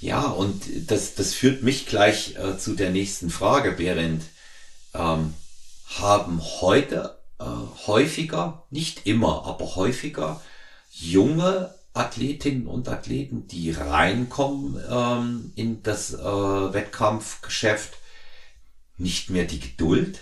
Ja, 0.00 0.26
und 0.26 0.62
das, 0.90 1.16
das 1.16 1.34
führt 1.34 1.64
mich 1.64 1.86
gleich 1.86 2.36
äh, 2.36 2.56
zu 2.56 2.76
der 2.76 2.90
nächsten 2.90 3.30
Frage, 3.30 3.72
Berend. 3.72 4.22
Ähm, 4.94 5.34
haben 5.96 6.40
heute 6.60 7.18
äh, 7.40 7.44
häufiger, 7.86 8.64
nicht 8.70 9.06
immer, 9.06 9.44
aber 9.44 9.74
häufiger 9.74 10.40
junge 10.90 11.74
Athletinnen 11.98 12.66
und 12.66 12.88
Athleten, 12.88 13.46
die 13.48 13.72
reinkommen 13.72 14.80
ähm, 14.90 15.52
in 15.56 15.82
das 15.82 16.14
äh, 16.14 16.18
Wettkampfgeschäft, 16.18 17.94
nicht 18.96 19.30
mehr 19.30 19.44
die 19.44 19.60
Geduld. 19.60 20.20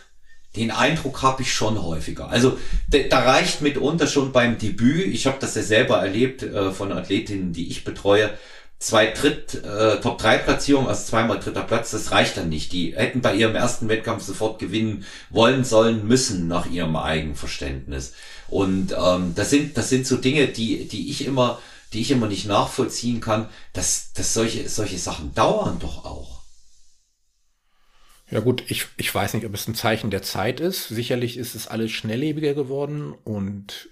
Den 0.56 0.70
Eindruck 0.70 1.22
habe 1.22 1.42
ich 1.42 1.52
schon 1.52 1.82
häufiger. 1.82 2.30
Also 2.30 2.58
da 2.88 3.18
reicht 3.20 3.60
mitunter 3.60 4.06
schon 4.06 4.32
beim 4.32 4.58
Debüt, 4.58 5.06
ich 5.06 5.26
habe 5.26 5.36
das 5.38 5.54
ja 5.54 5.62
selber 5.62 5.98
erlebt 5.98 6.42
äh, 6.42 6.72
von 6.72 6.92
Athletinnen, 6.92 7.52
die 7.52 7.68
ich 7.68 7.84
betreue, 7.84 8.30
zwei 8.78 9.06
Dritt, 9.06 9.54
äh, 9.64 10.00
Top 10.00 10.18
3 10.18 10.38
Platzierungen, 10.38 10.88
also 10.88 11.04
zweimal 11.04 11.40
dritter 11.40 11.62
Platz, 11.62 11.90
das 11.90 12.10
reicht 12.10 12.36
dann 12.36 12.48
nicht. 12.48 12.72
Die 12.72 12.94
hätten 12.96 13.20
bei 13.20 13.34
ihrem 13.34 13.54
ersten 13.54 13.88
Wettkampf 13.88 14.22
sofort 14.22 14.58
gewinnen 14.58 15.04
wollen, 15.30 15.64
sollen, 15.64 16.06
müssen 16.06 16.48
nach 16.48 16.66
ihrem 16.66 16.96
Eigenverständnis. 16.96 18.14
Und 18.48 18.94
ähm, 18.98 19.34
das 19.34 19.50
sind 19.50 19.76
das 19.76 19.88
sind 19.88 20.06
so 20.06 20.16
Dinge, 20.16 20.48
die 20.48 20.86
die 20.88 21.10
ich 21.10 21.26
immer 21.26 21.60
die 21.92 22.00
ich 22.00 22.10
immer 22.10 22.28
nicht 22.28 22.46
nachvollziehen 22.46 23.20
kann, 23.20 23.48
dass 23.72 24.12
dass 24.12 24.34
solche 24.34 24.68
solche 24.68 24.98
Sachen 24.98 25.34
dauern 25.34 25.78
doch 25.78 26.04
auch. 26.04 26.42
Ja 28.28 28.40
gut, 28.40 28.64
ich, 28.66 28.86
ich 28.96 29.14
weiß 29.14 29.34
nicht, 29.34 29.46
ob 29.46 29.54
es 29.54 29.68
ein 29.68 29.76
Zeichen 29.76 30.10
der 30.10 30.22
Zeit 30.22 30.58
ist. 30.58 30.88
Sicherlich 30.88 31.36
ist 31.36 31.54
es 31.54 31.68
alles 31.68 31.92
schnelllebiger 31.92 32.54
geworden 32.54 33.12
und 33.12 33.88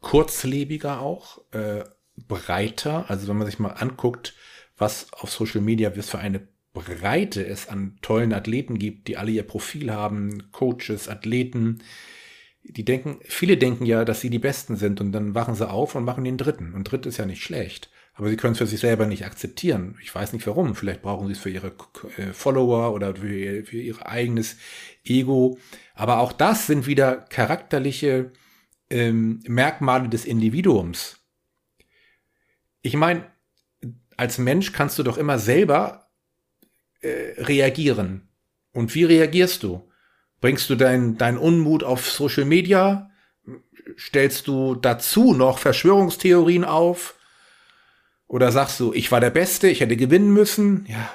kurzlebiger 0.00 1.00
auch. 1.00 1.42
Äh, 1.52 1.84
breiter. 2.26 3.08
Also 3.08 3.28
wenn 3.28 3.36
man 3.36 3.46
sich 3.46 3.58
mal 3.58 3.70
anguckt, 3.70 4.34
was 4.76 5.12
auf 5.12 5.30
Social 5.30 5.60
Media 5.60 5.96
was 5.96 6.10
für 6.10 6.18
eine 6.18 6.46
Breite 6.72 7.44
es 7.44 7.68
an 7.68 7.98
tollen 8.02 8.32
Athleten 8.32 8.78
gibt, 8.78 9.08
die 9.08 9.16
alle 9.16 9.30
ihr 9.30 9.42
Profil 9.42 9.92
haben, 9.92 10.50
Coaches, 10.52 11.08
Athleten, 11.08 11.82
die 12.62 12.84
denken, 12.84 13.18
viele 13.22 13.56
denken 13.56 13.86
ja, 13.86 14.04
dass 14.04 14.20
sie 14.20 14.30
die 14.30 14.38
Besten 14.38 14.76
sind 14.76 15.00
und 15.00 15.12
dann 15.12 15.34
wachen 15.34 15.54
sie 15.54 15.68
auf 15.68 15.94
und 15.94 16.04
machen 16.04 16.24
den 16.24 16.36
dritten. 16.36 16.74
Und 16.74 16.84
dritt 16.84 17.06
ist 17.06 17.18
ja 17.18 17.26
nicht 17.26 17.42
schlecht. 17.42 17.90
Aber 18.14 18.28
sie 18.28 18.36
können 18.36 18.52
es 18.52 18.58
für 18.58 18.66
sich 18.66 18.80
selber 18.80 19.06
nicht 19.06 19.24
akzeptieren. 19.24 19.96
Ich 20.02 20.12
weiß 20.12 20.32
nicht 20.32 20.46
warum. 20.46 20.74
Vielleicht 20.74 21.02
brauchen 21.02 21.28
sie 21.28 21.34
es 21.34 21.38
für 21.38 21.50
ihre 21.50 21.72
äh, 22.16 22.32
Follower 22.32 22.92
oder 22.92 23.14
für 23.14 23.32
ihr, 23.32 23.64
für 23.64 23.76
ihr 23.76 24.06
eigenes 24.06 24.56
Ego. 25.04 25.58
Aber 25.94 26.18
auch 26.18 26.32
das 26.32 26.66
sind 26.66 26.88
wieder 26.88 27.16
charakterliche 27.16 28.32
ähm, 28.90 29.40
Merkmale 29.46 30.08
des 30.08 30.24
Individuums. 30.24 31.20
Ich 32.82 32.94
meine, 32.94 33.24
als 34.16 34.38
Mensch 34.38 34.72
kannst 34.72 34.98
du 34.98 35.04
doch 35.04 35.16
immer 35.16 35.38
selber 35.38 36.10
äh, 37.00 37.40
reagieren. 37.40 38.28
Und 38.72 38.94
wie 38.96 39.04
reagierst 39.04 39.62
du? 39.62 39.87
Bringst 40.40 40.70
du 40.70 40.76
deinen 40.76 41.18
dein 41.18 41.38
Unmut 41.38 41.82
auf 41.82 42.10
Social 42.10 42.44
Media? 42.44 43.10
Stellst 43.98 44.46
du 44.46 44.74
dazu 44.74 45.34
noch 45.34 45.58
Verschwörungstheorien 45.58 46.64
auf? 46.64 47.14
Oder 48.28 48.52
sagst 48.52 48.78
du, 48.78 48.92
ich 48.92 49.10
war 49.10 49.20
der 49.20 49.30
Beste, 49.30 49.68
ich 49.68 49.80
hätte 49.80 49.96
gewinnen 49.96 50.32
müssen? 50.32 50.86
Ja, 50.86 51.10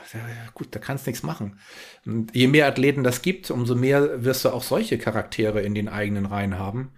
gut, 0.56 0.70
da 0.72 0.80
kannst 0.80 1.06
nichts 1.06 1.22
machen. 1.22 1.60
Und 2.06 2.36
je 2.36 2.48
mehr 2.48 2.68
Athleten 2.68 3.04
das 3.04 3.22
gibt, 3.22 3.52
umso 3.52 3.76
mehr 3.76 4.24
wirst 4.24 4.46
du 4.46 4.50
auch 4.50 4.64
solche 4.64 4.98
Charaktere 4.98 5.62
in 5.62 5.76
den 5.76 5.88
eigenen 5.88 6.26
Reihen 6.26 6.58
haben. 6.58 6.92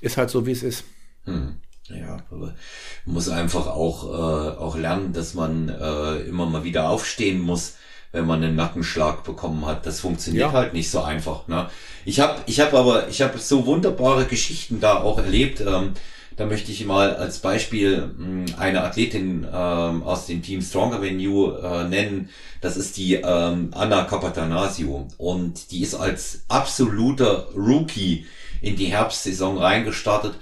Ist 0.00 0.16
halt 0.16 0.30
so, 0.30 0.46
wie 0.46 0.52
es 0.52 0.64
ist. 0.64 0.84
Hm. 1.24 1.60
Ja, 1.88 2.16
aber 2.30 2.56
man 3.04 3.14
muss 3.14 3.28
einfach 3.28 3.68
auch, 3.68 4.04
äh, 4.04 4.56
auch 4.58 4.76
lernen, 4.76 5.12
dass 5.12 5.34
man 5.34 5.68
äh, 5.68 6.16
immer 6.22 6.46
mal 6.46 6.64
wieder 6.64 6.88
aufstehen 6.88 7.40
muss, 7.40 7.76
wenn 8.12 8.26
man 8.26 8.42
einen 8.42 8.56
Nackenschlag 8.56 9.24
bekommen 9.24 9.66
hat. 9.66 9.86
Das 9.86 10.00
funktioniert 10.00 10.46
ja. 10.46 10.52
halt 10.52 10.72
nicht 10.72 10.90
so 10.90 11.02
einfach. 11.02 11.48
Ne? 11.48 11.68
Ich 12.04 12.20
habe 12.20 12.40
ich 12.46 12.60
hab 12.60 12.74
aber, 12.74 13.08
ich 13.08 13.22
habe 13.22 13.38
so 13.38 13.66
wunderbare 13.66 14.26
Geschichten 14.26 14.80
da 14.80 15.00
auch 15.00 15.18
erlebt. 15.18 15.60
Ähm, 15.60 15.92
da 16.36 16.44
möchte 16.44 16.70
ich 16.70 16.84
mal 16.84 17.16
als 17.16 17.38
Beispiel 17.38 18.12
mh, 18.16 18.24
hm, 18.24 18.46
eine 18.58 18.82
Athletin 18.82 19.46
ähm, 19.50 20.02
aus 20.02 20.26
dem 20.26 20.42
Team 20.42 20.60
Stronger 20.60 21.00
Venue 21.00 21.58
äh, 21.62 21.88
nennen. 21.88 22.28
Das 22.60 22.76
ist 22.76 22.96
die 22.96 23.14
ähm, 23.14 23.70
Anna 23.72 24.04
Capatanasio. 24.04 25.08
Und 25.18 25.70
die 25.70 25.82
ist 25.82 25.94
als 25.94 26.44
absoluter 26.48 27.48
Rookie 27.54 28.26
in 28.60 28.76
die 28.76 28.86
Herbstsaison 28.86 29.58
reingestartet 29.58 30.34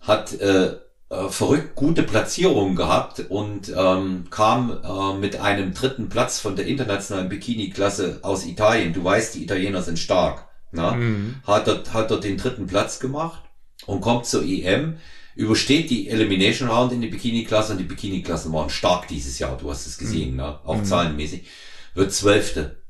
hat 0.00 0.38
äh, 0.40 0.76
äh, 1.10 1.28
verrückt 1.28 1.74
gute 1.74 2.02
Platzierungen 2.02 2.76
gehabt 2.76 3.20
und 3.28 3.72
ähm, 3.76 4.24
kam 4.30 4.80
äh, 4.82 5.18
mit 5.18 5.40
einem 5.40 5.74
dritten 5.74 6.08
Platz 6.08 6.40
von 6.40 6.56
der 6.56 6.66
internationalen 6.66 7.28
Bikini-Klasse 7.28 8.20
aus 8.22 8.46
Italien. 8.46 8.92
Du 8.92 9.04
weißt, 9.04 9.34
die 9.34 9.44
Italiener 9.44 9.82
sind 9.82 9.98
stark. 9.98 10.48
Ne? 10.72 10.92
Mhm. 10.92 11.34
Hat, 11.46 11.68
dort, 11.68 11.92
hat 11.92 12.10
dort 12.10 12.24
den 12.24 12.36
dritten 12.36 12.66
Platz 12.66 12.98
gemacht 12.98 13.42
und 13.86 14.00
kommt 14.00 14.26
zur 14.26 14.44
EM, 14.44 14.98
übersteht 15.36 15.90
die 15.90 16.08
Elimination 16.08 16.68
Round 16.68 16.92
in 16.92 17.00
die 17.00 17.08
Bikini-Klasse 17.08 17.72
und 17.72 17.78
die 17.78 17.84
Bikini-Klassen 17.84 18.52
waren 18.52 18.70
stark 18.70 19.08
dieses 19.08 19.38
Jahr. 19.38 19.56
Du 19.56 19.70
hast 19.70 19.86
es 19.86 19.98
gesehen, 19.98 20.32
mhm. 20.32 20.36
ne? 20.38 20.58
auch 20.64 20.78
mhm. 20.78 20.84
zahlenmäßig. 20.84 21.46
Wird 21.94 22.12
Zwölfte. 22.12 22.82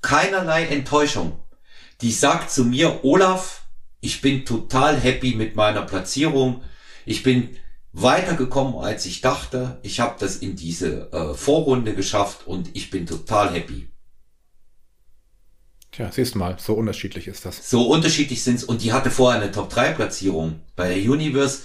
Keinerlei 0.00 0.66
Enttäuschung. 0.66 1.38
Die 2.00 2.12
sagt 2.12 2.50
zu 2.50 2.64
mir, 2.64 3.04
Olaf, 3.04 3.64
ich 4.00 4.20
bin 4.20 4.44
total 4.44 4.96
happy 4.96 5.34
mit 5.34 5.56
meiner 5.56 5.82
Platzierung. 5.82 6.62
Ich 7.08 7.22
bin 7.22 7.56
weitergekommen, 7.92 8.74
als 8.74 9.06
ich 9.06 9.22
dachte. 9.22 9.78
Ich 9.82 9.98
habe 10.00 10.16
das 10.20 10.36
in 10.36 10.56
diese 10.56 11.10
äh, 11.10 11.32
Vorrunde 11.32 11.94
geschafft 11.94 12.46
und 12.46 12.68
ich 12.76 12.90
bin 12.90 13.06
total 13.06 13.50
happy. 13.50 13.88
Tja, 15.90 16.12
siehst 16.12 16.34
du 16.34 16.38
mal, 16.38 16.58
so 16.58 16.74
unterschiedlich 16.74 17.26
ist 17.26 17.46
das. 17.46 17.70
So 17.70 17.88
unterschiedlich 17.88 18.44
sind's 18.44 18.62
und 18.62 18.82
die 18.82 18.92
hatte 18.92 19.10
vorher 19.10 19.40
eine 19.40 19.50
Top-3-Platzierung. 19.50 20.60
Bei 20.76 20.88
der 20.94 21.10
Universe, 21.10 21.62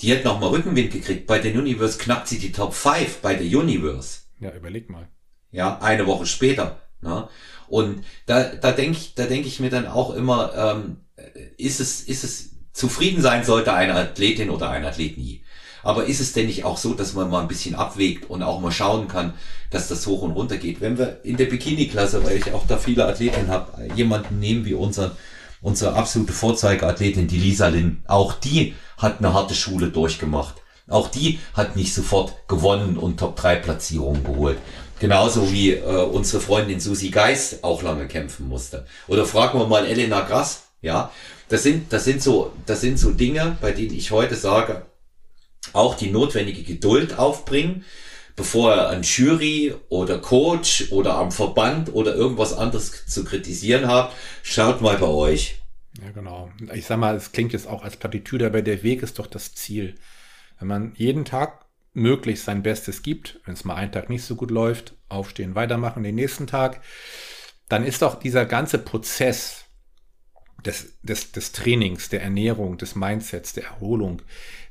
die 0.00 0.12
hat 0.12 0.24
nochmal 0.24 0.50
Rückenwind 0.50 0.90
gekriegt. 0.90 1.28
Bei 1.28 1.38
der 1.38 1.54
Universe 1.54 1.96
knackt 1.96 2.26
sie 2.26 2.40
die 2.40 2.50
Top 2.50 2.74
5 2.74 3.18
bei 3.18 3.36
der 3.36 3.46
Universe. 3.46 4.22
Ja, 4.40 4.50
überleg 4.52 4.90
mal. 4.90 5.08
Ja, 5.52 5.78
eine 5.78 6.08
Woche 6.08 6.26
später. 6.26 6.82
Ne? 7.02 7.28
Und 7.68 8.04
da, 8.26 8.42
da 8.42 8.72
denke 8.72 8.98
ich, 8.98 9.14
da 9.14 9.26
denke 9.26 9.46
ich 9.46 9.60
mir 9.60 9.70
dann 9.70 9.86
auch 9.86 10.12
immer, 10.12 10.52
ähm, 10.56 10.96
ist 11.56 11.78
es, 11.78 12.00
ist 12.02 12.24
es, 12.24 12.55
zufrieden 12.76 13.22
sein 13.22 13.44
sollte 13.44 13.72
eine 13.72 13.94
Athletin 13.94 14.50
oder 14.50 14.70
ein 14.70 14.84
Athlet 14.84 15.16
nie. 15.16 15.42
Aber 15.82 16.06
ist 16.06 16.20
es 16.20 16.32
denn 16.32 16.46
nicht 16.46 16.64
auch 16.64 16.76
so, 16.76 16.94
dass 16.94 17.14
man 17.14 17.30
mal 17.30 17.40
ein 17.40 17.48
bisschen 17.48 17.74
abwägt 17.74 18.28
und 18.28 18.42
auch 18.42 18.60
mal 18.60 18.72
schauen 18.72 19.08
kann, 19.08 19.34
dass 19.70 19.88
das 19.88 20.06
hoch 20.06 20.22
und 20.22 20.32
runter 20.32 20.58
geht? 20.58 20.80
Wenn 20.80 20.98
wir 20.98 21.20
in 21.22 21.36
der 21.36 21.46
Bikini-Klasse, 21.46 22.24
weil 22.24 22.36
ich 22.36 22.52
auch 22.52 22.66
da 22.66 22.76
viele 22.76 23.06
Athletinnen 23.06 23.48
habe, 23.48 23.88
jemanden 23.94 24.40
nehmen 24.40 24.64
wie 24.64 24.74
unseren, 24.74 25.12
unsere 25.62 25.94
absolute 25.94 26.32
Vorzeigeathletin, 26.32 27.28
die 27.28 27.38
Lisa 27.38 27.68
Lin, 27.68 28.02
auch 28.08 28.34
die 28.34 28.74
hat 28.98 29.18
eine 29.18 29.32
harte 29.32 29.54
Schule 29.54 29.88
durchgemacht. 29.88 30.56
Auch 30.88 31.08
die 31.08 31.38
hat 31.54 31.76
nicht 31.76 31.94
sofort 31.94 32.48
gewonnen 32.48 32.98
und 32.98 33.18
Top-3-Platzierungen 33.18 34.24
geholt. 34.24 34.58
Genauso 34.98 35.52
wie 35.52 35.72
äh, 35.72 35.82
unsere 35.82 36.42
Freundin 36.42 36.80
Susi 36.80 37.10
Geist 37.10 37.62
auch 37.64 37.82
lange 37.82 38.06
kämpfen 38.06 38.48
musste. 38.48 38.86
Oder 39.08 39.24
fragen 39.24 39.58
wir 39.58 39.66
mal 39.66 39.86
Elena 39.86 40.20
Grass, 40.22 40.62
ja. 40.82 41.10
Das 41.48 41.62
sind, 41.62 41.92
das 41.92 42.04
sind 42.04 42.22
so, 42.22 42.52
das 42.66 42.80
sind 42.80 42.98
so 42.98 43.12
Dinge, 43.12 43.56
bei 43.60 43.72
denen 43.72 43.94
ich 43.94 44.10
heute 44.10 44.34
sage, 44.34 44.86
auch 45.72 45.94
die 45.94 46.10
notwendige 46.10 46.62
Geduld 46.62 47.18
aufbringen, 47.18 47.84
bevor 48.34 48.74
er 48.74 48.88
an 48.88 49.02
Jury 49.02 49.74
oder 49.88 50.18
Coach 50.18 50.90
oder 50.90 51.16
am 51.16 51.32
Verband 51.32 51.92
oder 51.94 52.14
irgendwas 52.14 52.52
anderes 52.52 53.06
zu 53.06 53.24
kritisieren 53.24 53.88
habt. 53.88 54.14
Schaut 54.42 54.80
mal 54.80 54.98
bei 54.98 55.06
euch. 55.06 55.60
Ja, 56.02 56.10
genau. 56.10 56.50
Ich 56.74 56.86
sag 56.86 56.98
mal, 56.98 57.16
es 57.16 57.32
klingt 57.32 57.52
jetzt 57.52 57.66
auch 57.66 57.82
als 57.82 57.96
Plattitüde, 57.96 58.46
aber 58.46 58.62
der 58.62 58.82
Weg 58.82 59.02
ist 59.02 59.18
doch 59.18 59.26
das 59.26 59.54
Ziel. 59.54 59.94
Wenn 60.58 60.68
man 60.68 60.92
jeden 60.96 61.24
Tag 61.24 61.64
möglichst 61.94 62.44
sein 62.44 62.62
Bestes 62.62 63.02
gibt, 63.02 63.40
wenn 63.46 63.54
es 63.54 63.64
mal 63.64 63.74
einen 63.74 63.92
Tag 63.92 64.10
nicht 64.10 64.24
so 64.24 64.36
gut 64.36 64.50
läuft, 64.50 64.94
aufstehen, 65.08 65.54
weitermachen, 65.54 66.02
den 66.02 66.14
nächsten 66.14 66.46
Tag, 66.46 66.82
dann 67.68 67.84
ist 67.84 68.02
doch 68.02 68.18
dieser 68.18 68.44
ganze 68.44 68.78
Prozess 68.78 69.65
des, 70.66 70.98
des, 71.02 71.32
des 71.32 71.52
Trainings, 71.52 72.08
der 72.08 72.22
Ernährung, 72.22 72.78
des 72.78 72.94
Mindsets, 72.94 73.52
der 73.52 73.64
Erholung, 73.64 74.22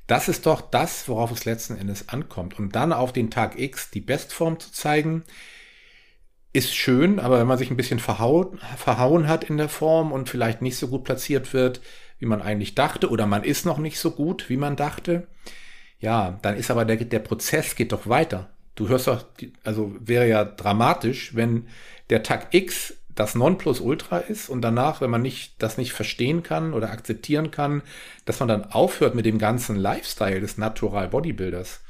das 0.08 0.28
ist 0.28 0.46
doch 0.46 0.62
das, 0.62 1.08
worauf 1.08 1.32
es 1.32 1.46
letzten 1.46 1.78
Endes 1.78 2.10
ankommt. 2.10 2.60
Und 2.60 2.76
dann 2.76 2.94
auf 2.94 3.12
den 3.12 3.32
Tag 3.32 3.58
X 3.60 3.90
die 3.90 4.02
Bestform 4.02 4.60
zu 4.60 4.72
zeigen, 4.72 5.24
ist 6.54 6.74
schön, 6.74 7.20
aber 7.20 7.40
wenn 7.40 7.48
man 7.48 7.58
sich 7.58 7.70
ein 7.70 7.78
bisschen 7.78 8.00
verhauen, 8.00 8.60
verhauen 8.78 9.28
hat 9.28 9.44
in 9.44 9.58
der 9.58 9.68
Form 9.68 10.12
und 10.12 10.30
vielleicht 10.30 10.62
nicht 10.62 10.78
so 10.78 10.88
gut 10.88 11.04
platziert 11.04 11.54
wird, 11.54 11.82
wie 12.20 12.26
man 12.28 12.42
eigentlich 12.42 12.76
dachte, 12.76 13.10
oder 13.10 13.26
man 13.26 13.44
ist 13.44 13.66
noch 13.66 13.78
nicht 13.78 14.00
so 14.00 14.12
gut, 14.12 14.50
wie 14.50 14.56
man 14.58 14.78
dachte, 14.78 15.28
ja, 16.00 16.40
dann 16.44 16.56
ist 16.56 16.72
aber 16.72 16.86
der, 16.86 16.98
der 16.98 17.20
Prozess 17.20 17.76
geht 17.76 17.92
doch 17.92 18.08
weiter. 18.08 18.52
Du 18.76 18.88
hörst 18.88 19.08
doch, 19.08 19.26
also 19.64 19.96
wäre 20.00 20.28
ja 20.28 20.46
dramatisch, 20.46 21.36
wenn 21.36 21.68
der 22.10 22.24
Tag 22.24 22.54
X 22.54 22.94
das 23.16 23.34
Nonplusultra 23.34 24.20
ist 24.20 24.50
und 24.50 24.62
danach, 24.62 25.02
wenn 25.02 25.10
man 25.10 25.22
nicht, 25.22 25.56
das 25.60 25.78
nicht 25.78 25.94
verstehen 25.94 26.44
kann 26.44 26.74
oder 26.74 26.92
akzeptieren 26.92 27.50
kann, 27.50 27.82
dass 28.26 28.40
man 28.40 28.50
dann 28.50 28.66
aufhört 28.66 29.16
mit 29.16 29.26
dem 29.26 29.40
ganzen 29.40 29.78
Lifestyle 29.78 30.42
des 30.42 30.58
Natural 30.58 31.08
Bodybuilders. 31.08 31.82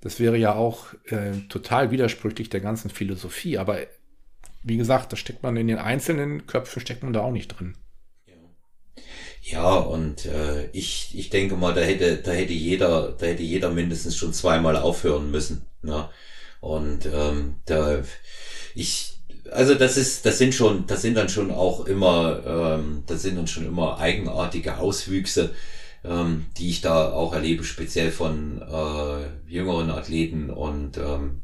Das 0.00 0.18
wäre 0.18 0.36
ja 0.36 0.54
auch 0.54 0.94
äh, 1.06 1.32
total 1.48 1.90
widersprüchlich 1.90 2.48
der 2.48 2.60
ganzen 2.60 2.90
Philosophie. 2.90 3.58
Aber 3.58 3.78
wie 4.62 4.76
gesagt, 4.76 5.12
da 5.12 5.16
steckt 5.16 5.42
man 5.42 5.56
in 5.56 5.68
den 5.68 5.78
einzelnen 5.78 6.46
Köpfen, 6.46 6.80
steckt 6.80 7.02
man 7.02 7.12
da 7.12 7.20
auch 7.20 7.32
nicht 7.32 7.48
drin. 7.48 7.76
Ja, 9.42 9.74
und 9.74 10.26
äh, 10.26 10.70
ich, 10.72 11.18
ich 11.18 11.28
denke 11.28 11.56
mal, 11.56 11.74
da 11.74 11.80
hätte, 11.80 12.16
da 12.16 12.30
hätte 12.30 12.52
jeder, 12.52 13.12
da 13.12 13.26
hätte 13.26 13.42
jeder 13.42 13.70
mindestens 13.70 14.16
schon 14.16 14.32
zweimal 14.32 14.76
aufhören 14.76 15.30
müssen. 15.30 15.66
Ne? 15.82 16.08
Und 16.60 17.06
ähm, 17.06 17.56
da 17.66 18.02
ich, 18.74 19.11
also 19.50 19.74
das 19.74 19.96
ist, 19.96 20.24
das 20.26 20.38
sind 20.38 20.54
schon, 20.54 20.86
das 20.86 21.02
sind 21.02 21.16
dann 21.16 21.28
schon 21.28 21.50
auch 21.50 21.86
immer, 21.86 22.40
ähm, 22.46 23.02
das 23.06 23.22
sind 23.22 23.36
dann 23.36 23.46
schon 23.46 23.66
immer 23.66 23.98
eigenartige 23.98 24.78
Auswüchse, 24.78 25.50
ähm, 26.04 26.46
die 26.58 26.70
ich 26.70 26.80
da 26.80 27.12
auch 27.12 27.32
erlebe, 27.32 27.64
speziell 27.64 28.12
von 28.12 28.62
äh, 28.62 29.50
jüngeren 29.50 29.90
Athleten 29.90 30.50
und 30.50 30.96
ähm, 30.98 31.42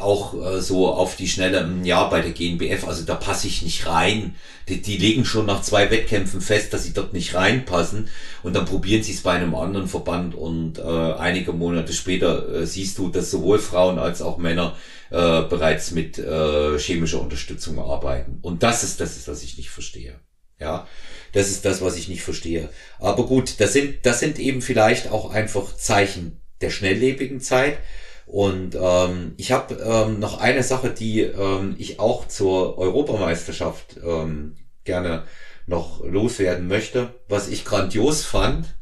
auch 0.00 0.34
äh, 0.34 0.60
so 0.60 0.88
auf 0.88 1.16
die 1.16 1.28
Schnelle, 1.28 1.60
hm, 1.60 1.84
ja, 1.84 2.04
bei 2.04 2.20
der 2.20 2.32
GNBF, 2.32 2.86
also 2.86 3.04
da 3.04 3.14
passe 3.14 3.46
ich 3.46 3.62
nicht 3.62 3.86
rein. 3.86 4.34
Die, 4.68 4.80
die 4.80 4.96
legen 4.96 5.24
schon 5.24 5.46
nach 5.46 5.62
zwei 5.62 5.90
Wettkämpfen 5.90 6.40
fest, 6.40 6.72
dass 6.72 6.84
sie 6.84 6.92
dort 6.92 7.12
nicht 7.12 7.34
reinpassen 7.34 8.08
und 8.42 8.54
dann 8.54 8.64
probieren 8.64 9.02
sie 9.02 9.12
es 9.12 9.22
bei 9.22 9.32
einem 9.32 9.54
anderen 9.54 9.88
Verband 9.88 10.34
und 10.34 10.78
äh, 10.78 10.82
einige 10.82 11.52
Monate 11.52 11.92
später 11.92 12.48
äh, 12.48 12.66
siehst 12.66 12.98
du, 12.98 13.08
dass 13.08 13.30
sowohl 13.30 13.58
Frauen 13.58 13.98
als 13.98 14.22
auch 14.22 14.38
Männer 14.38 14.76
äh, 15.12 15.42
bereits 15.42 15.92
mit 15.92 16.18
äh, 16.18 16.78
chemischer 16.78 17.20
Unterstützung 17.20 17.78
arbeiten. 17.78 18.38
Und 18.42 18.62
das 18.62 18.82
ist 18.82 19.00
das, 19.00 19.16
ist, 19.16 19.28
was 19.28 19.42
ich 19.42 19.56
nicht 19.56 19.70
verstehe. 19.70 20.18
Ja, 20.58 20.86
das 21.32 21.50
ist 21.50 21.64
das, 21.64 21.82
was 21.82 21.96
ich 21.96 22.08
nicht 22.08 22.22
verstehe. 22.22 22.68
Aber 22.98 23.26
gut, 23.26 23.60
das 23.60 23.72
sind, 23.72 24.06
das 24.06 24.20
sind 24.20 24.38
eben 24.38 24.62
vielleicht 24.62 25.10
auch 25.10 25.30
einfach 25.30 25.76
Zeichen 25.76 26.40
der 26.60 26.70
schnelllebigen 26.70 27.40
Zeit 27.40 27.78
und 28.26 28.76
ähm, 28.80 29.34
ich 29.36 29.52
habe 29.52 29.74
ähm, 29.74 30.18
noch 30.18 30.38
eine 30.38 30.62
Sache, 30.62 30.90
die 30.90 31.20
ähm, 31.20 31.74
ich 31.78 32.00
auch 32.00 32.26
zur 32.28 32.78
Europameisterschaft 32.78 33.98
ähm, 34.02 34.56
gerne 34.84 35.24
noch 35.66 36.02
loswerden 36.02 36.66
möchte. 36.66 37.14
Was 37.28 37.48
ich 37.48 37.66
grandios 37.66 38.24
fand, 38.24 38.74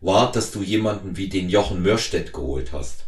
war, 0.00 0.30
dass 0.30 0.52
du 0.52 0.62
jemanden 0.62 1.16
wie 1.16 1.28
den 1.28 1.48
Jochen 1.48 1.82
Mörstedt 1.82 2.32
geholt 2.32 2.72
hast. 2.72 3.05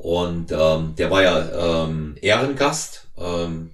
Und 0.00 0.50
ähm, 0.50 0.94
der 0.96 1.10
war 1.10 1.22
ja 1.22 1.84
ähm, 1.84 2.16
Ehrengast. 2.22 3.08
Ähm, 3.18 3.72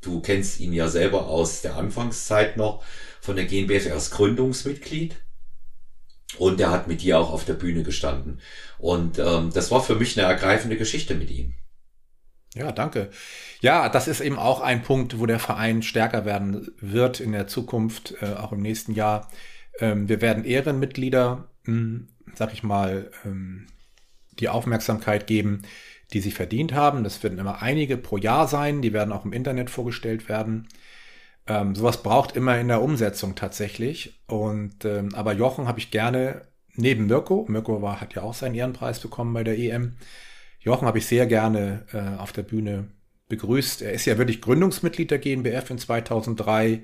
du 0.00 0.22
kennst 0.22 0.58
ihn 0.58 0.72
ja 0.72 0.88
selber 0.88 1.26
aus 1.26 1.60
der 1.60 1.76
Anfangszeit 1.76 2.56
noch 2.56 2.82
von 3.20 3.36
der 3.36 3.44
GmbF 3.44 3.92
als 3.92 4.10
Gründungsmitglied. 4.10 5.16
Und 6.38 6.62
er 6.62 6.70
hat 6.70 6.88
mit 6.88 7.02
dir 7.02 7.18
auch 7.18 7.30
auf 7.30 7.44
der 7.44 7.52
Bühne 7.52 7.82
gestanden. 7.82 8.40
Und 8.78 9.18
ähm, 9.18 9.50
das 9.52 9.70
war 9.70 9.82
für 9.82 9.96
mich 9.96 10.18
eine 10.18 10.26
ergreifende 10.26 10.78
Geschichte 10.78 11.14
mit 11.14 11.30
ihm. 11.30 11.52
Ja, 12.54 12.72
danke. 12.72 13.10
Ja, 13.60 13.90
das 13.90 14.08
ist 14.08 14.22
eben 14.22 14.38
auch 14.38 14.62
ein 14.62 14.82
Punkt, 14.82 15.18
wo 15.18 15.26
der 15.26 15.40
Verein 15.40 15.82
stärker 15.82 16.24
werden 16.24 16.72
wird 16.80 17.20
in 17.20 17.32
der 17.32 17.48
Zukunft, 17.48 18.14
äh, 18.22 18.32
auch 18.32 18.52
im 18.52 18.62
nächsten 18.62 18.94
Jahr. 18.94 19.30
Ähm, 19.78 20.08
wir 20.08 20.22
werden 20.22 20.46
Ehrenmitglieder, 20.46 21.50
mh, 21.64 21.66
hm, 21.66 22.08
sag 22.34 22.54
ich 22.54 22.62
mal, 22.62 23.10
ähm, 23.26 23.66
die 24.40 24.48
Aufmerksamkeit 24.48 25.26
geben, 25.26 25.62
die 26.12 26.20
sie 26.20 26.30
verdient 26.30 26.72
haben. 26.74 27.04
Das 27.04 27.22
werden 27.22 27.38
immer 27.38 27.62
einige 27.62 27.96
pro 27.96 28.16
Jahr 28.16 28.48
sein, 28.48 28.82
die 28.82 28.92
werden 28.92 29.12
auch 29.12 29.24
im 29.24 29.32
Internet 29.32 29.70
vorgestellt 29.70 30.28
werden. 30.28 30.68
Ähm, 31.46 31.74
sowas 31.74 32.02
braucht 32.02 32.36
immer 32.36 32.58
in 32.58 32.68
der 32.68 32.82
Umsetzung 32.82 33.34
tatsächlich. 33.34 34.20
Und 34.26 34.84
ähm, 34.84 35.14
aber 35.14 35.32
Jochen 35.32 35.68
habe 35.68 35.78
ich 35.78 35.90
gerne 35.90 36.42
neben 36.74 37.06
Mirko. 37.06 37.46
Mirko 37.48 37.82
war, 37.82 38.00
hat 38.00 38.14
ja 38.14 38.22
auch 38.22 38.34
seinen 38.34 38.54
Ehrenpreis 38.54 39.00
bekommen 39.00 39.34
bei 39.34 39.44
der 39.44 39.58
EM. 39.58 39.96
Jochen 40.60 40.86
habe 40.86 40.98
ich 40.98 41.06
sehr 41.06 41.26
gerne 41.26 41.84
äh, 41.92 42.20
auf 42.20 42.32
der 42.32 42.42
Bühne 42.42 42.88
begrüßt. 43.28 43.82
Er 43.82 43.92
ist 43.92 44.06
ja 44.06 44.18
wirklich 44.18 44.40
Gründungsmitglied 44.40 45.10
der 45.10 45.18
GmbF 45.18 45.70
in 45.70 45.78
2003. 45.78 46.82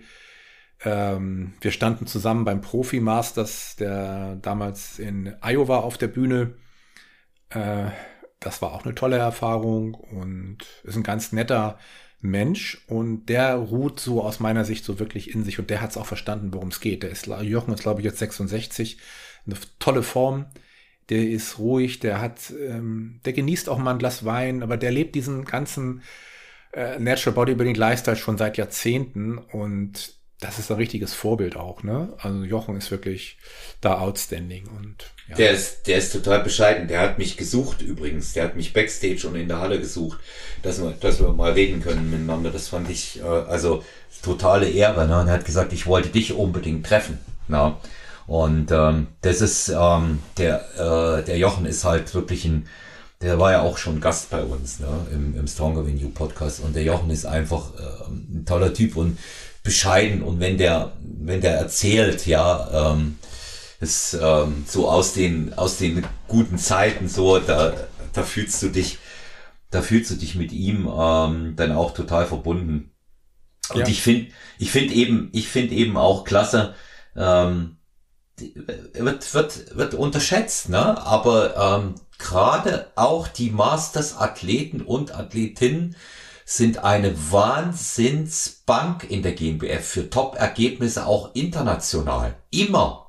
Ähm, 0.85 1.55
wir 1.61 1.71
standen 1.71 2.07
zusammen 2.07 2.45
beim 2.45 2.61
Profi 2.61 3.01
Masters, 3.01 3.77
der 3.77 4.37
damals 4.37 4.99
in 4.99 5.35
Iowa 5.43 5.79
auf 5.79 5.99
der 5.99 6.09
Bühne. 6.09 6.55
Äh, 7.51 7.91
das 8.41 8.63
war 8.63 8.73
auch 8.73 8.85
eine 8.85 8.95
tolle 8.95 9.19
Erfahrung 9.19 9.95
und 9.95 10.59
ist 10.85 10.97
ein 10.97 11.03
ganz 11.03 11.33
netter 11.33 11.79
Mensch 12.23 12.83
und 12.87 13.27
der 13.27 13.55
ruht 13.55 14.01
so 14.01 14.23
aus 14.23 14.41
meiner 14.41 14.65
Sicht 14.65 14.85
so 14.85 14.99
wirklich 14.99 15.35
in 15.35 15.45
sich 15.45 15.59
und 15.59 15.71
der 15.71 15.81
hat 15.81 15.91
es 15.91 15.97
auch 15.97 16.07
verstanden, 16.07 16.53
worum 16.53 16.69
es 16.69 16.81
geht. 16.81 17.03
Der 17.03 17.11
ist, 17.11 17.27
Jochen 17.27 17.75
ist 17.75 17.83
glaube 17.83 18.01
ich 18.01 18.05
jetzt 18.05 18.19
66, 18.19 18.99
eine 19.47 19.57
tolle 19.79 20.03
Form. 20.03 20.47
Der 21.09 21.29
ist 21.29 21.59
ruhig, 21.59 21.99
der 21.99 22.21
hat, 22.21 22.51
ähm, 22.51 23.21
der 23.25 23.33
genießt 23.33 23.69
auch 23.69 23.79
mal 23.79 23.93
ein 23.93 23.99
Glas 23.99 24.25
Wein, 24.25 24.63
aber 24.63 24.77
der 24.77 24.93
lebt 24.93 25.15
diesen 25.15 25.45
ganzen 25.45 26.03
äh, 26.73 26.99
Natural 27.01 27.35
Bodybuilding 27.35 27.75
Lifestyle 27.75 28.17
schon 28.17 28.39
seit 28.39 28.57
Jahrzehnten 28.59 29.39
und 29.39 30.20
das 30.41 30.59
ist 30.59 30.71
ein 30.71 30.79
richtiges 30.79 31.15
Vorbild 31.15 31.57
auch, 31.57 31.83
ne? 31.83 32.13
Also 32.19 32.43
Jochen 32.45 32.77
ist 32.77 32.91
wirklich 32.91 33.37
da 33.81 33.99
outstanding 33.99 34.67
und 34.69 34.97
ja. 35.31 35.37
Der 35.37 35.51
ist, 35.53 35.87
der 35.87 35.99
ist 35.99 36.13
total 36.13 36.43
bescheiden. 36.43 36.89
Der 36.89 37.01
hat 37.01 37.19
mich 37.19 37.37
gesucht 37.37 37.83
übrigens. 37.83 38.33
Der 38.33 38.45
hat 38.45 38.57
mich 38.57 38.73
backstage 38.73 39.29
und 39.29 39.37
in 39.37 39.47
der 39.47 39.61
Halle 39.61 39.79
gesucht, 39.79 40.19
dass 40.63 40.83
wir, 40.83 40.91
dass 41.01 41.21
wir 41.21 41.33
mal 41.33 41.53
reden 41.53 41.83
können 41.83 42.11
miteinander. 42.11 42.51
Das 42.51 42.69
fand 42.69 42.91
ich, 42.91 43.21
äh, 43.21 43.23
also 43.23 43.85
totale 44.23 44.69
Ehre. 44.69 45.07
Ne? 45.07 45.21
Und 45.21 45.29
er 45.29 45.35
hat 45.35 45.45
gesagt, 45.45 45.73
ich 45.73 45.87
wollte 45.87 46.09
dich 46.09 46.33
unbedingt 46.33 46.85
treffen. 46.85 47.19
Na? 47.47 47.79
Und 48.27 48.73
ähm, 48.73 49.07
das 49.23 49.41
ist, 49.41 49.69
ähm, 49.69 50.19
der, 50.37 50.65
äh, 50.75 51.25
der 51.25 51.39
Jochen 51.39 51.65
ist 51.65 51.85
halt 51.85 52.13
wirklich 52.13 52.45
ein, 52.45 52.67
der 53.23 53.39
war 53.39 53.53
ja 53.53 53.63
auch 53.63 53.77
schon 53.77 54.01
Gast 54.01 54.31
bei 54.31 54.43
uns 54.43 54.81
ne? 54.81 55.07
Im, 55.13 55.37
im 55.37 55.47
Stronger 55.47 55.87
Venue 55.87 56.11
Podcast. 56.11 56.61
Und 56.61 56.75
der 56.75 56.83
Jochen 56.83 57.11
ist 57.11 57.25
einfach 57.25 57.75
äh, 57.75 58.09
ein 58.09 58.45
toller 58.47 58.75
Typ 58.75 58.97
und 58.97 59.17
bescheiden. 59.63 60.23
Und 60.23 60.41
wenn 60.41 60.59
der, 60.59 60.93
wenn 61.03 61.41
der 61.41 61.57
erzählt, 61.57 62.27
ja, 62.27 62.93
ähm, 62.93 63.19
ist 63.81 64.17
ähm, 64.21 64.65
so 64.67 64.89
aus 64.89 65.15
den, 65.15 65.55
aus 65.55 65.79
den 65.79 66.05
guten 66.29 66.59
Zeiten 66.59 67.09
so, 67.09 67.39
da, 67.39 67.73
da 68.13 68.23
fühlst 68.23 68.63
du 68.63 68.69
dich, 68.69 68.99
da 69.71 69.83
fühlst 69.83 70.11
du 70.11 70.17
dich 70.17 70.35
mit 70.35 70.53
ihm 70.53 70.89
ähm, 70.93 71.55
dann 71.57 71.73
auch 71.73 71.95
total 71.95 72.27
verbunden. 72.27 72.93
Und 73.73 73.81
ja. 73.81 73.89
ich 73.89 74.03
finde, 74.03 74.33
ich 74.59 74.71
finde 74.71 74.95
eben, 74.95 75.31
ich 75.33 75.49
finde 75.49 75.75
eben 75.75 75.97
auch 75.97 76.25
klasse, 76.25 76.75
ähm, 77.17 77.77
wird, 78.93 79.35
wird, 79.35 79.77
wird 79.77 79.95
unterschätzt, 79.95 80.69
ne? 80.69 81.01
Aber 81.05 81.57
ähm, 81.57 81.95
gerade 82.19 82.91
auch 82.97 83.29
die 83.29 83.51
Masters-Athleten 83.51 84.83
und 84.83 85.15
Athletinnen 85.15 85.97
sind 86.51 86.83
eine 86.83 87.15
Wahnsinnsbank 87.31 89.09
in 89.09 89.23
der 89.23 89.35
GmbF 89.35 89.87
für 89.87 90.11
Top-Ergebnisse 90.11 91.07
auch 91.07 91.33
international. 91.33 92.35
Immer. 92.51 93.07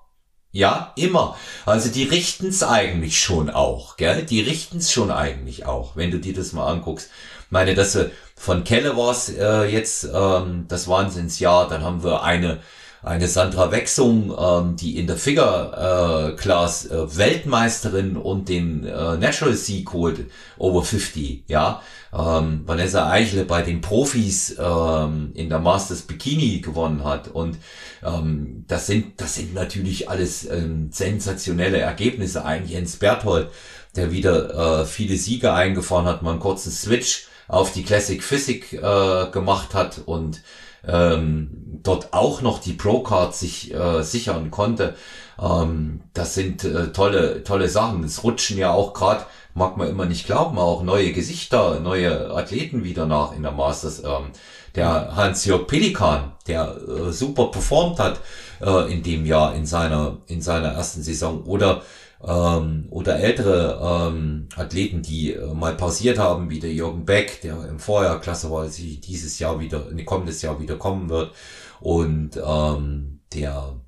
Ja, 0.51 0.93
immer. 0.95 1.35
Also 1.65 1.89
die 1.89 2.03
richten's 2.03 2.61
eigentlich 2.61 3.19
schon 3.19 3.49
auch, 3.49 3.97
gell? 3.97 4.23
Die 4.27 4.41
richten's 4.41 4.91
schon 4.91 5.09
eigentlich 5.09 5.65
auch, 5.65 5.95
wenn 5.95 6.11
du 6.11 6.19
dir 6.19 6.35
das 6.35 6.53
mal 6.53 6.67
anguckst. 6.67 7.09
Ich 7.45 7.51
meine, 7.51 7.73
dass 7.73 7.97
von 8.35 8.63
Kelle 8.63 8.95
war's 8.95 9.29
äh, 9.29 9.63
jetzt 9.63 10.07
ähm, 10.13 10.65
das 10.67 10.87
Wahnsinnsjahr, 10.87 11.67
dann 11.67 11.81
haben 11.81 12.03
wir 12.03 12.21
eine 12.21 12.59
eine 13.03 13.27
Sandra 13.27 13.71
Wechsung, 13.71 14.35
ähm, 14.37 14.75
die 14.75 14.97
in 14.97 15.07
der 15.07 15.17
Figure 15.17 16.33
äh, 16.33 16.35
Class 16.39 16.85
äh, 16.85 17.17
Weltmeisterin 17.17 18.15
und 18.15 18.47
den 18.47 18.85
äh, 18.85 19.17
Natural 19.17 19.55
Sieg 19.55 19.91
holt, 19.93 20.19
over 20.57 20.83
50, 20.83 21.45
ja. 21.47 21.81
Ähm, 22.13 22.63
Vanessa 22.65 23.09
Eichle 23.09 23.45
bei 23.45 23.61
den 23.61 23.79
Profis 23.81 24.57
ähm, 24.59 25.31
in 25.33 25.49
der 25.49 25.59
Masters 25.59 26.01
Bikini 26.01 26.59
gewonnen 26.59 27.05
hat 27.05 27.29
und 27.29 27.57
ähm, 28.03 28.65
das 28.67 28.85
sind 28.85 29.21
das 29.21 29.35
sind 29.35 29.53
natürlich 29.53 30.09
alles 30.09 30.47
ähm, 30.49 30.89
sensationelle 30.91 31.79
Ergebnisse. 31.79 32.43
Ein 32.43 32.67
Jens 32.67 32.97
Berthold, 32.97 33.49
der 33.95 34.11
wieder 34.11 34.81
äh, 34.81 34.85
viele 34.85 35.15
Siege 35.15 35.53
eingefahren 35.53 36.05
hat, 36.05 36.21
mal 36.21 36.31
einen 36.31 36.39
kurzen 36.41 36.71
Switch 36.71 37.27
auf 37.47 37.71
die 37.71 37.83
Classic 37.83 38.21
Physik 38.21 38.73
äh, 38.73 39.31
gemacht 39.31 39.73
hat 39.73 40.01
und 40.05 40.41
ähm, 40.87 41.79
dort 41.83 42.13
auch 42.13 42.41
noch 42.41 42.59
die 42.59 42.73
Pro-Card 42.73 43.35
sich 43.35 43.73
äh, 43.73 44.03
sichern 44.03 44.51
konnte. 44.51 44.95
Ähm, 45.39 46.01
das 46.13 46.33
sind 46.33 46.63
äh, 46.63 46.91
tolle, 46.91 47.43
tolle 47.43 47.69
Sachen. 47.69 48.03
Es 48.03 48.23
rutschen 48.23 48.57
ja 48.57 48.71
auch 48.71 48.93
gerade, 48.93 49.25
mag 49.53 49.77
man 49.77 49.89
immer 49.89 50.05
nicht 50.05 50.25
glauben, 50.25 50.57
auch 50.57 50.83
neue 50.83 51.11
Gesichter, 51.11 51.79
neue 51.79 52.31
Athleten 52.31 52.83
wieder 52.83 53.05
nach 53.05 53.35
in 53.35 53.43
der 53.43 53.51
Masters. 53.51 54.03
Ähm, 54.03 54.31
der 54.75 55.15
Hans-Jörg 55.15 55.67
Pelikan, 55.67 56.31
der 56.47 56.75
äh, 56.87 57.11
super 57.11 57.47
performt 57.47 57.99
hat 57.99 58.19
äh, 58.61 58.91
in 58.91 59.03
dem 59.03 59.25
Jahr 59.25 59.53
in 59.53 59.65
seiner 59.65 60.17
in 60.27 60.41
seiner 60.41 60.69
ersten 60.69 61.03
Saison 61.03 61.43
oder 61.43 61.81
ähm, 62.25 62.87
oder 62.89 63.19
ältere 63.19 64.09
ähm, 64.09 64.47
Athleten, 64.55 65.01
die 65.01 65.33
äh, 65.33 65.53
mal 65.53 65.75
pausiert 65.75 66.19
haben, 66.19 66.49
wie 66.49 66.59
der 66.59 66.73
Jürgen 66.73 67.05
Beck, 67.05 67.41
der 67.41 67.67
im 67.67 67.79
Vorjahr 67.79 68.21
Klasse 68.21 68.51
war, 68.51 68.67
sie 68.67 68.99
dieses 68.99 69.39
Jahr 69.39 69.59
wieder, 69.59 69.89
in 69.89 70.05
kommendes 70.05 70.41
Jahr 70.41 70.59
wieder 70.59 70.77
kommen 70.77 71.09
wird. 71.09 71.33
Und 71.79 72.39
ähm, 72.43 73.21
der 73.33 73.81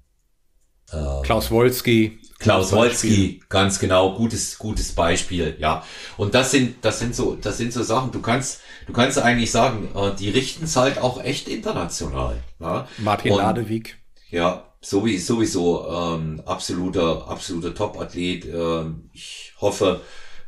äh, 0.92 1.22
Klaus 1.24 1.52
Wolski. 1.52 2.20
Klaus 2.40 2.74
Wolski, 2.74 3.42
ganz 3.48 3.80
genau, 3.80 4.16
gutes, 4.16 4.58
gutes 4.58 4.94
Beispiel, 4.94 5.56
ja. 5.60 5.84
Und 6.18 6.36
das 6.36 6.52
sind, 6.52 6.84
das 6.84 7.00
sind 7.00 7.16
so, 7.16 7.36
das 7.36 7.58
sind 7.58 7.72
so 7.72 7.84
Sachen, 7.84 8.12
du 8.12 8.22
kannst, 8.22 8.60
du 8.86 8.92
kannst 8.92 9.18
eigentlich 9.18 9.50
sagen, 9.50 9.88
äh, 9.96 10.14
die 10.20 10.30
richten 10.30 10.66
es 10.66 10.76
halt 10.76 10.98
auch 10.98 11.24
echt 11.24 11.48
international. 11.48 12.44
Ja? 12.60 12.88
Martin 12.98 13.32
Und, 13.32 13.38
Ladewig. 13.38 13.98
Ja, 14.30 14.73
sowieso, 14.86 15.36
sowieso 15.36 15.88
ähm, 15.90 16.42
absoluter, 16.46 17.28
absoluter 17.28 17.74
Top-Athlet. 17.74 18.46
Ähm, 18.46 19.10
ich 19.14 19.54
hoffe, 19.60 20.02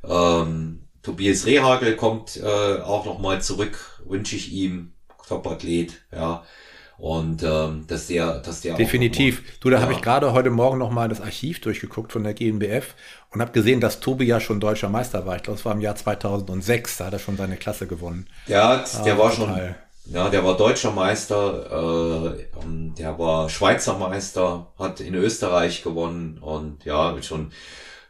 ähm, 0.08 0.82
Tobias 1.02 1.46
Rehagel 1.46 1.96
kommt 1.96 2.38
äh, 2.38 2.82
auch 2.82 3.06
nochmal 3.06 3.42
zurück, 3.42 4.02
wünsche 4.06 4.36
ich 4.36 4.52
ihm. 4.52 4.92
Top-Athlet, 5.28 6.06
ja. 6.12 6.44
Und 6.98 7.44
ähm, 7.44 7.86
dass 7.88 8.08
der, 8.08 8.40
dass 8.40 8.62
der 8.62 8.76
definitiv. 8.76 9.42
Mal, 9.42 9.50
du, 9.60 9.70
da 9.70 9.78
ja. 9.78 9.82
habe 9.82 9.94
ich 9.94 10.02
gerade 10.02 10.32
heute 10.32 10.50
Morgen 10.50 10.78
nochmal 10.78 11.10
das 11.10 11.20
Archiv 11.20 11.60
durchgeguckt 11.60 12.14
von 12.14 12.24
der 12.24 12.34
GmbF 12.34 12.96
und 13.32 13.42
habe 13.42 13.52
gesehen, 13.52 13.82
dass 13.82 14.00
Tobi 14.00 14.26
ja 14.26 14.40
schon 14.40 14.62
deutscher 14.62 14.88
Meister 14.88 15.26
war. 15.26 15.36
Ich 15.36 15.44
glaube, 15.44 15.60
es 15.60 15.66
war 15.66 15.74
im 15.74 15.82
Jahr 15.82 15.96
2006, 15.96 16.98
da 16.98 17.06
hat 17.08 17.14
er 17.14 17.20
schon 17.20 17.36
seine 17.36 17.58
Klasse 17.58 17.88
gewonnen. 17.88 18.28
Ja, 18.48 18.86
der 19.04 19.16
ah, 19.16 19.18
war 19.18 19.32
total. 19.32 19.36
schon 19.36 19.76
ja, 20.08 20.30
der 20.30 20.44
war 20.44 20.58
deutscher 20.58 20.92
Meister, 20.92 22.36
äh, 22.36 22.46
der 22.98 23.18
war 23.20 23.50
Schweizer 23.50 23.98
Meister, 23.98 24.68
hat 24.78 25.00
in 25.00 25.16
Österreich 25.16 25.84
gewonnen 25.84 26.38
und 26.40 26.86
ja, 26.86 27.16
schon 27.22 27.52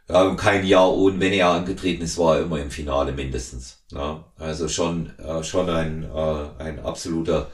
ja, 0.07 0.35
kein 0.35 0.65
Jahr 0.65 0.93
ohne, 0.93 1.19
wenn 1.19 1.33
er 1.33 1.49
angetreten 1.49 2.03
ist, 2.03 2.17
war 2.17 2.37
er 2.37 2.43
immer 2.43 2.59
im 2.59 2.69
Finale 2.71 3.11
mindestens. 3.11 3.83
Ja, 3.91 4.25
also 4.37 4.67
schon, 4.67 5.17
äh, 5.19 5.43
schon 5.43 5.69
ein, 5.69 6.03
äh, 6.03 6.63
ein 6.63 6.79
absoluter 6.79 7.49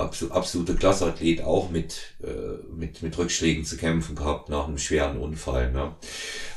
absolute 0.00 0.74
Klasseathlet 0.74 1.42
auch 1.42 1.70
mit, 1.70 2.14
äh, 2.22 2.26
mit, 2.74 3.02
mit 3.02 3.16
Rückschlägen 3.16 3.64
zu 3.64 3.76
kämpfen 3.76 4.16
gehabt 4.16 4.48
nach 4.48 4.66
einem 4.66 4.78
schweren 4.78 5.18
Unfall. 5.18 5.72
Ne? 5.72 5.92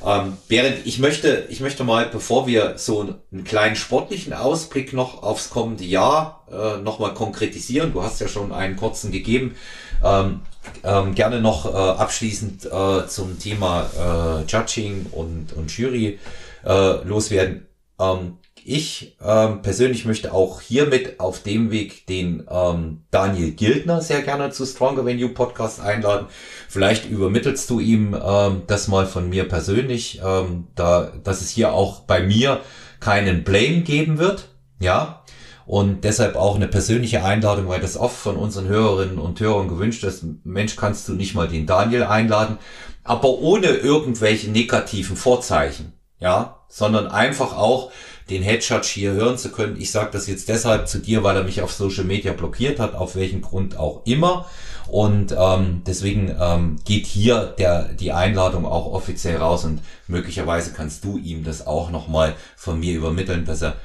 Ähm, 0.06 0.38
während 0.48 0.86
ich 0.86 1.00
möchte, 1.00 1.48
ich 1.50 1.60
möchte 1.60 1.84
mal, 1.84 2.08
bevor 2.08 2.48
wir 2.48 2.78
so 2.78 3.16
einen 3.32 3.44
kleinen 3.44 3.76
sportlichen 3.76 4.34
Ausblick 4.34 4.94
noch 4.94 5.24
aufs 5.24 5.50
kommende 5.50 5.84
Jahr 5.84 6.46
äh, 6.52 6.82
nochmal 6.82 7.14
konkretisieren, 7.14 7.94
du 7.94 8.04
hast 8.04 8.20
ja 8.22 8.28
schon 8.28 8.52
einen 8.52 8.76
kurzen 8.76 9.12
gegeben, 9.12 9.56
ähm, 10.04 10.42
ähm, 10.84 11.16
gerne 11.16 11.40
noch 11.42 11.66
äh, 11.66 11.78
abschließend 11.78 12.66
äh, 12.66 13.08
zum 13.08 13.40
Thema 13.40 13.90
äh, 13.98 14.52
Judging 14.52 15.08
und, 15.12 15.54
und 15.54 15.78
Jury 15.78 16.20
äh, 16.66 17.04
loswerden. 17.04 17.68
Ähm, 18.00 18.38
ich 18.66 19.18
ähm, 19.24 19.62
persönlich 19.62 20.06
möchte 20.06 20.34
auch 20.34 20.62
hiermit 20.62 21.20
auf 21.20 21.44
dem 21.44 21.72
Weg 21.72 22.08
den 22.08 22.48
ähm, 22.50 23.02
Daniel 23.12 23.52
Gildner 23.52 24.02
sehr 24.02 24.22
gerne 24.22 24.52
zu 24.52 24.66
Stronger 24.66 25.06
Venue 25.06 25.30
Podcast 25.30 25.82
einladen. 25.82 26.28
Vielleicht 26.70 27.10
übermittelst 27.10 27.70
du 27.70 27.80
ihm 27.80 28.16
ähm, 28.22 28.64
das 28.68 28.88
mal 28.88 29.06
von 29.06 29.30
mir 29.30 29.48
persönlich, 29.48 30.22
ähm, 30.26 30.68
da, 30.76 31.12
dass 31.24 31.42
es 31.42 31.50
hier 31.50 31.74
auch 31.74 32.02
bei 32.02 32.22
mir 32.24 32.62
keinen 33.00 33.44
Blame 33.44 33.82
geben 33.82 34.18
wird. 34.18 34.50
Ja. 34.80 35.24
Und 35.66 36.04
deshalb 36.04 36.36
auch 36.36 36.56
eine 36.56 36.68
persönliche 36.68 37.24
Einladung, 37.24 37.70
weil 37.70 37.80
das 37.80 37.96
oft 37.98 38.18
von 38.18 38.36
unseren 38.36 38.68
Hörerinnen 38.68 39.18
und 39.18 39.40
Hörern 39.40 39.70
gewünscht 39.70 40.04
ist. 40.04 40.26
Mensch, 40.44 40.76
kannst 40.76 41.08
du 41.08 41.14
nicht 41.14 41.36
mal 41.36 41.48
den 41.48 41.66
Daniel 41.66 42.04
einladen? 42.04 42.58
Aber 43.04 43.30
ohne 43.40 43.68
irgendwelche 43.68 44.52
negativen 44.52 45.16
Vorzeichen. 45.16 45.94
Ja. 46.20 46.60
Sondern 46.68 47.08
einfach 47.08 47.56
auch, 47.56 47.92
den 48.34 48.44
Headshot 48.44 48.86
hier 48.86 49.12
hören 49.12 49.38
zu 49.38 49.52
können. 49.52 49.80
Ich 49.80 49.92
sage 49.92 50.10
das 50.12 50.28
jetzt 50.28 50.50
deshalb 50.50 50.88
zu 50.88 51.00
dir, 51.00 51.24
weil 51.24 51.38
er 51.38 51.44
mich 51.44 51.62
auf 51.62 51.72
Social 51.72 52.04
Media 52.04 52.34
blockiert 52.34 52.80
hat, 52.80 52.96
auf 52.96 53.16
welchen 53.16 53.42
Grund 53.42 53.78
auch 53.78 54.02
immer. 54.06 54.48
Und 54.88 55.34
ähm, 55.38 55.82
deswegen 55.86 56.36
ähm, 56.40 56.80
geht 56.84 57.06
hier 57.06 57.54
der, 57.58 57.84
die 57.94 58.12
Einladung 58.12 58.66
auch 58.66 58.92
offiziell 58.92 59.38
raus 59.38 59.64
und 59.64 59.82
möglicherweise 60.08 60.74
kannst 60.74 61.04
du 61.04 61.18
ihm 61.18 61.44
das 61.44 61.66
auch 61.66 61.90
nochmal 61.90 62.36
von 62.56 62.80
mir 62.80 62.94
übermitteln, 62.94 63.46
dass 63.46 63.62
er 63.62 63.76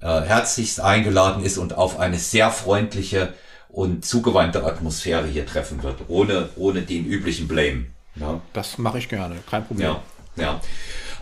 äh, 0.00 0.20
herzlichst 0.20 0.80
eingeladen 0.80 1.42
ist 1.44 1.58
und 1.58 1.76
auf 1.76 1.98
eine 1.98 2.18
sehr 2.18 2.50
freundliche 2.50 3.32
und 3.68 4.04
zugewandte 4.04 4.64
Atmosphäre 4.64 5.26
hier 5.26 5.46
treffen 5.46 5.82
wird, 5.82 5.96
ohne, 6.08 6.50
ohne 6.56 6.82
den 6.82 7.04
üblichen 7.04 7.48
Blame. 7.48 7.86
Ja. 8.14 8.40
Das 8.52 8.78
mache 8.78 8.98
ich 8.98 9.08
gerne, 9.08 9.36
kein 9.50 9.66
Problem. 9.66 9.88
Ja, 9.88 10.02
ja. 10.36 10.60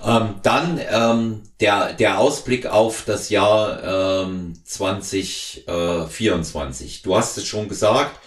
Ähm, 0.04 0.34
dann 0.42 0.80
ähm, 0.90 1.42
der, 1.60 1.92
der 1.92 2.18
Ausblick 2.18 2.66
auf 2.66 3.04
das 3.06 3.30
Jahr 3.30 4.24
ähm, 4.24 4.54
2024. 4.64 7.02
Du 7.02 7.16
hast 7.16 7.38
es 7.38 7.46
schon 7.46 7.68
gesagt, 7.68 8.18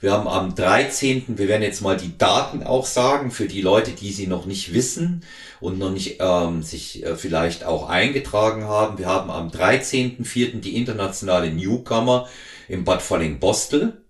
wir 0.00 0.12
haben 0.12 0.28
am 0.28 0.54
13., 0.54 1.38
wir 1.38 1.48
werden 1.48 1.62
jetzt 1.62 1.80
mal 1.80 1.96
die 1.96 2.16
Daten 2.18 2.62
auch 2.62 2.84
sagen, 2.84 3.30
für 3.30 3.46
die 3.46 3.62
Leute, 3.62 3.92
die 3.92 4.12
sie 4.12 4.26
noch 4.26 4.44
nicht 4.44 4.74
wissen 4.74 5.24
und 5.60 5.78
noch 5.78 5.90
nicht 5.90 6.18
ähm, 6.20 6.62
sich 6.62 7.02
äh, 7.04 7.16
vielleicht 7.16 7.64
auch 7.64 7.88
eingetragen 7.88 8.64
haben. 8.64 8.98
Wir 8.98 9.06
haben 9.06 9.30
am 9.30 9.48
13.04. 9.48 10.60
die 10.60 10.76
internationale 10.76 11.50
Newcomer 11.50 12.28
im 12.68 12.84
Bad 12.84 13.00
Falling-Bostel. 13.00 14.03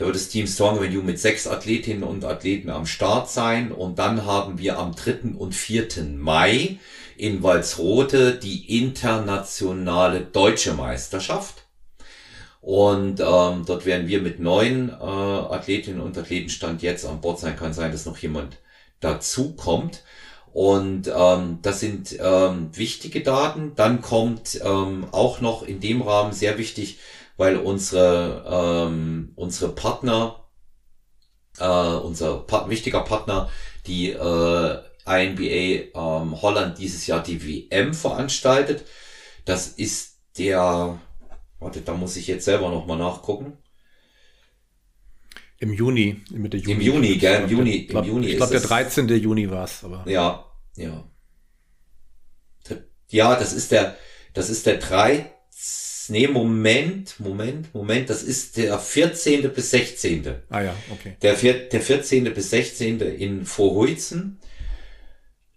Da 0.00 0.06
wird 0.06 0.16
das 0.16 0.28
Team 0.30 0.46
Strong 0.46 0.80
Venue 0.80 1.02
mit 1.02 1.18
sechs 1.20 1.46
Athletinnen 1.46 2.04
und 2.04 2.24
Athleten 2.24 2.70
am 2.70 2.86
Start 2.86 3.28
sein. 3.28 3.70
Und 3.70 3.98
dann 3.98 4.24
haben 4.24 4.58
wir 4.58 4.78
am 4.78 4.94
3. 4.94 5.34
und 5.36 5.54
4. 5.54 5.88
Mai 6.16 6.78
in 7.18 7.42
Walsrote 7.42 8.34
die 8.34 8.80
internationale 8.80 10.22
deutsche 10.22 10.72
Meisterschaft. 10.72 11.66
Und 12.62 13.20
ähm, 13.20 13.64
dort 13.66 13.84
werden 13.84 14.08
wir 14.08 14.22
mit 14.22 14.40
neun 14.40 14.88
äh, 14.88 14.94
Athletinnen 14.94 16.00
und 16.00 16.16
Athleten 16.16 16.48
Stand 16.48 16.80
jetzt 16.80 17.04
an 17.04 17.20
Bord 17.20 17.38
sein. 17.38 17.56
Kann 17.56 17.74
sein, 17.74 17.92
dass 17.92 18.06
noch 18.06 18.16
jemand 18.16 18.56
dazu 19.00 19.52
kommt. 19.52 20.02
Und 20.54 21.12
ähm, 21.14 21.58
das 21.60 21.80
sind 21.80 22.16
ähm, 22.18 22.70
wichtige 22.72 23.20
Daten. 23.20 23.72
Dann 23.76 24.00
kommt 24.00 24.58
ähm, 24.64 25.08
auch 25.12 25.42
noch 25.42 25.62
in 25.62 25.80
dem 25.80 26.00
Rahmen 26.00 26.32
sehr 26.32 26.56
wichtig 26.56 26.96
weil 27.40 27.56
unsere, 27.56 28.44
ähm, 28.86 29.32
unsere 29.34 29.72
Partner, 29.74 30.44
äh, 31.58 31.64
unser 31.64 32.40
pa 32.40 32.68
wichtiger 32.68 33.00
Partner, 33.00 33.50
die 33.86 34.10
äh, 34.10 34.78
INBA 35.06 35.88
ähm, 35.94 36.42
Holland 36.42 36.76
dieses 36.76 37.06
Jahr 37.06 37.22
die 37.22 37.42
WM 37.42 37.94
veranstaltet. 37.94 38.84
Das 39.46 39.68
ist 39.68 40.18
der, 40.36 41.00
warte, 41.58 41.80
da 41.80 41.94
muss 41.94 42.16
ich 42.16 42.26
jetzt 42.26 42.44
selber 42.44 42.68
nochmal 42.68 42.98
nachgucken. 42.98 43.56
Im 45.60 45.72
Juni, 45.72 46.20
Mitte 46.30 46.58
Juni. 46.58 46.72
Im 46.74 46.80
Juni, 46.82 47.16
gell, 47.16 47.44
im 47.44 47.48
Juni, 47.48 47.76
im 47.76 47.88
glaub, 47.88 48.04
Juni 48.04 48.26
Ich 48.26 48.36
glaube, 48.36 48.52
der 48.52 48.60
13. 48.60 49.08
Juni 49.08 49.50
war 49.50 49.64
es, 49.64 49.82
aber. 49.82 50.04
Ja, 50.06 50.44
ja. 50.76 51.04
Ja, 53.08 53.34
das 53.34 53.54
ist 53.54 53.72
der, 53.72 53.96
das 54.34 54.50
ist 54.50 54.66
der 54.66 54.76
3, 54.76 55.32
nee, 56.10 56.28
Moment, 56.28 57.18
Moment, 57.18 57.74
Moment, 57.74 58.10
das 58.10 58.22
ist 58.22 58.56
der 58.56 58.78
14. 58.78 59.52
bis 59.52 59.70
16. 59.70 60.34
Ah 60.50 60.60
ja, 60.62 60.74
okay. 60.90 61.16
Der, 61.22 61.34
der 61.34 61.80
14. 61.80 62.32
bis 62.34 62.50
16. 62.50 63.00
in 63.00 63.44
Vorhuizen. 63.46 64.38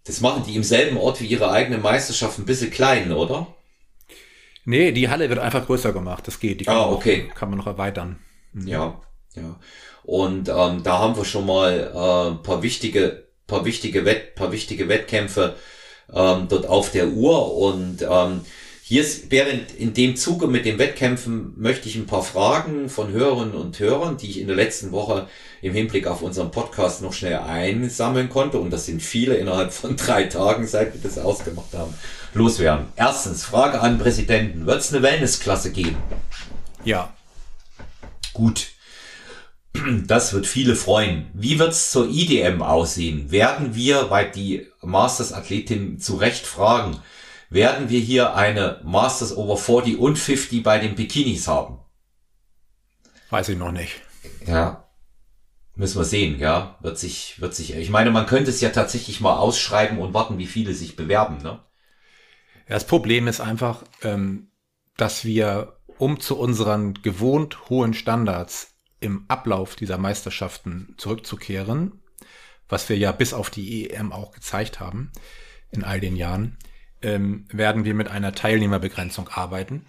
Das 0.04 0.20
machen 0.20 0.44
die 0.46 0.56
im 0.56 0.62
selben 0.62 0.98
Ort 0.98 1.20
wie 1.20 1.26
ihre 1.26 1.50
eigene 1.50 1.78
Meisterschaft 1.78 2.38
ein 2.38 2.44
bisschen 2.44 2.70
klein, 2.70 3.10
oder? 3.12 3.54
Nee, 4.66 4.92
die 4.92 5.08
Halle 5.08 5.28
wird 5.28 5.38
einfach 5.38 5.66
größer 5.66 5.92
gemacht. 5.92 6.26
Das 6.26 6.40
geht. 6.40 6.60
Die 6.60 6.64
kann 6.64 6.76
ah, 6.76 6.90
okay. 6.90 7.28
Auch, 7.30 7.34
kann 7.34 7.50
man 7.50 7.58
noch 7.58 7.66
erweitern. 7.66 8.18
Mhm. 8.52 8.68
Ja, 8.68 9.00
ja. 9.34 9.58
Und 10.02 10.48
ähm, 10.48 10.82
da 10.82 10.98
haben 10.98 11.16
wir 11.16 11.24
schon 11.24 11.46
mal 11.46 11.72
äh, 11.78 12.42
paar 12.42 12.62
wichtige, 12.62 13.28
paar 13.46 13.64
wichtige 13.64 14.04
Wett, 14.04 14.34
paar 14.34 14.52
wichtige 14.52 14.88
Wettkämpfe 14.88 15.56
ähm, 16.12 16.46
dort 16.48 16.66
auf 16.66 16.90
der 16.90 17.08
Uhr. 17.08 17.56
Und 17.56 18.02
ähm, 18.02 18.42
hier 18.86 19.00
ist, 19.00 19.30
während 19.30 19.72
in 19.72 19.94
dem 19.94 20.14
Zuge 20.14 20.46
mit 20.46 20.66
den 20.66 20.78
Wettkämpfen 20.78 21.54
möchte 21.56 21.88
ich 21.88 21.96
ein 21.96 22.04
paar 22.04 22.22
Fragen 22.22 22.90
von 22.90 23.10
Hörerinnen 23.10 23.54
und 23.54 23.78
Hörern, 23.78 24.18
die 24.18 24.28
ich 24.28 24.38
in 24.38 24.46
der 24.46 24.56
letzten 24.56 24.92
Woche 24.92 25.26
im 25.62 25.72
Hinblick 25.72 26.06
auf 26.06 26.20
unseren 26.20 26.50
Podcast 26.50 27.00
noch 27.00 27.14
schnell 27.14 27.38
einsammeln 27.38 28.28
konnte. 28.28 28.58
Und 28.58 28.70
das 28.70 28.84
sind 28.84 29.02
viele 29.02 29.36
innerhalb 29.36 29.72
von 29.72 29.96
drei 29.96 30.24
Tagen, 30.24 30.66
seit 30.66 30.92
wir 30.92 31.00
das 31.00 31.16
ausgemacht 31.16 31.72
haben, 31.72 31.94
loswerden. 32.34 32.88
Erstens, 32.94 33.42
Frage 33.42 33.80
an 33.80 33.92
den 33.92 34.00
Präsidenten. 34.00 34.66
Wird 34.66 34.80
es 34.80 34.92
eine 34.92 35.02
Wellnessklasse 35.02 35.72
geben? 35.72 35.96
Ja. 36.84 37.14
Gut. 38.34 38.66
Das 40.06 40.34
wird 40.34 40.46
viele 40.46 40.76
freuen. 40.76 41.30
Wie 41.32 41.58
wird's 41.58 41.90
zur 41.90 42.06
IDM 42.10 42.60
aussehen? 42.60 43.30
Werden 43.30 43.74
wir, 43.74 44.10
weil 44.10 44.30
die 44.30 44.66
Masters-Athletin 44.82 45.98
zu 46.00 46.16
Recht 46.16 46.46
fragen, 46.46 46.98
werden 47.54 47.88
wir 47.88 48.00
hier 48.00 48.34
eine 48.34 48.80
Masters 48.84 49.34
Over 49.34 49.56
40 49.56 49.98
und 49.98 50.18
50 50.18 50.62
bei 50.62 50.78
den 50.78 50.96
Bikinis 50.96 51.48
haben? 51.48 51.78
Weiß 53.30 53.48
ich 53.48 53.56
noch 53.56 53.72
nicht. 53.72 54.02
Ja. 54.44 54.88
Müssen 55.76 55.98
wir 55.98 56.04
sehen, 56.04 56.38
ja. 56.38 56.76
Wird 56.82 56.98
sich, 56.98 57.40
wird 57.40 57.54
sich, 57.54 57.74
ich 57.74 57.90
meine, 57.90 58.10
man 58.10 58.26
könnte 58.26 58.50
es 58.50 58.60
ja 58.60 58.70
tatsächlich 58.70 59.20
mal 59.20 59.36
ausschreiben 59.36 59.98
und 59.98 60.12
warten, 60.12 60.38
wie 60.38 60.46
viele 60.46 60.74
sich 60.74 60.96
bewerben, 60.96 61.38
ne? 61.38 61.60
Das 62.66 62.86
Problem 62.86 63.28
ist 63.28 63.40
einfach, 63.40 63.84
ähm, 64.02 64.50
dass 64.96 65.24
wir, 65.24 65.76
um 65.98 66.18
zu 66.18 66.38
unseren 66.38 66.94
gewohnt 66.94 67.68
hohen 67.68 67.94
Standards 67.94 68.74
im 69.00 69.26
Ablauf 69.28 69.76
dieser 69.76 69.98
Meisterschaften 69.98 70.94
zurückzukehren, 70.96 72.02
was 72.68 72.88
wir 72.88 72.96
ja 72.96 73.12
bis 73.12 73.34
auf 73.34 73.50
die 73.50 73.90
EM 73.90 74.12
auch 74.12 74.32
gezeigt 74.32 74.80
haben 74.80 75.12
in 75.70 75.84
all 75.84 76.00
den 76.00 76.16
Jahren, 76.16 76.56
ähm, 77.04 77.46
werden 77.50 77.84
wir 77.84 77.94
mit 77.94 78.08
einer 78.08 78.32
Teilnehmerbegrenzung 78.32 79.28
arbeiten. 79.28 79.86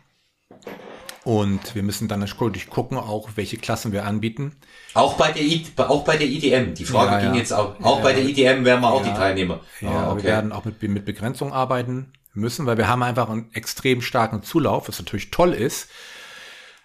Und 1.23 1.73
wir 1.73 1.81
müssen 1.81 2.07
dann 2.07 2.19
natürlich 2.19 2.69
gucken, 2.69 2.99
auch 2.99 3.29
welche 3.35 3.57
Klassen 3.57 3.91
wir 3.91 4.05
anbieten. 4.05 4.55
Auch 4.93 5.15
bei 5.15 5.31
der, 5.31 5.41
I 5.41 5.65
auch 5.77 6.03
bei 6.03 6.17
der 6.17 6.27
IDM. 6.27 6.75
Die 6.75 6.85
Frage 6.85 7.13
ja, 7.13 7.19
ging 7.21 7.33
ja. 7.33 7.39
jetzt 7.39 7.51
auch. 7.51 7.79
Auch 7.81 7.97
ja, 7.97 8.03
bei 8.03 8.13
der 8.13 8.23
IDM 8.25 8.63
werden 8.63 8.81
wir 8.81 8.91
auch 8.91 9.01
die 9.01 9.13
Teilnehmer. 9.13 9.61
Ja, 9.81 9.89
ah, 9.89 10.11
okay. 10.11 10.17
wir 10.17 10.29
werden 10.29 10.51
auch 10.51 10.65
mit, 10.65 10.83
mit 10.83 11.03
Begrenzung 11.03 11.51
arbeiten 11.51 12.13
müssen, 12.35 12.67
weil 12.67 12.77
wir 12.77 12.87
haben 12.87 13.01
einfach 13.01 13.29
einen 13.29 13.49
extrem 13.53 14.01
starken 14.01 14.43
Zulauf, 14.43 14.87
was 14.87 14.99
natürlich 14.99 15.31
toll 15.31 15.53
ist. 15.53 15.89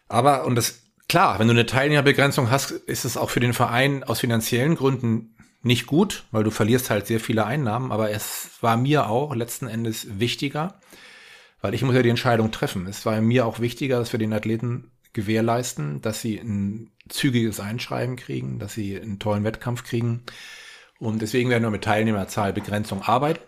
Aber, 0.09 0.47
und 0.47 0.55
das 0.55 0.81
Klar, 1.11 1.41
wenn 1.41 1.49
du 1.49 1.55
eine 1.55 1.67
Teilnehmerbegrenzung 1.67 2.53
hast, 2.53 2.71
ist 2.71 3.05
es 3.05 3.17
auch 3.17 3.31
für 3.31 3.41
den 3.41 3.53
Verein 3.53 4.05
aus 4.05 4.21
finanziellen 4.21 4.77
Gründen 4.77 5.35
nicht 5.63 5.87
gut, 5.87 6.25
weil 6.31 6.45
du 6.45 6.51
verlierst 6.51 6.91
halt 6.91 7.07
sehr 7.07 7.21
viele 7.21 7.47
Einnahmen. 7.47 7.93
Aber 7.93 8.11
es 8.11 8.51
war 8.61 8.77
mir 8.77 9.09
auch 9.09 9.35
letzten 9.35 9.67
Endes 9.67 10.19
wichtiger, 10.19 10.81
weil 11.61 11.75
ich 11.75 11.83
muss 11.83 11.95
ja 11.95 12.03
die 12.03 12.09
Entscheidung 12.09 12.51
treffen. 12.51 12.87
Es 12.87 13.05
war 13.05 13.21
mir 13.21 13.47
auch 13.47 13.61
wichtiger, 13.61 13.99
dass 13.99 14.13
wir 14.13 14.19
den 14.19 14.33
Athleten 14.33 14.91
gewährleisten, 15.13 16.01
dass 16.01 16.21
sie 16.21 16.39
ein 16.39 16.91
zügiges 17.09 17.61
Einschreiben 17.61 18.17
kriegen, 18.17 18.59
dass 18.59 18.75
sie 18.75 18.99
einen 18.99 19.19
tollen 19.19 19.45
Wettkampf 19.45 19.85
kriegen. 19.85 20.23
Und 20.99 21.21
deswegen 21.23 21.51
werden 21.51 21.65
wir 21.65 21.71
mit 21.71 21.83
Teilnehmerzahlbegrenzung 21.83 23.03
arbeiten. 23.03 23.41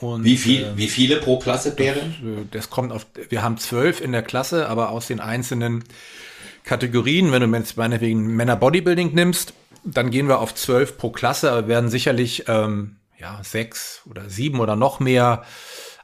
Und, 0.00 0.24
wie 0.24 0.36
viel, 0.36 0.64
äh, 0.64 0.76
wie 0.76 0.88
viele 0.88 1.16
pro 1.16 1.38
Klasse 1.38 1.78
wären? 1.78 2.14
Das, 2.50 2.64
das 2.64 2.70
kommt 2.70 2.92
auf, 2.92 3.06
wir 3.28 3.42
haben 3.42 3.56
zwölf 3.56 4.00
in 4.00 4.12
der 4.12 4.22
Klasse, 4.22 4.68
aber 4.68 4.90
aus 4.90 5.06
den 5.06 5.20
einzelnen 5.20 5.84
Kategorien. 6.64 7.32
Wenn 7.32 7.50
du 7.50 7.58
jetzt 7.58 7.76
meinetwegen 7.76 8.26
Männer 8.36 8.56
Bodybuilding 8.56 9.14
nimmst, 9.14 9.54
dann 9.86 10.10
gehen 10.10 10.28
wir 10.28 10.40
auf 10.40 10.54
zwölf 10.54 10.98
pro 10.98 11.10
Klasse, 11.10 11.50
aber 11.50 11.68
werden 11.68 11.90
sicherlich 11.90 12.44
ähm, 12.48 12.96
ja 13.18 13.40
sechs 13.42 14.02
oder 14.06 14.28
sieben 14.28 14.60
oder 14.60 14.76
noch 14.76 15.00
mehr 15.00 15.44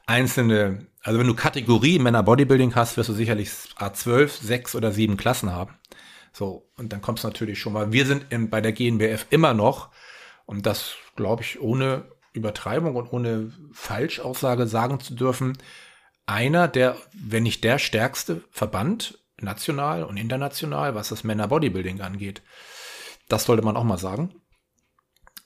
einzelne. 0.05 0.87
Also 1.01 1.19
wenn 1.19 1.27
du 1.27 1.35
Kategorie 1.35 1.99
Männer 1.99 2.23
Bodybuilding 2.23 2.75
hast, 2.75 2.97
wirst 2.97 3.09
du 3.09 3.13
sicherlich 3.13 3.49
A12, 3.77 4.41
sechs 4.41 4.75
oder 4.75 4.91
sieben 4.91 5.17
Klassen 5.17 5.51
haben. 5.51 5.73
So, 6.31 6.69
und 6.77 6.93
dann 6.93 7.01
kommst 7.01 7.23
du 7.23 7.27
natürlich 7.27 7.59
schon 7.59 7.73
mal. 7.73 7.91
Wir 7.91 8.05
sind 8.05 8.25
in, 8.31 8.49
bei 8.49 8.61
der 8.61 8.71
GNBF 8.71 9.27
immer 9.29 9.53
noch, 9.53 9.89
und 10.45 10.65
das 10.65 10.95
glaube 11.15 11.43
ich 11.43 11.61
ohne 11.61 12.05
Übertreibung 12.33 12.95
und 12.95 13.11
ohne 13.11 13.51
Falschaussage 13.71 14.65
sagen 14.67 14.99
zu 14.99 15.13
dürfen, 15.13 15.57
einer 16.25 16.67
der, 16.67 16.95
wenn 17.13 17.43
nicht 17.43 17.63
der 17.63 17.77
stärkste 17.79 18.43
Verband 18.49 19.19
national 19.39 20.03
und 20.03 20.17
international, 20.17 20.95
was 20.95 21.09
das 21.09 21.23
Männer 21.23 21.47
Bodybuilding 21.47 22.01
angeht. 22.01 22.41
Das 23.29 23.45
sollte 23.45 23.63
man 23.63 23.77
auch 23.77 23.83
mal 23.83 23.97
sagen. 23.97 24.33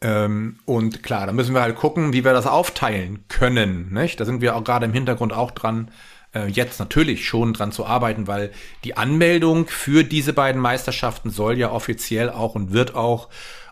Ähm, 0.01 0.59
und 0.65 1.01
klar, 1.03 1.25
da 1.25 1.33
müssen 1.33 1.55
wir 1.55 1.61
halt 1.61 1.75
gucken, 1.75 2.13
wie 2.13 2.23
wir 2.23 2.33
das 2.33 2.45
aufteilen 2.45 3.25
können. 3.27 3.91
Nicht? 3.91 4.19
Da 4.19 4.25
sind 4.25 4.41
wir 4.41 4.55
auch 4.55 4.63
gerade 4.63 4.85
im 4.85 4.93
Hintergrund 4.93 5.33
auch 5.33 5.51
dran, 5.51 5.91
äh, 6.35 6.47
jetzt 6.47 6.79
natürlich 6.79 7.27
schon 7.27 7.53
dran 7.53 7.71
zu 7.71 7.85
arbeiten, 7.85 8.27
weil 8.27 8.51
die 8.83 8.95
Anmeldung 8.95 9.67
für 9.67 10.03
diese 10.03 10.33
beiden 10.33 10.61
Meisterschaften 10.61 11.29
soll 11.29 11.57
ja 11.57 11.71
offiziell 11.71 12.29
auch 12.29 12.55
und 12.55 12.73
wird 12.73 12.95
auch 12.95 13.29